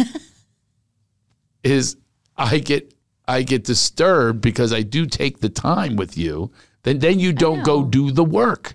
is 1.62 1.96
I 2.36 2.58
get 2.58 2.92
I 3.28 3.42
get 3.42 3.64
disturbed 3.64 4.40
because 4.40 4.72
I 4.72 4.82
do 4.82 5.06
take 5.06 5.40
the 5.40 5.48
time 5.48 5.96
with 5.96 6.16
you. 6.18 6.50
Then 6.82 6.98
then 6.98 7.18
you 7.20 7.32
don't 7.32 7.62
go 7.64 7.84
do 7.84 8.10
the 8.10 8.24
work. 8.24 8.74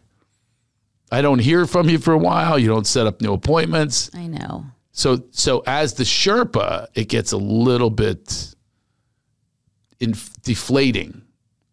I 1.12 1.22
don't 1.22 1.40
hear 1.40 1.66
from 1.66 1.90
you 1.90 2.00
for 2.00 2.14
a 2.14 2.18
while. 2.18 2.58
You 2.58 2.70
don't 2.70 2.88
set 2.88 3.06
up 3.06 3.22
new 3.22 3.34
appointments. 3.34 4.10
I 4.14 4.28
know. 4.28 4.66
So 4.92 5.24
so 5.32 5.64
as 5.68 5.94
the 5.96 6.04
Sherpa, 6.04 6.88
it 6.96 7.10
gets 7.10 7.32
a 7.34 7.38
little 7.38 7.90
bit 7.90 8.56
in, 10.00 10.14
deflating. 10.44 11.22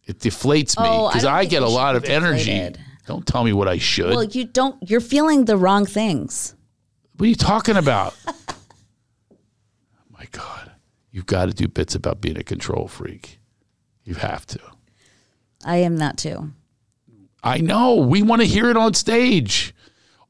It 0.07 0.19
deflates 0.21 0.79
me 0.81 0.87
Oh, 0.89 1.07
I 1.07 1.11
because 1.11 1.23
don't 1.23 1.35
I, 1.35 1.39
think 1.41 1.51
get 1.51 1.63
a 1.63 1.67
should 1.67 1.73
lot 1.75 1.93
be 1.93 1.97
of 1.99 2.05
energy. 2.05 2.45
deflated. 2.53 2.79
Don't 3.07 3.27
tell 3.27 3.45
me 3.45 3.53
what 3.53 3.69
I 3.69 3.79
should. 3.79 4.11
Well, 4.11 4.25
you 4.25 4.45
don't, 4.45 4.77
you're 4.89 5.01
feeling 5.01 5.47
the 5.47 5.57
wrong 5.57 5.87
things. 5.87 6.55
What 7.19 7.27
are 7.27 7.31
you 7.31 7.35
talking 7.35 7.77
about? 7.77 8.15
My 10.11 10.27
God, 10.31 10.71
you've 11.11 11.27
got 11.27 11.47
to 11.47 11.53
do 11.53 11.67
bits 11.67 11.97
about 11.97 12.21
being 12.21 12.39
a 12.39 12.45
control 12.45 12.87
freak. 12.87 13.41
You 14.05 14.15
have 14.15 14.47
to. 14.47 14.61
I 15.65 15.79
am 15.79 15.97
that 15.97 16.17
too. 16.17 16.53
I 17.43 17.59
know. 17.59 17.97
We 17.97 18.23
want 18.23 18.43
to 18.43 18.47
hear 18.47 18.71
it 18.71 18.77
on 18.77 18.95
stage. 18.95 19.75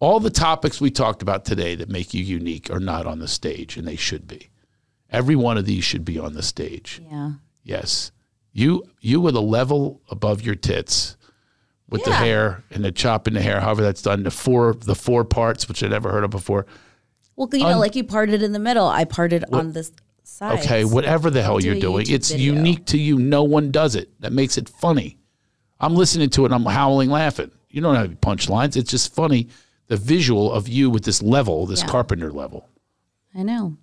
All 0.00 0.18
the 0.18 0.30
topics 0.30 0.80
we 0.80 0.90
talked 0.90 1.20
about 1.20 1.44
today 1.44 1.74
that 1.74 1.90
make 1.90 2.14
you 2.14 2.24
unique 2.24 2.70
are 2.70 2.80
not 2.80 3.06
on 3.06 3.18
the 3.18 3.28
stage, 3.28 3.76
and 3.76 3.86
they 3.86 3.96
should 3.96 4.26
be. 4.26 4.48
Every 5.10 5.36
one 5.36 5.58
of 5.58 5.66
these 5.66 5.84
should 5.84 6.06
be 6.06 6.18
on 6.18 6.32
the 6.32 6.42
stage. 6.42 7.02
Yeah. 7.10 7.32
Yes. 7.64 8.12
You 8.52 8.84
you 9.00 9.20
with 9.20 9.36
a 9.36 9.40
level 9.40 10.00
above 10.08 10.40
your 10.40 10.54
tits 10.54 11.17
with 11.90 12.04
the 12.04 12.12
hair 12.14 12.62
and 12.70 12.84
the 12.84 12.92
chopping 12.92 13.34
the 13.34 13.40
hair, 13.42 13.60
however 13.60 13.82
that's 13.82 14.02
done, 14.02 14.22
the 14.22 14.30
four 14.30 14.74
the 14.74 14.94
four 14.94 15.24
parts, 15.24 15.68
which 15.68 15.82
I'd 15.82 15.90
never 15.90 16.10
heard 16.10 16.24
of 16.24 16.30
before. 16.30 16.66
Well, 17.36 17.48
you 17.52 17.60
know, 17.60 17.78
like 17.78 17.94
you 17.96 18.04
parted 18.04 18.42
in 18.42 18.52
the 18.52 18.58
middle. 18.58 18.86
I 18.86 19.04
parted 19.04 19.44
on 19.52 19.72
this 19.72 19.92
side. 20.24 20.58
Okay, 20.60 20.84
whatever 20.84 21.30
the 21.30 21.42
hell 21.42 21.58
do 21.58 21.66
you're 21.66 21.80
doing, 21.80 22.06
YouTube 22.06 22.14
it's 22.14 22.30
video. 22.30 22.54
unique 22.54 22.84
to 22.86 22.98
you. 22.98 23.18
No 23.18 23.44
one 23.44 23.70
does 23.70 23.94
it. 23.94 24.10
That 24.20 24.32
makes 24.32 24.58
it 24.58 24.68
funny. 24.68 25.18
I'm 25.80 25.94
listening 25.94 26.30
to 26.30 26.42
it 26.42 26.52
and 26.52 26.54
I'm 26.54 26.64
howling 26.64 27.10
laughing. 27.10 27.52
You 27.70 27.80
don't 27.80 27.94
have 27.94 28.06
any 28.06 28.16
punchlines. 28.16 28.76
It's 28.76 28.90
just 28.90 29.14
funny. 29.14 29.48
The 29.86 29.96
visual 29.96 30.52
of 30.52 30.66
you 30.68 30.90
with 30.90 31.04
this 31.04 31.22
level, 31.22 31.64
this 31.66 31.80
Yeah. 31.82 31.86
carpenter 31.88 32.32
level, 32.32 32.68
I 33.34 33.42
know. 33.44 33.76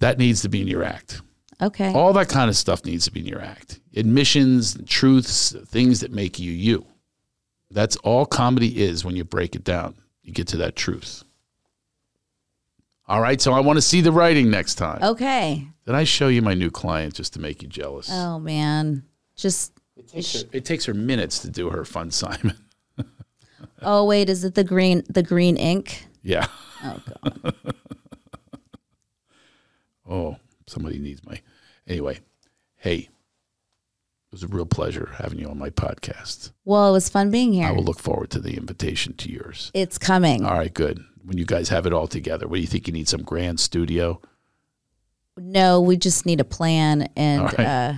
that 0.00 0.18
needs 0.18 0.42
to 0.42 0.48
be 0.48 0.60
in 0.60 0.66
your 0.66 0.82
act. 0.82 1.22
Okay. 1.62 1.92
All 1.92 2.12
that 2.14 2.28
kind 2.28 2.48
of 2.48 2.56
stuff 2.56 2.84
needs 2.84 3.04
to 3.04 3.12
be 3.12 3.20
in 3.20 3.26
your 3.26 3.42
act. 3.42 3.80
Admissions, 3.94 4.78
truths, 4.86 5.54
things 5.66 6.00
that 6.00 6.12
make 6.12 6.38
you 6.38 6.52
you. 6.52 6.86
That's 7.70 7.96
all 7.96 8.26
comedy 8.26 8.82
is 8.82 9.04
when 9.04 9.16
you 9.16 9.24
break 9.24 9.54
it 9.54 9.64
down. 9.64 9.94
You 10.22 10.32
get 10.32 10.48
to 10.48 10.56
that 10.58 10.76
truth. 10.76 11.22
All 13.06 13.20
right, 13.20 13.40
so 13.40 13.52
I 13.52 13.60
want 13.60 13.76
to 13.76 13.82
see 13.82 14.00
the 14.00 14.12
writing 14.12 14.50
next 14.50 14.76
time. 14.76 15.02
Okay. 15.02 15.66
Did 15.84 15.94
I 15.94 16.04
show 16.04 16.28
you 16.28 16.42
my 16.42 16.54
new 16.54 16.70
client 16.70 17.14
just 17.14 17.32
to 17.34 17.40
make 17.40 17.62
you 17.62 17.68
jealous? 17.68 18.08
Oh 18.10 18.38
man. 18.38 19.02
Just 19.36 19.72
It 19.96 20.08
takes, 20.08 20.42
her, 20.42 20.48
it 20.52 20.64
takes 20.64 20.84
her 20.84 20.94
minutes 20.94 21.40
to 21.40 21.50
do 21.50 21.70
her 21.70 21.84
fun 21.84 22.10
Simon. 22.12 22.56
oh 23.82 24.04
wait, 24.04 24.28
is 24.28 24.44
it 24.44 24.54
the 24.54 24.62
green 24.64 25.02
the 25.08 25.22
green 25.22 25.56
ink? 25.56 26.06
Yeah. 26.22 26.46
Oh 26.84 27.02
god. 27.22 27.54
Oh, 30.08 30.36
somebody 30.66 30.98
needs 30.98 31.24
my. 31.24 31.40
Anyway, 31.90 32.20
hey, 32.76 32.98
it 32.98 33.08
was 34.30 34.44
a 34.44 34.46
real 34.46 34.64
pleasure 34.64 35.10
having 35.16 35.40
you 35.40 35.48
on 35.48 35.58
my 35.58 35.70
podcast. 35.70 36.52
Well, 36.64 36.88
it 36.88 36.92
was 36.92 37.08
fun 37.08 37.32
being 37.32 37.52
here. 37.52 37.66
I 37.66 37.72
will 37.72 37.82
look 37.82 37.98
forward 37.98 38.30
to 38.30 38.38
the 38.38 38.56
invitation 38.56 39.14
to 39.14 39.28
yours. 39.28 39.72
It's 39.74 39.98
coming. 39.98 40.46
All 40.46 40.54
right, 40.54 40.72
good. 40.72 41.00
When 41.24 41.36
you 41.36 41.44
guys 41.44 41.68
have 41.70 41.86
it 41.86 41.92
all 41.92 42.06
together, 42.06 42.46
what 42.46 42.56
do 42.56 42.60
you 42.60 42.68
think? 42.68 42.86
You 42.86 42.92
need 42.92 43.08
some 43.08 43.22
grand 43.22 43.58
studio? 43.58 44.20
No, 45.36 45.80
we 45.80 45.96
just 45.96 46.26
need 46.26 46.38
a 46.40 46.44
plan 46.44 47.08
and 47.16 47.42
right. 47.42 47.58
uh, 47.58 47.94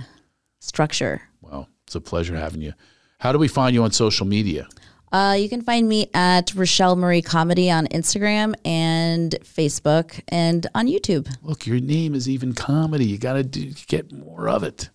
structure. 0.59 1.21
Well, 1.41 1.69
it's 1.85 1.93
a 1.93 2.01
pleasure 2.01 2.35
having 2.35 2.63
you. 2.63 2.73
How 3.19 3.31
do 3.31 3.37
we 3.37 3.47
find 3.47 3.75
you 3.75 3.83
on 3.83 3.91
social 3.91 4.25
media? 4.25 4.67
Uh, 5.13 5.35
you 5.37 5.47
can 5.47 5.61
find 5.61 5.87
me 5.87 6.09
at 6.15 6.55
Rochelle 6.55 6.95
Marie 6.95 7.21
Comedy 7.21 7.69
on 7.69 7.85
Instagram 7.87 8.55
and 8.65 9.35
Facebook 9.43 10.19
and 10.27 10.65
on 10.73 10.87
YouTube. 10.87 11.31
Look, 11.43 11.67
your 11.67 11.79
name 11.79 12.15
is 12.15 12.27
even 12.27 12.53
comedy. 12.53 13.05
You 13.05 13.19
got 13.19 13.33
to 13.33 13.43
get 13.87 14.11
more 14.11 14.49
of 14.49 14.63
it. 14.63 14.89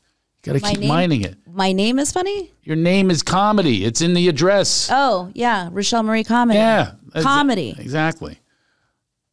You 0.45 0.53
got 0.53 0.61
to 0.61 0.69
keep 0.69 0.81
name? 0.81 0.89
mining 0.89 1.23
it. 1.23 1.37
My 1.47 1.71
name 1.71 2.01
is 2.01 2.11
funny. 2.11 2.53
Your 2.65 2.75
name 2.75 3.13
is 3.13 3.23
comedy. 3.23 3.85
It's 3.85 4.01
in 4.01 4.13
the 4.15 4.29
address. 4.29 4.89
Oh 4.91 5.31
yeah, 5.35 5.69
Rochelle 5.71 6.03
Marie 6.03 6.25
Comedy. 6.25 6.59
Yeah. 6.59 6.93
Comedy. 7.21 7.77
Exactly. 7.79 8.41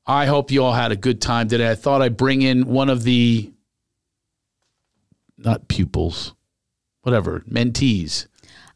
I 0.06 0.28
hope 0.28 0.52
you 0.52 0.64
all 0.64 0.74
had 0.74 0.92
a 0.92 0.96
good 0.96 1.20
time 1.20 1.48
today. 1.48 1.70
I 1.70 1.74
thought 1.74 2.04
I'd 2.04 2.16
bring 2.16 2.44
in 2.44 2.68
one 2.68 2.90
of 2.90 3.02
the, 3.02 3.52
not 5.36 5.68
pupils, 5.68 6.36
whatever, 7.02 7.40
mentees. 7.50 8.28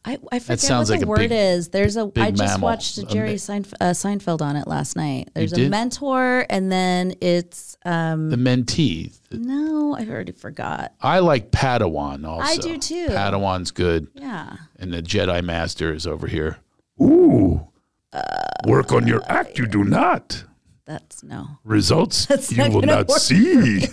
I, 0.05 0.17
I 0.31 0.39
forget 0.39 0.69
what 0.69 0.89
like 0.89 0.99
the 1.01 1.05
a 1.05 1.09
word 1.09 1.19
big- 1.19 1.31
is. 1.33 1.69
There's 1.69 1.97
a. 1.97 2.09
I 2.15 2.31
just 2.31 2.41
mammal. 2.41 2.67
watched 2.69 2.97
A 2.97 3.05
Jerry 3.05 3.33
Seinf- 3.35 3.73
uh, 3.81 3.91
Seinfeld 3.91 4.41
on 4.41 4.55
it 4.55 4.65
last 4.67 4.95
night. 4.95 5.29
There's 5.33 5.51
a 5.51 5.57
did? 5.57 5.71
mentor, 5.71 6.45
and 6.49 6.71
then 6.71 7.13
it's 7.21 7.77
um. 7.85 8.29
The 8.29 8.37
mentee. 8.37 9.13
No, 9.31 9.95
I 9.97 10.05
already 10.07 10.31
forgot. 10.31 10.93
I 11.01 11.19
like 11.19 11.51
Padawan 11.51 12.25
also. 12.25 12.43
I 12.43 12.57
do 12.57 12.77
too. 12.77 13.07
Padawan's 13.09 13.71
good. 13.71 14.07
Yeah. 14.13 14.55
And 14.77 14.93
the 14.93 15.01
Jedi 15.01 15.43
Master 15.43 15.93
is 15.93 16.07
over 16.07 16.27
here. 16.27 16.57
Ooh. 17.01 17.67
Work 18.65 18.91
on 18.91 19.05
your 19.07 19.21
act, 19.29 19.57
you 19.59 19.67
do 19.67 19.83
not. 19.83 20.43
That's 20.85 21.23
no. 21.23 21.45
Results 21.63 22.27
you 22.51 22.57
not 22.57 22.71
will 22.71 22.81
not 22.81 23.07
work 23.07 23.19
see. 23.19 23.85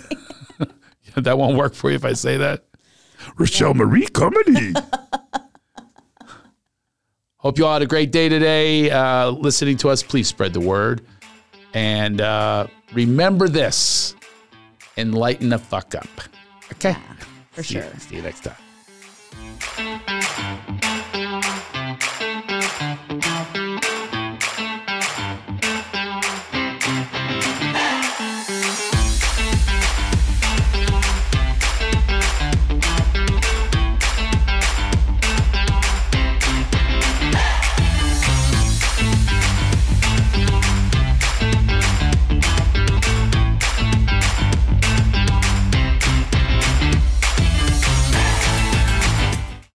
that 1.16 1.36
won't 1.36 1.56
work 1.56 1.74
for 1.74 1.90
you 1.90 1.96
if 1.96 2.04
I 2.04 2.14
say 2.14 2.36
that. 2.38 2.64
Rochelle 3.36 3.74
Marie 3.74 4.06
comedy. 4.06 4.72
Hope 7.46 7.58
you 7.58 7.66
all 7.66 7.74
had 7.74 7.82
a 7.82 7.86
great 7.86 8.10
day 8.10 8.28
today 8.28 8.90
uh, 8.90 9.30
listening 9.30 9.76
to 9.76 9.88
us. 9.88 10.02
Please 10.02 10.26
spread 10.26 10.52
the 10.52 10.58
word. 10.58 11.06
And 11.74 12.20
uh, 12.20 12.66
remember 12.92 13.48
this 13.48 14.16
enlighten 14.96 15.50
the 15.50 15.58
fuck 15.58 15.94
up. 15.94 16.08
Okay? 16.72 16.96
For 17.52 17.62
See 17.62 17.74
sure. 17.74 17.84
see 17.98 18.16
you 18.16 18.22
next 18.22 18.42
time. 18.42 18.56